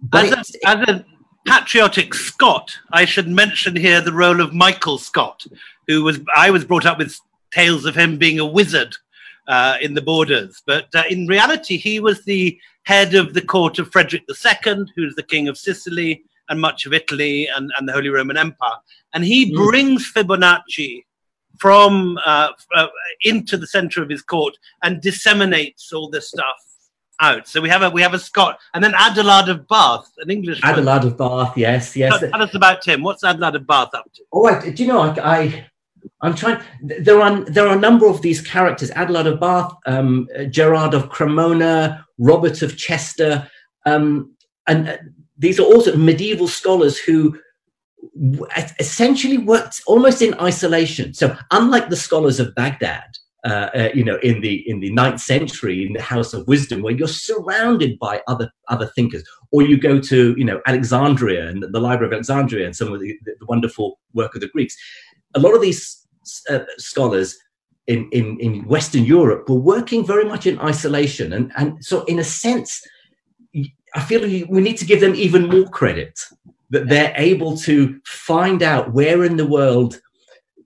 But 0.00 0.38
as 0.38 0.54
a, 0.54 0.68
as 0.68 0.88
a 0.88 1.04
patriotic 1.46 2.14
Scot, 2.14 2.76
I 2.92 3.04
should 3.04 3.28
mention 3.28 3.76
here 3.76 4.00
the 4.00 4.12
role 4.12 4.40
of 4.40 4.54
Michael 4.54 4.98
Scott, 4.98 5.44
who 5.88 6.04
was 6.04 6.20
I 6.34 6.50
was 6.50 6.64
brought 6.64 6.86
up 6.86 6.98
with 6.98 7.18
tales 7.52 7.84
of 7.84 7.96
him 7.96 8.16
being 8.16 8.38
a 8.38 8.46
wizard 8.46 8.94
uh, 9.48 9.76
in 9.80 9.94
the 9.94 10.02
borders, 10.02 10.62
but 10.66 10.86
uh, 10.94 11.02
in 11.10 11.26
reality 11.26 11.76
he 11.76 11.98
was 11.98 12.24
the 12.24 12.58
head 12.84 13.14
of 13.14 13.34
the 13.34 13.42
court 13.42 13.78
of 13.78 13.90
Frederick 13.90 14.22
II, 14.28 14.84
who's 14.96 15.14
the 15.16 15.22
king 15.22 15.48
of 15.48 15.58
Sicily 15.58 16.24
and 16.50 16.60
much 16.60 16.84
of 16.84 16.92
Italy 16.92 17.48
and, 17.56 17.70
and 17.78 17.88
the 17.88 17.92
Holy 17.92 18.10
Roman 18.10 18.36
Empire. 18.36 18.76
And 19.14 19.24
he 19.24 19.50
mm. 19.50 19.56
brings 19.56 20.12
Fibonacci 20.12 21.04
from 21.58 22.18
uh, 22.26 22.50
uh, 22.76 22.88
into 23.22 23.56
the 23.56 23.66
center 23.66 24.02
of 24.02 24.10
his 24.10 24.22
court 24.22 24.54
and 24.82 25.00
disseminates 25.00 25.92
all 25.92 26.10
this 26.10 26.28
stuff 26.28 26.56
out. 27.20 27.46
So 27.46 27.60
we 27.60 27.68
have 27.68 27.82
a 27.82 27.90
we 27.90 28.02
have 28.02 28.14
a 28.14 28.18
Scot, 28.18 28.58
and 28.74 28.82
then 28.82 28.92
Adelard 28.92 29.48
of 29.48 29.68
Bath, 29.68 30.10
an 30.18 30.30
English. 30.30 30.60
Adelard 30.62 31.04
of 31.04 31.16
Bath, 31.16 31.56
yes, 31.56 31.94
yes. 31.96 32.18
Tell, 32.18 32.30
tell 32.30 32.42
us 32.42 32.54
about 32.54 32.86
him. 32.86 33.02
What's 33.02 33.22
Adelard 33.22 33.54
of 33.54 33.66
Bath 33.66 33.90
up 33.94 34.10
to? 34.14 34.22
Oh, 34.32 34.60
do 34.60 34.82
you 34.82 34.88
know? 34.88 35.00
I, 35.00 35.14
I 35.22 35.70
I'm 36.22 36.34
trying. 36.34 36.62
There 36.82 37.20
are 37.20 37.40
there 37.44 37.68
are 37.68 37.76
a 37.76 37.80
number 37.80 38.06
of 38.06 38.22
these 38.22 38.40
characters: 38.40 38.90
Adelard 38.92 39.26
of 39.26 39.38
Bath, 39.40 39.72
um, 39.86 40.28
Gerard 40.48 40.94
of 40.94 41.08
Cremona, 41.10 42.06
Robert 42.18 42.62
of 42.62 42.76
Chester, 42.76 43.48
um, 43.86 44.34
and 44.66 44.88
uh, 44.88 44.96
these 45.40 45.58
are 45.58 45.64
also 45.64 45.96
medieval 45.96 46.48
scholars 46.48 46.98
who 46.98 47.38
essentially 48.78 49.38
worked 49.38 49.80
almost 49.86 50.22
in 50.22 50.34
isolation. 50.34 51.14
So, 51.14 51.36
unlike 51.50 51.88
the 51.88 51.96
scholars 51.96 52.38
of 52.38 52.54
Baghdad, 52.54 53.08
uh, 53.44 53.70
uh, 53.74 53.88
you 53.94 54.04
know, 54.04 54.18
in 54.22 54.42
the 54.42 54.62
in 54.68 54.80
the 54.80 54.92
ninth 54.92 55.20
century, 55.20 55.86
in 55.86 55.94
the 55.94 56.02
House 56.02 56.34
of 56.34 56.46
Wisdom, 56.46 56.82
where 56.82 56.92
you're 56.92 57.08
surrounded 57.08 57.98
by 57.98 58.20
other 58.28 58.50
other 58.68 58.86
thinkers, 58.94 59.24
or 59.50 59.62
you 59.62 59.78
go 59.78 59.98
to 59.98 60.34
you 60.36 60.44
know 60.44 60.60
Alexandria 60.66 61.48
and 61.48 61.62
the 61.62 61.80
Library 61.80 62.08
of 62.08 62.12
Alexandria 62.12 62.66
and 62.66 62.76
some 62.76 62.92
of 62.92 63.00
the, 63.00 63.18
the 63.24 63.46
wonderful 63.46 63.98
work 64.12 64.34
of 64.34 64.42
the 64.42 64.48
Greeks. 64.48 64.76
A 65.34 65.40
lot 65.40 65.54
of 65.54 65.62
these 65.62 66.06
uh, 66.50 66.60
scholars 66.76 67.38
in, 67.86 68.08
in 68.12 68.38
in 68.40 68.66
Western 68.66 69.04
Europe 69.04 69.48
were 69.48 69.56
working 69.56 70.04
very 70.04 70.24
much 70.24 70.46
in 70.46 70.60
isolation, 70.60 71.32
and 71.32 71.50
and 71.56 71.82
so 71.82 72.04
in 72.04 72.18
a 72.18 72.24
sense, 72.24 72.86
I 73.94 74.00
feel 74.00 74.22
we 74.22 74.60
need 74.60 74.76
to 74.78 74.84
give 74.84 75.00
them 75.00 75.14
even 75.14 75.48
more 75.48 75.68
credit 75.68 76.18
that 76.70 76.88
they're 76.88 77.12
able 77.16 77.56
to 77.58 78.00
find 78.04 78.62
out 78.62 78.92
where 78.92 79.24
in 79.24 79.36
the 79.36 79.46
world 79.46 80.00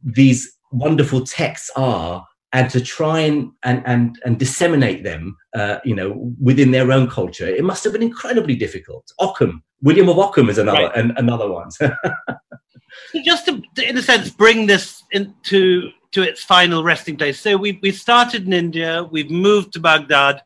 these 0.03 0.59
wonderful 0.71 1.25
texts 1.25 1.71
are 1.77 2.27
and 2.53 2.71
to 2.71 2.81
try 2.81 3.21
and 3.21 3.51
and 3.65 3.83
and, 3.85 4.17
and 4.25 4.39
disseminate 4.39 5.03
them, 5.03 5.37
uh, 5.55 5.79
you 5.85 5.95
know, 5.95 6.33
within 6.41 6.71
their 6.71 6.93
own 6.93 7.09
culture. 7.11 7.47
It 7.47 7.65
must 7.65 7.83
have 7.85 7.93
been 7.93 8.03
incredibly 8.03 8.55
difficult. 8.55 9.11
Ockham, 9.19 9.63
William 9.83 10.09
of 10.09 10.19
Ockham, 10.19 10.49
is 10.49 10.59
another 10.59 10.85
right. 10.85 10.97
an, 10.97 11.13
another 11.17 11.51
one. 11.51 11.71
so 11.71 11.91
just 13.25 13.47
to, 13.47 13.63
in 13.89 13.99
a 13.99 14.03
sense, 14.03 14.31
bring 14.31 14.67
this 14.67 15.03
into 15.11 15.91
to 16.13 16.23
its 16.23 16.45
final 16.45 16.85
resting 16.85 17.17
place. 17.17 17.41
So 17.41 17.57
we 17.57 17.79
we 17.83 17.91
started 17.91 18.47
in 18.47 18.53
India. 18.53 19.03
We've 19.11 19.31
moved 19.31 19.73
to 19.73 19.81
Baghdad. 19.81 20.43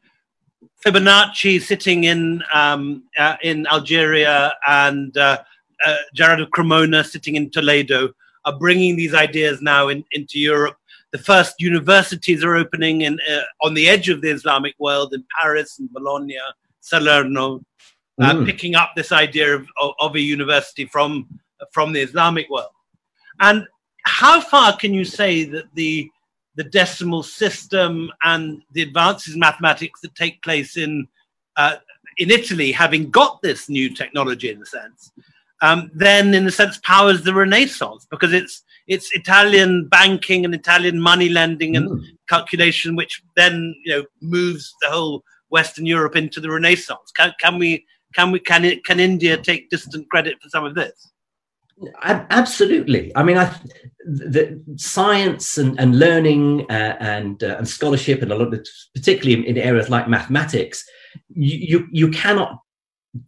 Fibonacci 0.85 1.61
sitting 1.61 2.05
in 2.05 2.43
um, 2.53 3.03
uh, 3.19 3.37
in 3.43 3.67
Algeria 3.67 4.55
and 4.67 5.17
uh, 5.17 5.39
uh, 5.85 5.97
Gerard 6.15 6.41
of 6.41 6.51
Cremona 6.51 7.05
sitting 7.05 7.37
in 7.37 7.51
Toledo 7.51 8.11
are 8.45 8.59
bringing 8.59 8.97
these 8.97 9.15
ideas 9.15 9.61
now 9.61 9.89
in, 9.89 10.05
into 10.13 10.39
Europe 10.39 10.79
the 11.11 11.19
first 11.19 11.55
universities 11.59 12.45
are 12.45 12.57
opening 12.57 13.03
in, 13.03 13.19
uh, 13.31 13.41
on 13.63 13.75
the 13.75 13.89
edge 13.89 14.09
of 14.09 14.21
the 14.21 14.29
Islamic 14.29 14.75
world 14.79 15.15
in 15.15 15.25
Paris 15.41 15.79
and 15.79 15.91
Bologna, 15.93 16.37
Salerno, 16.81 17.65
uh, 18.21 18.35
mm. 18.35 18.47
picking 18.47 18.75
up 18.75 18.91
this 18.95 19.13
idea 19.13 19.55
of, 19.55 19.67
of, 19.81 19.93
of, 20.01 20.15
a 20.17 20.21
university 20.21 20.85
from, 20.85 21.27
from 21.73 21.93
the 21.93 22.01
Islamic 22.01 22.49
world. 22.51 22.71
And 23.41 23.67
how 24.05 24.41
far 24.41 24.77
can 24.77 24.93
you 24.93 25.05
say 25.05 25.45
that 25.45 25.65
the, 25.75 26.11
the 26.59 26.65
decimal 26.65 27.23
system 27.23 28.11
and 28.25 28.61
the 28.73 28.83
advances 28.83 29.35
in 29.35 29.41
mathematics 29.41 30.01
that 30.01 30.15
take 30.17 30.43
place 30.43 30.77
in, 30.77 31.07
uh, 31.57 31.77
in 32.19 32.33
Italy, 32.33 32.73
having 32.73 33.11
got 33.11 33.41
this 33.43 33.69
new 33.69 33.89
technology 33.95 34.51
in 34.51 34.61
a 34.61 34.67
sense, 34.67 35.13
um, 35.63 35.89
then 35.95 36.35
in 36.35 36.49
a 36.49 36.51
sense 36.51 36.79
powers 36.79 37.23
the 37.23 37.33
Renaissance 37.33 38.07
because 38.11 38.33
it's 38.33 38.65
it's 38.89 39.15
Italian 39.15 39.87
banking 39.87 40.45
and 40.45 40.55
Italian 40.55 41.01
money 41.01 41.29
lending 41.29 41.77
and 41.77 41.89
mm. 41.89 42.03
calculation, 42.29 42.97
which 42.97 43.23
then 43.37 43.75
you 43.85 43.97
know 43.97 44.05
moves 44.21 44.75
the 44.81 44.89
whole 44.89 45.23
Western 45.51 45.87
Europe 45.87 46.17
into 46.17 46.41
the 46.41 46.51
Renaissance. 46.51 47.13
Can, 47.17 47.33
can 47.41 47.59
we? 47.59 47.85
Can 48.15 48.31
we? 48.33 48.41
Can 48.41 48.65
it? 48.65 48.85
Can 48.85 48.99
India 48.99 49.37
take 49.37 49.71
distant 49.71 50.09
credit 50.11 50.37
for 50.43 50.49
some 50.49 50.65
of 50.65 50.75
this? 50.75 51.11
Absolutely. 52.03 53.13
I 53.15 53.23
mean, 53.23 53.39
I, 53.39 53.55
the 54.05 54.63
science 54.77 55.59
and, 55.59 55.79
and 55.79 55.99
learning 55.99 56.67
uh, 56.71 56.97
and 57.01 57.43
uh, 57.43 57.57
and 57.59 57.69
scholarship 57.69 58.23
and 58.23 58.33
a 58.33 58.35
lot 58.35 58.53
of, 58.53 58.67
particularly 58.95 59.35
in, 59.35 59.57
in 59.57 59.63
areas 59.63 59.89
like 59.89 60.09
mathematics, 60.09 60.85
you, 61.29 61.59
you 61.59 61.89
you 61.93 62.09
cannot 62.11 62.59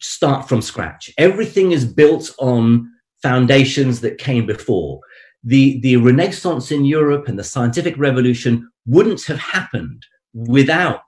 start 0.01 0.48
from 0.48 0.62
scratch. 0.62 1.11
Everything 1.18 1.72
is 1.72 1.84
built 1.84 2.34
on 2.38 2.90
foundations 3.22 4.01
that 4.01 4.18
came 4.18 4.46
before 4.46 5.01
the, 5.44 5.80
the 5.80 5.96
Renaissance 5.96 6.70
in 6.70 6.84
Europe 6.84 7.28
and 7.28 7.38
the 7.38 7.44
scientific 7.44 7.96
revolution 7.96 8.70
wouldn't 8.86 9.24
have 9.24 9.38
happened 9.38 10.05
without 10.34 11.05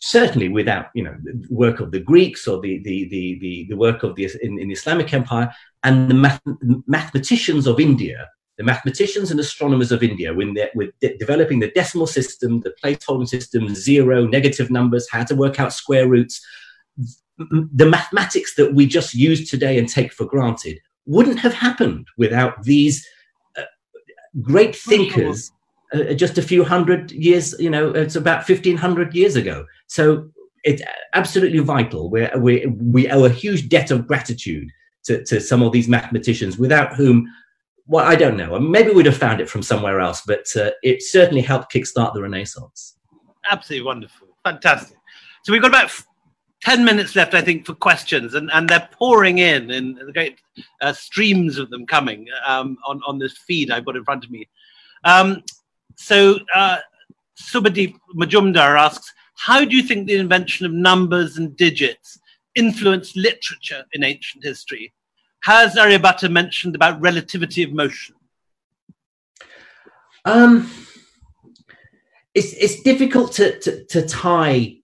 certainly 0.00 0.50
without 0.50 0.86
you 0.94 1.02
know 1.02 1.16
the 1.22 1.46
work 1.50 1.80
of 1.80 1.90
the 1.90 2.00
Greeks 2.00 2.46
or 2.46 2.60
the 2.60 2.82
the 2.82 3.08
the 3.08 3.38
the, 3.40 3.66
the 3.70 3.76
work 3.76 4.02
of 4.02 4.14
the 4.16 4.28
in, 4.42 4.58
in, 4.58 4.68
the 4.68 4.74
Islamic 4.74 5.12
Empire 5.14 5.52
and 5.84 6.10
the 6.10 6.14
math, 6.14 6.40
mathematicians 6.86 7.66
of 7.66 7.78
India, 7.78 8.28
the 8.58 8.64
mathematicians 8.64 9.30
and 9.30 9.38
astronomers 9.38 9.92
of 9.92 10.02
India, 10.02 10.32
when 10.34 10.54
they're 10.54 10.70
with 10.74 10.90
de- 11.00 11.16
developing 11.18 11.60
the 11.60 11.70
decimal 11.70 12.06
system, 12.06 12.60
the 12.60 12.72
place-holding 12.80 13.26
system, 13.26 13.74
zero, 13.74 14.26
negative 14.26 14.70
numbers, 14.70 15.08
how 15.10 15.24
to 15.24 15.34
work 15.34 15.60
out 15.60 15.72
square 15.72 16.08
roots, 16.08 16.44
the 17.38 17.86
mathematics 17.86 18.54
that 18.56 18.74
we 18.74 18.86
just 18.86 19.14
use 19.14 19.50
today 19.50 19.78
and 19.78 19.88
take 19.88 20.12
for 20.12 20.24
granted 20.24 20.78
wouldn't 21.06 21.38
have 21.38 21.52
happened 21.52 22.06
without 22.16 22.62
these 22.62 23.06
great 24.40 24.74
thinkers 24.74 25.50
uh, 25.92 26.14
just 26.14 26.38
a 26.38 26.42
few 26.42 26.64
hundred 26.64 27.12
years, 27.12 27.54
you 27.58 27.70
know, 27.70 27.90
it's 27.90 28.16
about 28.16 28.48
1500 28.48 29.14
years 29.14 29.36
ago. 29.36 29.66
So 29.86 30.28
it's 30.64 30.82
absolutely 31.12 31.58
vital. 31.58 32.10
we 32.10 32.28
we, 32.38 32.66
we 32.66 33.10
owe 33.10 33.24
a 33.24 33.30
huge 33.30 33.68
debt 33.68 33.90
of 33.90 34.06
gratitude 34.06 34.70
to, 35.04 35.24
to 35.24 35.40
some 35.40 35.62
of 35.62 35.72
these 35.72 35.88
mathematicians 35.88 36.58
without 36.58 36.94
whom, 36.94 37.26
well, 37.86 38.04
I 38.04 38.16
don't 38.16 38.36
know. 38.36 38.58
Maybe 38.58 38.90
we'd 38.90 39.06
have 39.06 39.16
found 39.16 39.40
it 39.40 39.48
from 39.48 39.62
somewhere 39.62 40.00
else, 40.00 40.22
but 40.26 40.46
uh, 40.56 40.70
it 40.82 41.02
certainly 41.02 41.42
helped 41.42 41.72
kickstart 41.72 42.14
the 42.14 42.22
Renaissance. 42.22 42.96
Absolutely 43.50 43.86
wonderful. 43.86 44.28
Fantastic. 44.44 44.96
So 45.42 45.52
we've 45.52 45.62
got 45.62 45.68
about 45.68 45.90
10 46.62 46.84
minutes 46.84 47.14
left, 47.14 47.34
I 47.34 47.42
think, 47.42 47.66
for 47.66 47.74
questions, 47.74 48.34
and, 48.34 48.50
and 48.52 48.68
they're 48.68 48.88
pouring 48.92 49.38
in, 49.38 49.70
and 49.70 49.98
the 49.98 50.12
great 50.12 50.40
uh, 50.80 50.94
streams 50.94 51.58
of 51.58 51.68
them 51.68 51.86
coming 51.86 52.26
um, 52.46 52.78
on, 52.86 53.02
on 53.06 53.18
this 53.18 53.36
feed 53.36 53.70
I've 53.70 53.84
got 53.84 53.96
in 53.96 54.04
front 54.04 54.24
of 54.24 54.30
me. 54.30 54.48
Um, 55.04 55.42
so, 55.96 56.38
uh, 56.54 56.78
Subhadeep 57.38 57.96
Majumdar 58.16 58.78
asks 58.78 59.12
How 59.36 59.64
do 59.64 59.76
you 59.76 59.82
think 59.82 60.06
the 60.06 60.16
invention 60.16 60.64
of 60.64 60.72
numbers 60.72 61.36
and 61.36 61.54
digits 61.56 62.18
influenced 62.54 63.16
literature 63.16 63.84
in 63.92 64.04
ancient 64.04 64.44
history? 64.44 64.92
Has 65.44 65.74
Aryabhatta 65.74 66.30
mentioned 66.30 66.74
about 66.74 67.00
relativity 67.00 67.62
of 67.62 67.72
motion? 67.72 68.14
Um, 70.24 70.70
it's, 72.34 72.52
it's 72.54 72.82
difficult 72.82 73.32
to, 73.34 73.58
to, 73.60 73.84
to 73.84 74.02
tie 74.02 74.78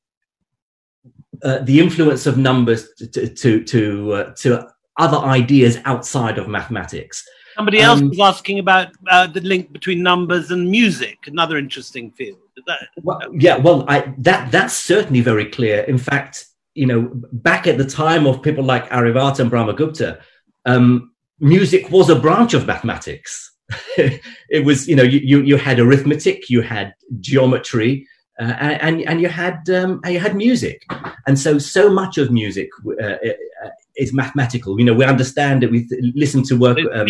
uh, 1.42 1.58
the 1.60 1.80
influence 1.80 2.26
of 2.26 2.36
numbers 2.36 2.92
to 2.96 3.28
to 3.28 3.64
to, 3.64 4.12
uh, 4.12 4.34
to, 4.34 4.68
other 4.98 5.16
ideas 5.16 5.78
outside 5.86 6.36
of 6.36 6.48
mathematics. 6.48 7.26
Somebody 7.56 7.78
else 7.78 8.00
um, 8.00 8.10
was 8.10 8.20
asking 8.20 8.58
about 8.58 8.88
uh, 9.10 9.26
the 9.26 9.40
link 9.40 9.72
between 9.72 10.02
numbers 10.02 10.50
and 10.50 10.70
music, 10.70 11.16
another 11.26 11.56
interesting 11.56 12.10
field. 12.10 12.38
That, 12.66 12.88
well, 13.02 13.20
yeah, 13.32 13.56
well, 13.56 13.86
I, 13.88 14.12
that 14.18 14.52
that's 14.52 14.74
certainly 14.74 15.22
very 15.22 15.46
clear. 15.46 15.80
In 15.84 15.96
fact, 15.96 16.44
you 16.74 16.86
know, 16.86 17.10
back 17.32 17.66
at 17.66 17.78
the 17.78 17.84
time 17.84 18.26
of 18.26 18.42
people 18.42 18.64
like 18.64 18.88
Aryabhatta 18.90 19.40
and 19.40 19.50
Brahmagupta, 19.50 20.20
um, 20.66 21.12
music 21.40 21.90
was 21.90 22.10
a 22.10 22.16
branch 22.16 22.54
of 22.54 22.66
mathematics. 22.66 23.52
it 23.96 24.64
was, 24.64 24.88
you 24.88 24.96
know, 24.96 25.02
you, 25.02 25.20
you, 25.20 25.42
you 25.42 25.56
had 25.56 25.78
arithmetic, 25.78 26.50
you 26.50 26.60
had 26.60 26.94
geometry, 27.20 28.06
uh, 28.40 28.56
and 28.80 29.02
and 29.02 29.20
you 29.20 29.28
had 29.28 29.68
um, 29.68 30.00
you 30.06 30.18
had 30.18 30.34
music, 30.34 30.86
and 31.26 31.38
so 31.38 31.58
so 31.58 31.90
much 31.90 32.16
of 32.16 32.30
music 32.30 32.70
uh, 32.86 33.04
uh, 33.04 33.68
is 33.96 34.14
mathematical. 34.14 34.78
You 34.78 34.86
know, 34.86 34.94
we 34.94 35.04
understand 35.04 35.62
it. 35.62 35.70
We 35.70 35.86
listen 36.14 36.42
to 36.44 36.56
work. 36.56 36.78
Um, 36.78 37.04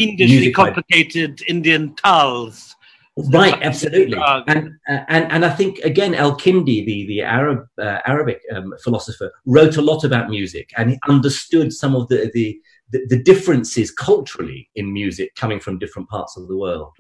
complicated 0.53 1.41
Indian 1.47 1.95
tals. 1.95 2.75
Right, 3.29 3.61
absolutely, 3.63 4.19
and 4.47 4.73
and 4.87 5.33
and 5.33 5.45
I 5.45 5.51
think 5.51 5.79
again, 5.81 6.15
Al-Kindi, 6.15 6.85
the 6.85 7.07
the 7.07 7.23
Arab 7.23 7.67
uh, 7.79 7.99
Arabic 8.07 8.41
um, 8.55 8.75
philosopher, 8.83 9.31
wrote 9.47 9.77
a 9.77 9.83
lot 9.83 10.05
about 10.05 10.31
music, 10.31 10.71
and 10.77 10.91
he 10.91 10.99
understood 11.09 11.73
some 11.73 11.95
of 11.95 12.09
the, 12.09 12.31
the 12.35 12.61
the 12.91 13.07
the 13.09 13.23
differences 13.23 13.91
culturally 13.91 14.69
in 14.75 14.93
music 14.93 15.35
coming 15.35 15.61
from 15.61 15.79
different 15.79 16.09
parts 16.09 16.37
of 16.37 16.49
the 16.49 16.57
world. 16.57 16.93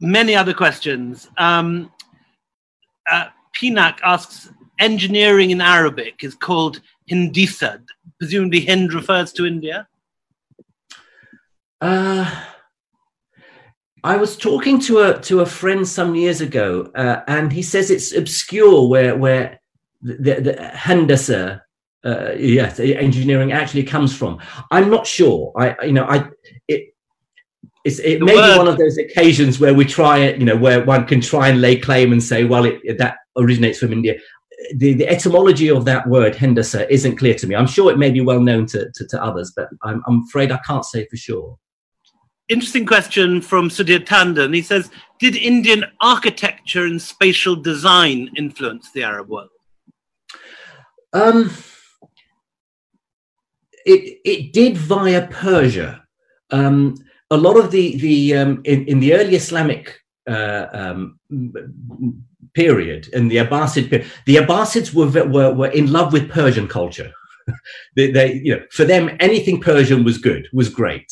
Many 0.00 0.34
other 0.34 0.54
questions. 0.54 1.28
Um, 1.38 1.90
uh, 3.10 3.28
Pinak 3.56 3.98
asks, 4.02 4.50
engineering 4.78 5.50
in 5.50 5.60
Arabic 5.60 6.24
is 6.24 6.34
called 6.34 6.80
Hindisa. 7.10 7.82
Presumably 8.18 8.64
Hind 8.64 8.92
refers 8.92 9.32
to 9.34 9.46
India? 9.46 9.86
Uh, 11.80 12.44
I 14.04 14.16
was 14.18 14.36
talking 14.36 14.78
to 14.80 15.00
a 15.00 15.20
to 15.22 15.40
a 15.40 15.46
friend 15.46 15.88
some 15.88 16.14
years 16.14 16.42
ago, 16.42 16.90
uh, 16.94 17.22
and 17.26 17.50
he 17.50 17.62
says 17.62 17.90
it's 17.90 18.14
obscure 18.14 18.86
where 18.86 19.16
where 19.16 19.58
the, 20.02 20.40
the 20.40 20.70
Handasa, 20.74 21.62
uh, 22.04 22.32
yes, 22.36 22.78
engineering 22.78 23.52
actually 23.52 23.84
comes 23.84 24.14
from. 24.14 24.38
I'm 24.70 24.90
not 24.90 25.06
sure. 25.06 25.52
I 25.56 25.86
you 25.86 25.92
know 25.92 26.04
I 26.04 26.28
it 26.68 26.94
it's, 27.84 27.98
it 27.98 28.20
may 28.20 28.34
word. 28.34 28.52
be 28.52 28.58
one 28.58 28.68
of 28.68 28.78
those 28.78 28.98
occasions 28.98 29.58
where 29.58 29.74
we 29.74 29.86
try 29.86 30.18
it, 30.18 30.38
you 30.38 30.44
know, 30.44 30.56
where 30.56 30.84
one 30.84 31.06
can 31.06 31.20
try 31.20 31.48
and 31.48 31.60
lay 31.60 31.76
claim 31.76 32.12
and 32.12 32.22
say, 32.22 32.44
well, 32.44 32.64
it, 32.64 32.98
that 32.98 33.16
originates 33.36 33.78
from 33.78 33.92
India. 33.92 34.14
The, 34.76 34.94
the, 34.94 35.06
etymology 35.06 35.68
of 35.68 35.84
that 35.84 36.08
word, 36.08 36.34
Hendasa, 36.34 36.88
isn't 36.88 37.16
clear 37.16 37.34
to 37.34 37.46
me. 37.46 37.54
I'm 37.54 37.66
sure 37.66 37.92
it 37.92 37.98
may 37.98 38.10
be 38.10 38.22
well 38.22 38.40
known 38.40 38.64
to, 38.66 38.90
to, 38.94 39.06
to 39.08 39.22
others, 39.22 39.52
but 39.54 39.68
I'm, 39.82 40.02
I'm, 40.06 40.24
afraid 40.26 40.50
I 40.50 40.58
can't 40.66 40.84
say 40.86 41.06
for 41.10 41.16
sure. 41.16 41.58
Interesting 42.48 42.84
question 42.84 43.40
from 43.40 43.70
Sudhir 43.70 44.04
Tandon. 44.04 44.54
He 44.54 44.60
says, 44.60 44.90
Did 45.18 45.34
Indian 45.34 45.84
architecture 46.00 46.84
and 46.84 47.00
spatial 47.00 47.56
design 47.56 48.30
influence 48.36 48.90
the 48.92 49.02
Arab 49.02 49.28
world? 49.28 49.48
Um, 51.14 51.50
it, 53.86 54.20
it 54.24 54.52
did 54.52 54.76
via 54.76 55.26
Persia. 55.28 56.04
Um, 56.50 56.96
a 57.30 57.36
lot 57.36 57.56
of 57.56 57.70
the 57.70 57.96
the 57.96 58.34
um, 58.36 58.60
in, 58.64 58.84
in 58.86 59.00
the 59.00 59.14
early 59.14 59.34
Islamic 59.36 60.00
uh, 60.28 60.66
um, 60.72 61.18
period 62.54 63.08
in 63.08 63.28
the 63.28 63.36
Abbasid 63.36 63.88
period, 63.88 64.10
the 64.26 64.36
Abbasids 64.36 64.92
were 64.92 65.08
were, 65.26 65.54
were 65.54 65.70
in 65.70 65.90
love 65.90 66.12
with 66.12 66.30
Persian 66.30 66.68
culture. 66.68 67.12
they, 67.96 68.10
they, 68.10 68.34
you 68.34 68.56
know, 68.56 68.62
for 68.70 68.84
them, 68.84 69.16
anything 69.20 69.60
Persian 69.60 70.04
was 70.04 70.18
good, 70.18 70.48
was 70.52 70.68
great, 70.68 71.06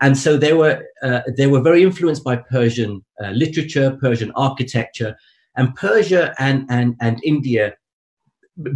and 0.00 0.16
so 0.16 0.36
they 0.36 0.52
were 0.52 0.84
uh, 1.02 1.20
they 1.36 1.46
were 1.46 1.60
very 1.60 1.82
influenced 1.82 2.24
by 2.24 2.36
Persian 2.36 3.04
uh, 3.22 3.30
literature, 3.30 3.96
Persian 4.00 4.32
architecture, 4.34 5.16
and 5.56 5.74
Persia 5.74 6.34
and 6.38 6.66
and 6.70 6.96
and 7.00 7.20
India. 7.24 7.74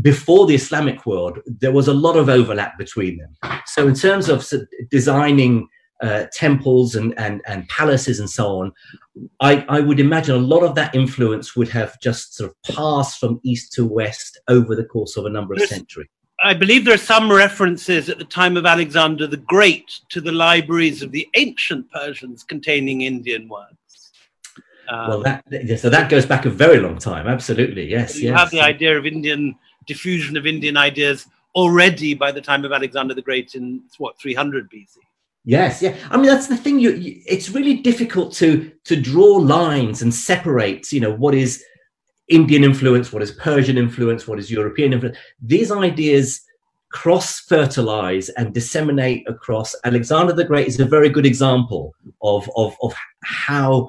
Before 0.02 0.46
the 0.46 0.56
Islamic 0.56 1.06
world, 1.06 1.38
there 1.46 1.70
was 1.70 1.86
a 1.86 1.94
lot 1.94 2.16
of 2.16 2.28
overlap 2.28 2.76
between 2.78 3.18
them. 3.18 3.36
So, 3.66 3.86
in 3.86 3.94
terms 3.94 4.28
of 4.28 4.44
designing 4.90 5.68
uh, 6.00 6.26
temples 6.32 6.94
and, 6.94 7.16
and, 7.18 7.42
and 7.46 7.68
palaces 7.68 8.20
and 8.20 8.30
so 8.30 8.58
on, 8.58 8.72
I, 9.40 9.64
I 9.68 9.80
would 9.80 10.00
imagine 10.00 10.34
a 10.34 10.38
lot 10.38 10.62
of 10.62 10.74
that 10.76 10.94
influence 10.94 11.56
would 11.56 11.68
have 11.68 11.98
just 12.00 12.34
sort 12.34 12.50
of 12.50 12.74
passed 12.74 13.18
from 13.18 13.40
east 13.44 13.72
to 13.74 13.84
west 13.86 14.40
over 14.48 14.74
the 14.74 14.84
course 14.84 15.16
of 15.16 15.26
a 15.26 15.30
number 15.30 15.54
of 15.54 15.60
centuries. 15.62 16.08
I 16.42 16.54
believe 16.54 16.84
there 16.84 16.94
are 16.94 16.98
some 16.98 17.30
references 17.30 18.08
at 18.08 18.18
the 18.18 18.24
time 18.24 18.56
of 18.56 18.64
Alexander 18.64 19.26
the 19.26 19.38
Great 19.38 20.00
to 20.10 20.20
the 20.20 20.30
libraries 20.30 21.02
of 21.02 21.10
the 21.10 21.28
ancient 21.34 21.90
Persians 21.90 22.44
containing 22.44 23.00
Indian 23.00 23.48
works. 23.48 24.12
Um, 24.88 25.08
well, 25.08 25.22
that, 25.22 25.44
so 25.78 25.90
that 25.90 26.08
goes 26.08 26.24
back 26.24 26.46
a 26.46 26.50
very 26.50 26.78
long 26.78 26.98
time. 26.98 27.26
Absolutely, 27.26 27.90
yes. 27.90 28.16
You 28.16 28.30
yes. 28.30 28.38
have 28.38 28.50
the 28.50 28.60
idea 28.60 28.96
of 28.96 29.04
Indian 29.04 29.56
diffusion 29.86 30.36
of 30.36 30.46
Indian 30.46 30.76
ideas 30.76 31.26
already 31.54 32.14
by 32.14 32.30
the 32.30 32.40
time 32.40 32.64
of 32.64 32.72
Alexander 32.72 33.14
the 33.14 33.22
Great 33.22 33.54
in 33.54 33.82
what 33.98 34.18
300 34.20 34.70
BC. 34.70 34.96
Yes, 35.44 35.82
yeah. 35.82 35.96
I 36.10 36.16
mean, 36.16 36.26
that's 36.26 36.46
the 36.46 36.56
thing. 36.56 36.78
You, 36.78 36.92
you, 36.92 37.22
it's 37.26 37.50
really 37.50 37.74
difficult 37.74 38.32
to 38.34 38.70
to 38.84 39.00
draw 39.00 39.36
lines 39.36 40.02
and 40.02 40.14
separate. 40.14 40.92
You 40.92 41.00
know, 41.00 41.12
what 41.12 41.34
is 41.34 41.64
Indian 42.28 42.64
influence, 42.64 43.12
what 43.12 43.22
is 43.22 43.32
Persian 43.32 43.78
influence, 43.78 44.28
what 44.28 44.38
is 44.38 44.50
European 44.50 44.92
influence. 44.92 45.18
These 45.40 45.70
ideas 45.70 46.42
cross 46.90 47.40
fertilize 47.40 48.28
and 48.30 48.54
disseminate 48.54 49.28
across. 49.28 49.74
Alexander 49.84 50.32
the 50.32 50.44
Great 50.44 50.66
is 50.66 50.80
a 50.80 50.84
very 50.84 51.08
good 51.08 51.26
example 51.26 51.94
of 52.22 52.48
of 52.56 52.76
of 52.82 52.94
how 53.24 53.88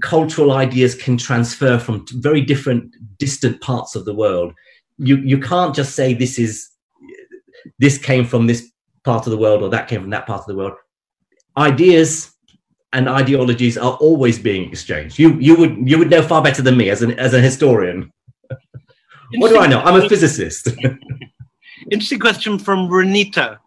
cultural 0.00 0.52
ideas 0.52 0.94
can 0.94 1.16
transfer 1.18 1.78
from 1.78 2.06
very 2.14 2.40
different, 2.40 2.94
distant 3.18 3.60
parts 3.60 3.94
of 3.94 4.04
the 4.04 4.14
world. 4.14 4.52
You 4.98 5.16
you 5.18 5.38
can't 5.38 5.74
just 5.74 5.94
say 5.94 6.14
this 6.14 6.38
is 6.38 6.70
this 7.78 7.98
came 7.98 8.24
from 8.24 8.46
this 8.46 8.70
part 9.04 9.26
of 9.26 9.30
the 9.30 9.38
world 9.38 9.62
or 9.62 9.68
that 9.68 9.88
came 9.88 10.00
from 10.00 10.10
that 10.10 10.26
part 10.26 10.40
of 10.40 10.46
the 10.46 10.56
world. 10.56 10.74
Ideas 11.56 12.31
and 12.92 13.08
ideologies 13.08 13.78
are 13.78 13.94
always 13.94 14.38
being 14.38 14.68
exchanged. 14.70 15.18
You 15.18 15.38
you 15.38 15.56
would 15.56 15.88
you 15.88 15.98
would 15.98 16.10
know 16.10 16.22
far 16.22 16.42
better 16.42 16.62
than 16.62 16.76
me 16.76 16.90
as 16.90 17.02
an 17.02 17.18
as 17.18 17.34
a 17.34 17.40
historian. 17.40 18.12
what 19.34 19.48
do 19.48 19.58
I 19.58 19.66
know? 19.66 19.80
I'm 19.80 20.00
a 20.00 20.08
physicist. 20.08 20.68
Interesting 21.90 22.20
question 22.20 22.58
from 22.58 22.88
Renita. 22.88 23.58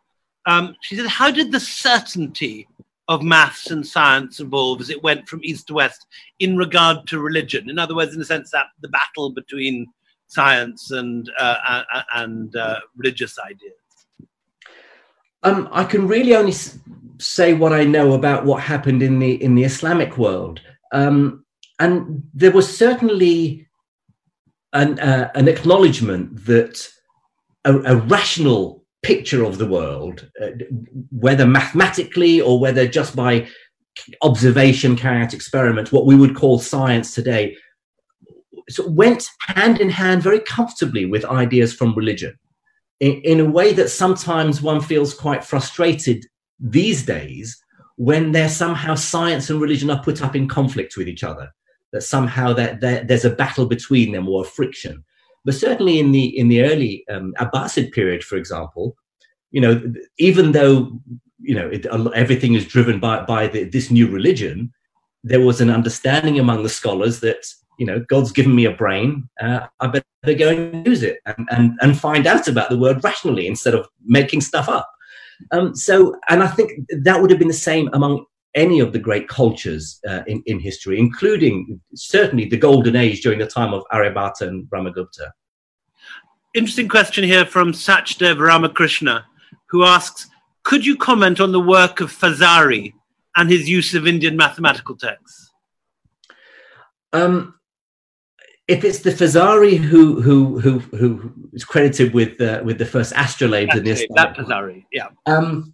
Um, 0.45 0.75
she 0.81 0.95
said, 0.95 1.07
"How 1.07 1.31
did 1.31 1.51
the 1.51 1.59
certainty 1.59 2.67
of 3.07 3.23
maths 3.23 3.71
and 3.71 3.85
science 3.85 4.39
evolve 4.39 4.81
as 4.81 4.89
it 4.89 5.03
went 5.03 5.27
from 5.27 5.39
east 5.43 5.67
to 5.67 5.75
west 5.75 6.05
in 6.39 6.57
regard 6.57 7.07
to 7.07 7.19
religion? 7.19 7.69
In 7.69 7.77
other 7.79 7.95
words, 7.95 8.13
in 8.13 8.19
the 8.19 8.25
sense 8.25 8.51
that 8.51 8.67
the 8.81 8.89
battle 8.89 9.31
between 9.31 9.87
science 10.27 10.91
and 10.91 11.31
uh, 11.39 11.83
and 12.15 12.55
uh, 12.55 12.79
religious 12.95 13.37
ideas." 13.39 13.73
Um, 15.41 15.69
I 15.71 15.83
can 15.83 16.07
really 16.07 16.35
only 16.35 16.53
say 17.19 17.53
what 17.53 17.73
I 17.73 17.83
know 17.83 18.13
about 18.13 18.45
what 18.45 18.61
happened 18.61 19.01
in 19.01 19.19
the 19.19 19.41
in 19.43 19.55
the 19.55 19.63
Islamic 19.63 20.17
world, 20.17 20.61
um, 20.91 21.45
and 21.79 22.23
there 22.33 22.51
was 22.51 22.77
certainly 22.77 23.67
an 24.73 24.99
uh, 24.99 25.31
an 25.35 25.47
acknowledgement 25.47 26.45
that 26.45 26.87
a, 27.63 27.77
a, 27.79 27.95
rational 27.95 28.83
picture 29.01 29.43
of 29.43 29.57
the 29.57 29.67
world, 29.67 30.29
uh, 30.41 30.49
whether 31.11 31.45
mathematically 31.45 32.41
or 32.41 32.59
whether 32.59 32.87
just 32.87 33.15
by 33.15 33.47
observation, 34.21 34.95
carrying 34.95 35.23
out 35.23 35.33
experiments, 35.33 35.91
what 35.91 36.05
we 36.05 36.15
would 36.15 36.35
call 36.35 36.59
science 36.59 37.15
today, 37.15 37.55
so 38.69 38.87
went 38.89 39.27
hand 39.39 39.79
in 39.79 39.89
hand 39.89 40.21
very 40.21 40.39
comfortably 40.39 41.05
with 41.05 41.23
ideas 41.25 41.73
from 41.73 41.95
religion 41.95 42.37
in, 42.99 43.21
in 43.21 43.39
a 43.39 43.49
way 43.49 43.73
that 43.73 43.89
sometimes 43.89 44.61
one 44.61 44.81
feels 44.81 45.13
quite 45.13 45.43
frustrated 45.43 46.25
these 46.59 47.05
days 47.05 47.61
when 47.97 48.31
there 48.31 48.49
somehow 48.49 48.95
science 48.95 49.49
and 49.49 49.61
religion 49.61 49.89
are 49.89 50.03
put 50.03 50.21
up 50.21 50.35
in 50.35 50.47
conflict 50.47 50.97
with 50.97 51.07
each 51.07 51.23
other 51.23 51.53
that 51.91 52.01
somehow 52.01 52.51
that 52.53 52.81
there's 52.81 53.25
a 53.25 53.29
battle 53.29 53.65
between 53.65 54.11
them 54.11 54.27
or 54.27 54.41
a 54.41 54.47
friction 54.47 55.03
but 55.43 55.55
certainly 55.55 55.99
in 55.99 56.11
the 56.11 56.37
in 56.37 56.47
the 56.49 56.61
early 56.63 57.05
um, 57.09 57.33
abbasid 57.39 57.91
period 57.91 58.23
for 58.23 58.37
example 58.37 58.95
you 59.51 59.61
know 59.61 59.81
even 60.17 60.51
though 60.51 60.91
you 61.39 61.55
know 61.55 61.67
it, 61.69 61.85
everything 62.13 62.53
is 62.53 62.65
driven 62.65 62.99
by 62.99 63.23
by 63.23 63.47
the, 63.47 63.63
this 63.65 63.91
new 63.91 64.09
religion 64.09 64.71
there 65.23 65.41
was 65.41 65.61
an 65.61 65.69
understanding 65.69 66.39
among 66.39 66.63
the 66.63 66.69
scholars 66.69 67.19
that 67.21 67.45
you 67.77 67.85
know, 67.85 67.99
God's 68.07 68.31
given 68.31 68.55
me 68.55 68.65
a 68.65 68.71
brain. 68.71 69.27
Uh, 69.41 69.67
I 69.79 69.87
better 69.87 70.37
go 70.37 70.49
and 70.49 70.85
use 70.85 71.03
it 71.03 71.19
and, 71.25 71.47
and, 71.51 71.73
and 71.81 71.99
find 71.99 72.27
out 72.27 72.47
about 72.47 72.69
the 72.69 72.77
world 72.77 73.03
rationally 73.03 73.47
instead 73.47 73.73
of 73.73 73.87
making 74.05 74.41
stuff 74.41 74.69
up. 74.69 74.89
Um, 75.51 75.75
so, 75.75 76.15
and 76.29 76.43
I 76.43 76.47
think 76.47 76.87
that 76.89 77.21
would 77.21 77.29
have 77.29 77.39
been 77.39 77.47
the 77.47 77.53
same 77.53 77.89
among 77.93 78.25
any 78.55 78.79
of 78.79 78.93
the 78.93 78.99
great 78.99 79.27
cultures 79.27 79.99
uh, 80.07 80.21
in, 80.27 80.41
in 80.45 80.59
history, 80.59 80.97
including 80.97 81.79
certainly 81.93 82.45
the 82.45 82.57
golden 82.57 82.95
age 82.95 83.21
during 83.21 83.39
the 83.39 83.47
time 83.47 83.73
of 83.73 83.83
Aryabhata 83.91 84.41
and 84.41 84.65
Brahmagupta. 84.65 85.31
Interesting 86.53 86.87
question 86.87 87.23
here 87.23 87.45
from 87.45 87.73
Sachdev 87.73 88.39
Ramakrishna, 88.39 89.25
who 89.67 89.83
asks, 89.83 90.29
could 90.63 90.85
you 90.85 90.95
comment 90.95 91.41
on 91.41 91.51
the 91.51 91.59
work 91.59 91.99
of 91.99 92.11
Fazari 92.11 92.93
and 93.35 93.49
his 93.49 93.67
use 93.67 93.93
of 93.93 94.07
Indian 94.07 94.37
mathematical 94.37 94.95
texts? 94.95 95.51
Um, 97.11 97.59
if 98.67 98.83
it's 98.83 98.99
the 98.99 99.11
Fazari 99.11 99.77
who 99.77 100.21
who 100.21 100.59
who 100.59 100.79
who 100.79 101.31
is 101.53 101.63
credited 101.63 102.13
with 102.13 102.39
uh, 102.41 102.61
with 102.63 102.77
the 102.77 102.85
first 102.85 103.13
astrolabe 103.15 103.69
in 103.75 103.83
this 103.83 104.05
that 104.15 104.35
Fazari, 104.35 104.85
yeah. 104.91 105.07
Um, 105.25 105.73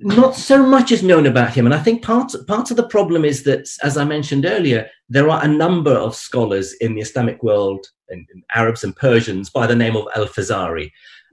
not 0.00 0.34
so 0.34 0.66
much 0.66 0.92
is 0.92 1.02
known 1.02 1.26
about 1.26 1.54
him, 1.54 1.66
and 1.66 1.74
I 1.74 1.78
think 1.78 2.02
part 2.02 2.32
part 2.46 2.70
of 2.70 2.76
the 2.76 2.88
problem 2.88 3.24
is 3.24 3.42
that, 3.44 3.68
as 3.82 3.96
I 3.96 4.04
mentioned 4.04 4.46
earlier, 4.46 4.88
there 5.08 5.28
are 5.28 5.44
a 5.44 5.48
number 5.48 5.92
of 5.92 6.14
scholars 6.14 6.72
in 6.80 6.94
the 6.94 7.00
Islamic 7.00 7.42
world, 7.42 7.86
and, 8.08 8.26
Arabs 8.54 8.84
and 8.84 8.96
Persians, 8.96 9.50
by 9.50 9.66
the 9.66 9.76
name 9.76 9.96
of 9.96 10.06
Al 10.16 10.26
Fazari. 10.26 10.90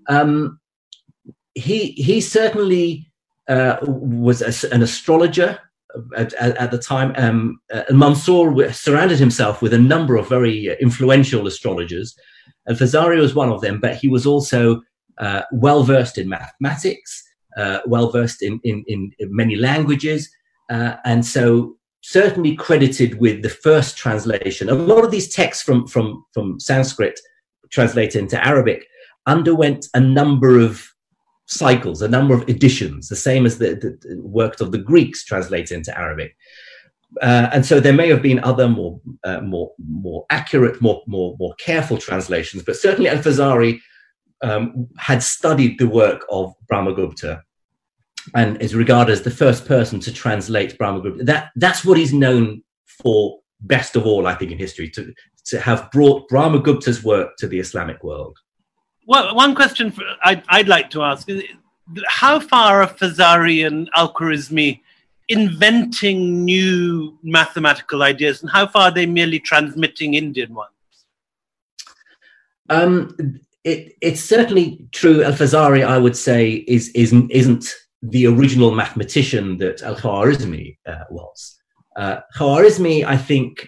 Um, 0.10 0.60
he 1.54 1.92
he 1.92 2.20
certainly 2.20 3.10
uh, 3.48 3.78
was 3.82 4.42
a, 4.42 4.74
an 4.74 4.82
astrologer 4.82 5.60
at, 6.18 6.34
at, 6.34 6.72
the 6.72 6.78
time, 6.78 7.14
um, 7.18 7.60
uh, 7.74 7.84
Mansour 7.92 8.72
surrounded 8.74 9.20
himself 9.20 9.62
with 9.62 9.74
a 9.74 9.80
number 9.80 10.16
of 10.16 10.30
very 10.30 10.76
influential 10.82 11.48
astrologers, 11.48 12.16
and 12.66 12.78
Fazari 12.78 13.20
was 13.20 13.36
one 13.36 13.50
of 13.50 13.62
them. 13.62 13.80
But 13.80 13.96
he 13.96 14.08
was 14.08 14.26
also 14.26 14.82
uh, 15.18 15.44
well 15.52 15.84
versed 15.84 16.18
in 16.18 16.30
mathematics, 16.30 17.24
uh, 17.58 17.80
well 17.86 18.12
versed 18.12 18.42
in, 18.42 18.60
in, 18.64 18.84
in, 18.88 19.12
many 19.20 19.56
languages, 19.56 20.30
uh, 20.70 20.96
and 21.06 21.26
so 21.26 21.78
certainly 22.02 22.56
credited 22.56 23.20
with 23.20 23.42
the 23.42 23.50
first 23.50 23.98
translation. 23.98 24.70
A 24.70 24.76
lot 24.76 25.04
of 25.04 25.12
these 25.12 25.34
texts 25.34 25.64
from 25.64 25.88
from 25.88 26.26
from 26.34 26.60
Sanskrit 26.60 27.20
translated 27.72 28.22
into 28.22 28.46
Arabic 28.46 28.86
underwent 29.26 29.88
a 29.94 30.00
number 30.00 30.60
of 30.60 30.88
cycles, 31.48 32.02
a 32.02 32.08
number 32.08 32.34
of 32.34 32.48
editions, 32.50 33.08
the 33.08 33.16
same 33.16 33.46
as 33.46 33.58
the, 33.58 33.76
the 33.76 34.22
works 34.22 34.62
of 34.62 34.72
the 34.72 34.78
Greeks 34.78 35.24
translated 35.24 35.78
into 35.78 35.98
Arabic. 35.98 36.36
Uh, 37.22 37.50
and 37.54 37.66
so 37.66 37.80
there 37.80 37.94
may 37.94 38.10
have 38.10 38.22
been 38.22 38.44
other 38.44 38.68
more 38.68 39.00
uh, 39.24 39.40
more 39.42 39.72
more 39.88 40.26
accurate, 40.30 40.82
more 40.82 41.02
more 41.08 41.36
more 41.40 41.54
careful 41.56 41.98
translations, 41.98 42.64
but 42.64 42.76
certainly 42.76 43.10
Al 43.10 43.18
Fazari 43.18 43.80
um, 44.42 44.88
had 44.98 45.24
studied 45.24 45.80
the 45.80 45.88
work 45.88 46.26
of 46.30 46.54
Brahmagupta, 46.70 47.42
and 48.34 48.62
is 48.62 48.76
regarded 48.76 49.14
as 49.14 49.22
the 49.22 49.32
first 49.32 49.66
person 49.66 50.00
to 50.02 50.12
translate 50.12 50.78
Brahmagupta. 50.78 51.26
That 51.26 51.52
that's 51.56 51.86
what 51.86 51.98
he's 51.98 52.14
known 52.14 52.64
for 52.86 53.40
best 53.62 53.96
of 53.96 54.06
all, 54.06 54.28
I 54.28 54.36
think, 54.36 54.52
in 54.52 54.58
history 54.58 54.90
to 54.90 55.14
to 55.46 55.60
have 55.60 55.90
brought 55.92 56.30
Brahmagupta's 56.30 57.04
work 57.04 57.38
to 57.38 57.48
the 57.48 57.60
Islamic 57.60 58.04
world. 58.04 58.38
Well, 59.06 59.36
one 59.36 59.56
question 59.56 59.92
for, 59.92 60.04
I'd, 60.24 60.44
I'd 60.50 60.68
like 60.68 60.90
to 60.92 61.04
ask 61.04 61.30
is 61.30 61.44
how 62.08 62.40
far 62.40 62.82
are 62.82 62.88
Fazari 62.88 63.66
and 63.66 63.90
Al 63.96 64.12
Khwarizmi 64.14 64.82
inventing 65.28 66.46
new 66.46 67.18
mathematical 67.24 68.04
ideas, 68.04 68.42
and 68.42 68.52
how 68.52 68.68
far 68.68 68.84
are 68.84 68.92
they 68.92 69.06
merely 69.06 69.40
transmitting 69.40 70.14
Indian 70.14 70.54
ones? 70.54 70.72
Um, 72.70 73.16
it, 73.64 73.96
it's 74.02 74.22
certainly 74.22 74.88
true. 74.92 75.24
Al 75.24 75.34
Fazari, 75.34 75.86
I 75.86 75.98
would 75.98 76.18
say, 76.18 76.66
is, 76.68 76.90
is 76.90 77.14
isn't 77.30 77.66
the 78.02 78.28
original 78.28 78.72
mathematician 78.72 79.58
that 79.58 79.82
Al 79.82 79.96
Khwarizmi 79.96 80.78
uh, 80.88 81.04
was. 81.10 81.56
Uh, 81.96 82.22
Khwarizmi, 82.36 83.06
I 83.06 83.18
think 83.18 83.68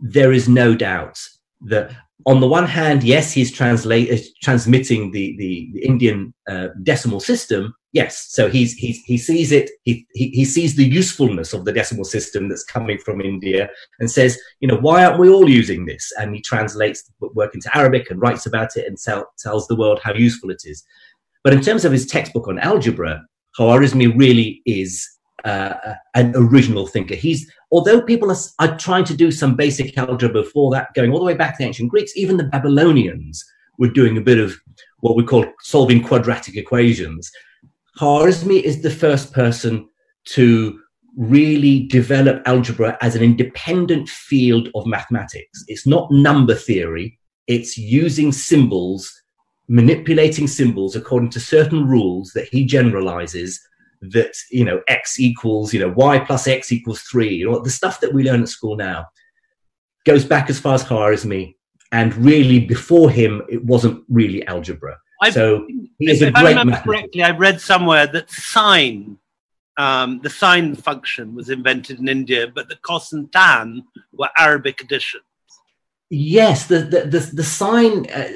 there 0.00 0.32
is 0.32 0.48
no 0.48 0.74
doubt 0.74 1.18
that 1.62 1.90
on 2.26 2.40
the 2.40 2.48
one 2.48 2.66
hand, 2.66 3.02
yes, 3.02 3.32
he's 3.32 3.52
translate, 3.52 4.26
transmitting 4.42 5.12
the, 5.12 5.36
the, 5.38 5.70
the 5.72 5.84
Indian 5.84 6.34
uh, 6.48 6.68
decimal 6.82 7.20
system. 7.20 7.74
Yes, 7.92 8.26
so 8.28 8.50
he's, 8.50 8.74
he's, 8.74 8.98
he 9.04 9.16
sees 9.16 9.50
it, 9.50 9.70
he, 9.84 10.06
he, 10.12 10.28
he 10.30 10.44
sees 10.44 10.76
the 10.76 10.84
usefulness 10.84 11.52
of 11.52 11.64
the 11.64 11.72
decimal 11.72 12.04
system 12.04 12.48
that's 12.48 12.64
coming 12.64 12.98
from 12.98 13.20
India 13.20 13.70
and 13.98 14.10
says, 14.10 14.38
you 14.60 14.68
know, 14.68 14.76
why 14.76 15.04
aren't 15.04 15.18
we 15.18 15.30
all 15.30 15.48
using 15.48 15.86
this? 15.86 16.12
And 16.18 16.34
he 16.34 16.42
translates 16.42 17.02
the 17.20 17.28
work 17.34 17.54
into 17.54 17.74
Arabic 17.74 18.10
and 18.10 18.20
writes 18.20 18.46
about 18.46 18.76
it 18.76 18.86
and 18.86 18.98
tell, 18.98 19.30
tells 19.38 19.66
the 19.68 19.76
world 19.76 20.00
how 20.02 20.12
useful 20.12 20.50
it 20.50 20.62
is. 20.64 20.84
But 21.44 21.54
in 21.54 21.62
terms 21.62 21.84
of 21.84 21.92
his 21.92 22.06
textbook 22.06 22.48
on 22.48 22.58
algebra, 22.58 23.22
Khwarizmi 23.58 24.18
really 24.18 24.60
is 24.66 25.08
uh, 25.44 25.94
an 26.14 26.32
original 26.36 26.86
thinker. 26.86 27.14
He's 27.14 27.50
although 27.70 28.00
people 28.00 28.30
are, 28.30 28.36
are 28.58 28.76
trying 28.78 29.04
to 29.04 29.16
do 29.16 29.30
some 29.30 29.54
basic 29.54 29.96
algebra 29.96 30.42
before 30.42 30.70
that, 30.72 30.94
going 30.94 31.12
all 31.12 31.18
the 31.18 31.24
way 31.24 31.34
back 31.34 31.54
to 31.54 31.62
the 31.62 31.66
ancient 31.66 31.90
Greeks, 31.90 32.16
even 32.16 32.36
the 32.36 32.44
Babylonians 32.44 33.44
were 33.78 33.88
doing 33.88 34.16
a 34.16 34.22
bit 34.22 34.38
of 34.38 34.56
what 35.00 35.16
we 35.16 35.24
call 35.24 35.46
solving 35.60 36.02
quadratic 36.02 36.56
equations. 36.56 37.30
Khwarizmi 37.98 38.62
is 38.62 38.82
the 38.82 38.90
first 38.90 39.32
person 39.32 39.88
to 40.24 40.80
really 41.16 41.86
develop 41.86 42.42
algebra 42.46 42.96
as 43.00 43.16
an 43.16 43.22
independent 43.22 44.08
field 44.08 44.68
of 44.74 44.86
mathematics. 44.86 45.64
It's 45.66 45.86
not 45.86 46.10
number 46.10 46.54
theory, 46.54 47.18
it's 47.46 47.76
using 47.76 48.30
symbols, 48.30 49.10
manipulating 49.68 50.46
symbols 50.46 50.94
according 50.94 51.30
to 51.30 51.40
certain 51.40 51.86
rules 51.86 52.32
that 52.34 52.48
he 52.48 52.64
generalizes 52.64 53.60
that 54.00 54.32
you 54.50 54.64
know 54.64 54.80
x 54.88 55.18
equals 55.18 55.72
you 55.72 55.80
know 55.80 55.92
y 55.96 56.18
plus 56.18 56.46
x 56.46 56.70
equals 56.72 57.00
three 57.02 57.34
you 57.34 57.50
know 57.50 57.58
the 57.60 57.70
stuff 57.70 58.00
that 58.00 58.12
we 58.12 58.22
learn 58.22 58.42
at 58.42 58.48
school 58.48 58.76
now 58.76 59.06
goes 60.06 60.24
back 60.24 60.48
as 60.48 60.58
far 60.58 60.74
as 60.74 60.84
Khwarizmi 60.84 61.54
and 61.92 62.14
really 62.16 62.60
before 62.60 63.10
him 63.10 63.42
it 63.48 63.64
wasn't 63.64 64.04
really 64.08 64.46
algebra. 64.46 64.96
I've, 65.20 65.34
so 65.34 65.66
he 65.98 66.10
is 66.10 66.22
a 66.22 66.30
great 66.30 66.44
I 66.44 66.48
remember 66.50 66.80
correctly 66.84 67.22
I 67.22 67.30
read 67.30 67.60
somewhere 67.60 68.06
that 68.06 68.30
sine 68.30 69.18
um, 69.76 70.20
the 70.22 70.30
sine 70.30 70.74
function 70.74 71.34
was 71.34 71.50
invented 71.50 71.98
in 71.98 72.08
India 72.08 72.46
but 72.46 72.68
the 72.68 72.76
cos 72.76 73.12
and 73.12 73.30
tan 73.32 73.82
were 74.12 74.30
Arabic 74.36 74.80
additions 74.80 75.24
yes 76.10 76.66
the 76.66 76.80
the 76.80 77.00
the, 77.02 77.30
the 77.34 77.44
sine 77.44 78.06
uh, 78.10 78.28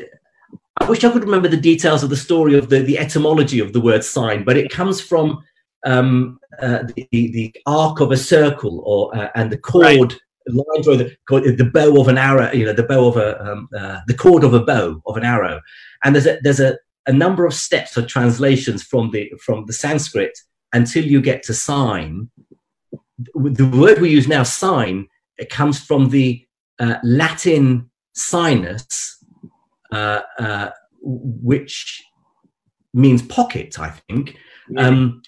I 0.80 0.84
wish 0.86 1.04
I 1.04 1.12
could 1.12 1.22
remember 1.22 1.48
the 1.48 1.56
details 1.56 2.02
of 2.02 2.10
the 2.10 2.16
story 2.16 2.58
of 2.58 2.68
the, 2.68 2.80
the 2.80 2.98
etymology 2.98 3.60
of 3.60 3.72
the 3.72 3.80
word 3.80 4.02
sine, 4.02 4.42
but 4.42 4.56
it 4.56 4.70
comes 4.70 5.00
from 5.00 5.44
um, 5.84 6.38
uh, 6.60 6.84
the, 6.94 7.08
the 7.10 7.54
arc 7.66 8.00
of 8.00 8.12
a 8.12 8.16
circle 8.16 8.82
or 8.84 9.14
uh, 9.16 9.28
and 9.34 9.50
the 9.50 9.58
chord 9.58 10.12
right. 10.12 10.20
lines 10.48 10.88
or 10.88 10.96
the, 10.96 11.16
the 11.28 11.70
bow 11.72 12.00
of 12.00 12.08
an 12.08 12.18
arrow 12.18 12.50
you 12.52 12.64
know 12.64 12.72
the 12.72 12.82
bow 12.82 13.08
of 13.08 13.16
a 13.16 13.42
um, 13.44 13.68
uh, 13.76 14.00
the 14.06 14.14
chord 14.14 14.44
of 14.44 14.54
a 14.54 14.60
bow 14.60 15.00
of 15.06 15.16
an 15.16 15.24
arrow 15.24 15.60
and 16.04 16.14
there's 16.14 16.26
a 16.26 16.38
there's 16.42 16.60
a, 16.60 16.78
a 17.06 17.12
number 17.12 17.46
of 17.46 17.54
steps 17.54 17.96
or 17.96 18.06
translations 18.06 18.82
from 18.82 19.10
the 19.10 19.32
from 19.40 19.64
the 19.66 19.72
sanskrit 19.72 20.38
until 20.72 21.04
you 21.04 21.20
get 21.20 21.42
to 21.42 21.52
sine. 21.52 22.30
the 23.34 23.70
word 23.74 24.00
we 24.00 24.08
use 24.10 24.26
now 24.26 24.42
sine, 24.42 25.06
it 25.36 25.50
comes 25.50 25.78
from 25.78 26.08
the 26.08 26.46
uh, 26.78 26.96
latin 27.02 27.90
sinus 28.14 29.22
uh, 29.90 30.20
uh, 30.38 30.70
which 31.00 32.02
means 32.94 33.22
pocket 33.22 33.78
i 33.78 33.88
think 33.88 34.36
um, 34.76 35.22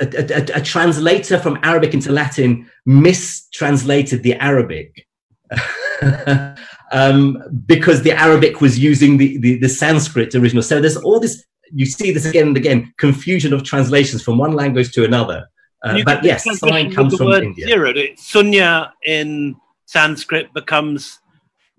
a, 0.00 0.06
a, 0.06 0.58
a, 0.58 0.62
translator 0.62 1.38
from 1.38 1.58
Arabic 1.62 1.94
into 1.94 2.12
Latin 2.12 2.70
mistranslated 2.84 4.22
the 4.22 4.34
Arabic 4.34 5.06
um, 6.92 7.42
because 7.64 8.02
the 8.02 8.12
Arabic 8.12 8.60
was 8.60 8.78
using 8.78 9.16
the, 9.16 9.38
the, 9.38 9.58
the, 9.58 9.68
Sanskrit 9.68 10.34
original. 10.34 10.62
So 10.62 10.80
there's 10.80 10.96
all 10.96 11.20
this, 11.20 11.44
you 11.72 11.86
see 11.86 12.12
this 12.12 12.26
again 12.26 12.48
and 12.48 12.56
again, 12.56 12.92
confusion 12.98 13.52
of 13.52 13.62
translations 13.64 14.22
from 14.22 14.38
one 14.38 14.52
language 14.52 14.92
to 14.92 15.04
another. 15.04 15.48
Uh, 15.82 16.00
but 16.04 16.24
yes, 16.24 16.44
sine 16.58 16.92
comes 16.92 17.16
from 17.16 17.32
India. 17.32 17.66
Zero. 17.66 17.92
Sunya 17.92 18.90
in 19.04 19.56
Sanskrit 19.86 20.52
becomes, 20.52 21.20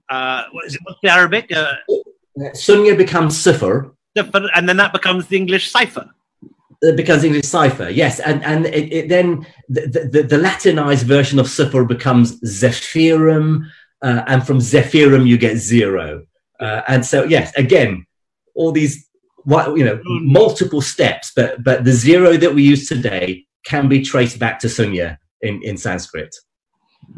uh, 0.09 0.43
what 0.51 0.65
is 0.65 0.75
it, 0.75 0.81
what's 0.83 0.99
the 1.03 1.09
Arabic? 1.09 1.51
Uh, 1.51 1.73
Sunya 2.53 2.97
becomes 2.97 3.35
Sifr. 3.35 3.91
And 4.15 4.67
then 4.67 4.77
that 4.77 4.93
becomes 4.93 5.27
the 5.27 5.37
English 5.37 5.69
cipher 5.69 6.09
becomes 6.95 7.23
English 7.23 7.45
cipher, 7.45 7.89
yes, 7.89 8.19
and 8.19 8.43
and 8.43 8.65
it, 8.67 8.93
it 8.93 9.09
then 9.09 9.45
the, 9.67 10.09
the, 10.11 10.23
the, 10.23 10.37
Latinized 10.37 11.05
version 11.05 11.39
of 11.39 11.49
cipher 11.49 11.83
becomes 11.83 12.39
Zephyrum, 12.41 13.65
uh, 14.03 14.23
and 14.27 14.45
from 14.45 14.59
Zephyrum 14.59 15.25
you 15.25 15.37
get 15.37 15.57
zero, 15.57 16.25
uh, 16.59 16.81
and 16.87 17.05
so 17.05 17.23
yes, 17.23 17.51
again, 17.57 18.05
all 18.55 18.71
these 18.71 19.07
you 19.47 19.83
know 19.83 19.99
hmm. 20.05 20.31
multiple 20.31 20.81
steps, 20.81 21.31
but 21.35 21.63
but 21.63 21.83
the 21.83 21.93
zero 21.93 22.37
that 22.37 22.53
we 22.53 22.63
use 22.63 22.87
today 22.87 23.45
can 23.65 23.87
be 23.87 24.01
traced 24.03 24.37
back 24.37 24.59
to 24.59 24.67
Sunya 24.67 25.17
in 25.41 25.61
in 25.63 25.77
Sanskrit. 25.77 26.35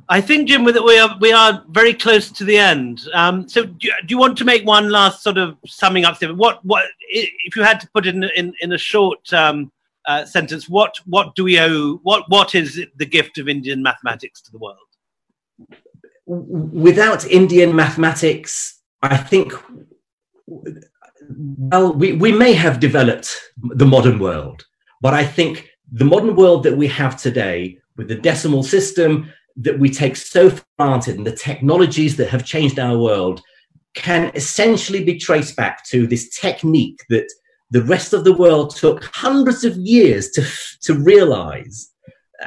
I 0.07 0.21
think, 0.21 0.47
Jim, 0.47 0.63
we 0.63 0.99
are 0.99 1.17
we 1.19 1.31
are 1.31 1.63
very 1.69 1.93
close 1.93 2.31
to 2.31 2.43
the 2.43 2.57
end. 2.57 3.01
Um, 3.13 3.47
so, 3.47 3.65
do 3.65 3.87
you, 3.87 3.93
do 4.05 4.13
you, 4.13 4.17
want 4.17 4.37
to 4.39 4.45
make 4.45 4.65
one 4.65 4.89
last 4.89 5.21
sort 5.21 5.37
of 5.37 5.55
summing 5.65 6.03
up 6.03 6.15
statement? 6.15 6.39
What 6.39 6.63
what 6.65 6.85
if 7.09 7.55
you 7.55 7.63
had 7.63 7.79
to 7.81 7.89
put 7.93 8.07
it 8.07 8.15
in 8.15 8.23
in, 8.35 8.53
in 8.61 8.73
a 8.73 8.77
short 8.77 9.31
um, 9.33 9.71
uh, 10.07 10.25
sentence? 10.25 10.67
What 10.67 10.95
what 11.05 11.35
do 11.35 11.43
we 11.43 11.59
owe? 11.59 11.99
What 12.03 12.23
what 12.27 12.55
is 12.55 12.83
the 12.97 13.05
gift 13.05 13.37
of 13.37 13.47
Indian 13.47 13.83
mathematics 13.83 14.41
to 14.41 14.51
the 14.51 14.57
world? 14.57 14.77
Without 16.25 17.25
Indian 17.25 17.75
mathematics, 17.75 18.81
I 19.01 19.17
think 19.17 19.53
well, 20.47 21.93
we, 21.93 22.13
we 22.13 22.31
may 22.31 22.53
have 22.53 22.79
developed 22.79 23.39
the 23.57 23.85
modern 23.85 24.19
world, 24.19 24.65
but 25.01 25.13
I 25.13 25.23
think 25.23 25.69
the 25.91 26.05
modern 26.05 26.35
world 26.35 26.63
that 26.63 26.77
we 26.77 26.87
have 26.87 27.19
today 27.19 27.77
with 27.95 28.07
the 28.07 28.15
decimal 28.15 28.63
system 28.63 29.31
that 29.59 29.79
we 29.79 29.89
take 29.89 30.15
so 30.15 30.49
for 30.49 30.63
granted 30.77 31.17
and 31.17 31.27
the 31.27 31.35
technologies 31.35 32.15
that 32.17 32.29
have 32.29 32.45
changed 32.45 32.79
our 32.79 32.97
world 32.97 33.41
can 33.93 34.31
essentially 34.35 35.03
be 35.03 35.17
traced 35.17 35.55
back 35.55 35.85
to 35.85 36.07
this 36.07 36.29
technique 36.29 37.03
that 37.09 37.27
the 37.71 37.83
rest 37.83 38.13
of 38.13 38.23
the 38.23 38.33
world 38.33 38.75
took 38.75 39.03
hundreds 39.13 39.63
of 39.63 39.75
years 39.77 40.31
to, 40.31 40.45
to 40.81 40.93
realize 40.93 41.91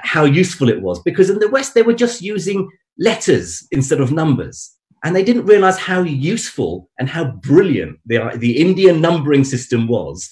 how 0.03 0.25
useful 0.25 0.69
it 0.69 0.81
was. 0.81 1.01
Because 1.03 1.31
in 1.31 1.39
the 1.39 1.51
West, 1.51 1.75
they 1.75 1.83
were 1.83 1.93
just 1.93 2.23
using 2.23 2.69
letters 2.99 3.67
instead 3.71 4.01
of 4.01 4.13
numbers. 4.13 4.75
And 5.05 5.15
they 5.15 5.25
didn't 5.25 5.47
realize 5.47 5.79
how 5.79 6.03
useful 6.03 6.89
and 6.99 7.09
how 7.09 7.25
brilliant 7.25 7.99
the, 8.07 8.33
the 8.37 8.59
Indian 8.59 9.01
numbering 9.01 9.45
system 9.45 9.89
was. 9.89 10.29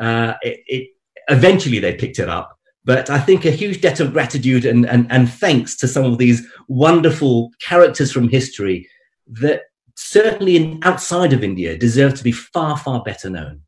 Uh, 0.00 0.34
it, 0.42 0.60
it, 0.66 0.88
eventually, 1.28 1.80
they 1.80 1.94
picked 1.94 2.20
it 2.20 2.28
up 2.28 2.56
but 2.84 3.10
I 3.10 3.18
think 3.18 3.44
a 3.44 3.50
huge 3.50 3.80
debt 3.80 4.00
of 4.00 4.12
gratitude 4.12 4.64
and, 4.64 4.86
and, 4.86 5.06
and 5.10 5.30
thanks 5.30 5.76
to 5.76 5.88
some 5.88 6.04
of 6.04 6.18
these 6.18 6.46
wonderful 6.68 7.50
characters 7.60 8.10
from 8.10 8.28
history 8.28 8.88
that 9.28 9.62
certainly 9.96 10.56
in, 10.56 10.80
outside 10.82 11.32
of 11.32 11.44
India 11.44 11.78
deserve 11.78 12.14
to 12.14 12.24
be 12.24 12.32
far, 12.32 12.76
far 12.76 13.02
better 13.02 13.30
known. 13.30 13.60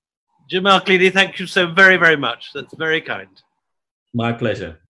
Jim 0.51 0.67
Al-Khalili, 0.67 1.13
thank 1.13 1.39
you 1.39 1.47
so 1.47 1.67
very, 1.67 1.97
very 1.97 2.17
much. 2.17 2.51
That's 2.55 2.75
very 2.75 3.01
kind. 3.01 3.29
My 4.13 4.33
pleasure. 4.33 4.81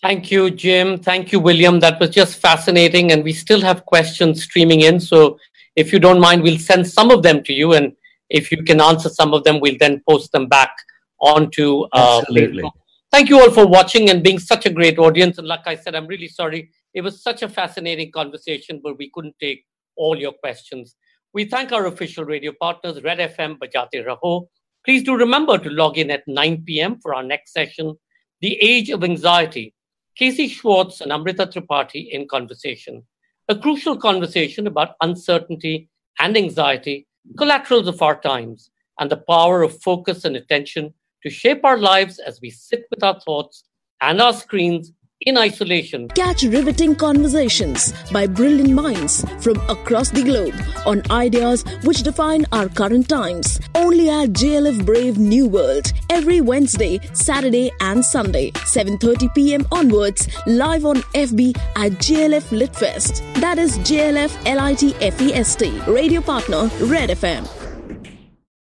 Thank 0.00 0.30
you, 0.30 0.50
Jim. 0.50 0.98
Thank 0.98 1.32
you, 1.32 1.40
William. 1.40 1.80
That 1.80 1.98
was 1.98 2.10
just 2.10 2.38
fascinating. 2.38 3.12
And 3.12 3.24
we 3.24 3.32
still 3.32 3.60
have 3.60 3.84
questions 3.84 4.42
streaming 4.44 4.82
in. 4.82 5.00
So 5.00 5.38
if 5.74 5.92
you 5.92 5.98
don't 5.98 6.20
mind, 6.20 6.42
we'll 6.42 6.58
send 6.58 6.86
some 6.86 7.10
of 7.10 7.22
them 7.22 7.42
to 7.44 7.52
you. 7.52 7.74
And 7.74 7.94
if 8.30 8.52
you 8.52 8.62
can 8.62 8.80
answer 8.80 9.08
some 9.08 9.34
of 9.34 9.44
them, 9.44 9.60
we'll 9.60 9.76
then 9.78 10.02
post 10.08 10.32
them 10.32 10.46
back 10.46 10.74
onto 11.20 11.82
uh, 11.92 12.20
Absolutely. 12.20 12.62
Facebook 12.62 12.72
Thank 13.16 13.30
you 13.30 13.40
all 13.40 13.50
for 13.50 13.66
watching 13.66 14.10
and 14.10 14.22
being 14.22 14.38
such 14.38 14.66
a 14.66 14.70
great 14.70 14.98
audience. 14.98 15.38
And 15.38 15.48
like 15.48 15.66
I 15.66 15.74
said, 15.74 15.94
I'm 15.94 16.06
really 16.06 16.28
sorry. 16.28 16.70
It 16.92 17.00
was 17.00 17.22
such 17.22 17.40
a 17.40 17.48
fascinating 17.48 18.12
conversation, 18.12 18.78
but 18.84 18.98
we 18.98 19.10
couldn't 19.14 19.36
take 19.40 19.64
all 19.96 20.18
your 20.18 20.32
questions. 20.32 20.96
We 21.32 21.46
thank 21.46 21.72
our 21.72 21.86
official 21.86 22.24
radio 22.26 22.52
partners, 22.60 23.02
Red 23.02 23.16
FM, 23.16 23.56
Bajate 23.56 24.04
Raho. 24.06 24.48
Please 24.84 25.02
do 25.02 25.16
remember 25.16 25.56
to 25.56 25.70
log 25.70 25.96
in 25.96 26.10
at 26.10 26.28
9 26.28 26.64
p.m. 26.66 27.00
for 27.00 27.14
our 27.14 27.22
next 27.22 27.54
session. 27.54 27.96
The 28.42 28.58
Age 28.60 28.90
of 28.90 29.02
Anxiety, 29.02 29.72
Casey 30.14 30.46
Schwartz 30.46 31.00
and 31.00 31.10
Amrita 31.10 31.46
Tripathi 31.46 32.10
in 32.10 32.28
conversation, 32.28 33.02
a 33.48 33.56
crucial 33.56 33.96
conversation 33.96 34.66
about 34.66 34.94
uncertainty 35.00 35.88
and 36.18 36.36
anxiety, 36.36 37.06
collaterals 37.38 37.88
of 37.88 38.02
our 38.02 38.20
times, 38.20 38.70
and 39.00 39.10
the 39.10 39.22
power 39.26 39.62
of 39.62 39.80
focus 39.80 40.26
and 40.26 40.36
attention 40.36 40.92
to 41.26 41.30
shape 41.30 41.64
our 41.64 41.76
lives 41.76 42.20
as 42.20 42.40
we 42.40 42.50
sit 42.50 42.86
with 42.88 43.02
our 43.02 43.18
thoughts 43.20 43.64
and 44.00 44.20
our 44.20 44.32
screens 44.32 44.92
in 45.22 45.36
isolation. 45.36 46.08
Catch 46.10 46.42
riveting 46.44 46.94
conversations 46.94 47.92
by 48.12 48.26
brilliant 48.28 48.70
minds 48.70 49.24
from 49.42 49.56
across 49.68 50.10
the 50.10 50.22
globe 50.22 50.54
on 50.84 51.02
ideas 51.10 51.64
which 51.82 52.02
define 52.02 52.44
our 52.52 52.68
current 52.68 53.08
times. 53.08 53.58
Only 53.74 54.08
at 54.08 54.30
JLF 54.40 54.86
Brave 54.86 55.18
New 55.18 55.48
World 55.48 55.92
every 56.10 56.40
Wednesday, 56.40 57.00
Saturday 57.12 57.72
and 57.80 58.04
Sunday, 58.04 58.52
7:30 58.76 59.34
p.m. 59.34 59.66
onwards, 59.72 60.28
live 60.46 60.84
on 60.84 60.96
FB 61.26 61.56
at 61.84 61.92
JLF 62.06 62.56
Litfest. 62.62 63.22
That 63.40 63.58
is 63.58 63.78
JLF 63.78 64.32
LITFEST. 64.44 65.86
Radio 65.88 66.20
partner 66.20 66.70
Red 66.94 67.10
FM. 67.10 67.65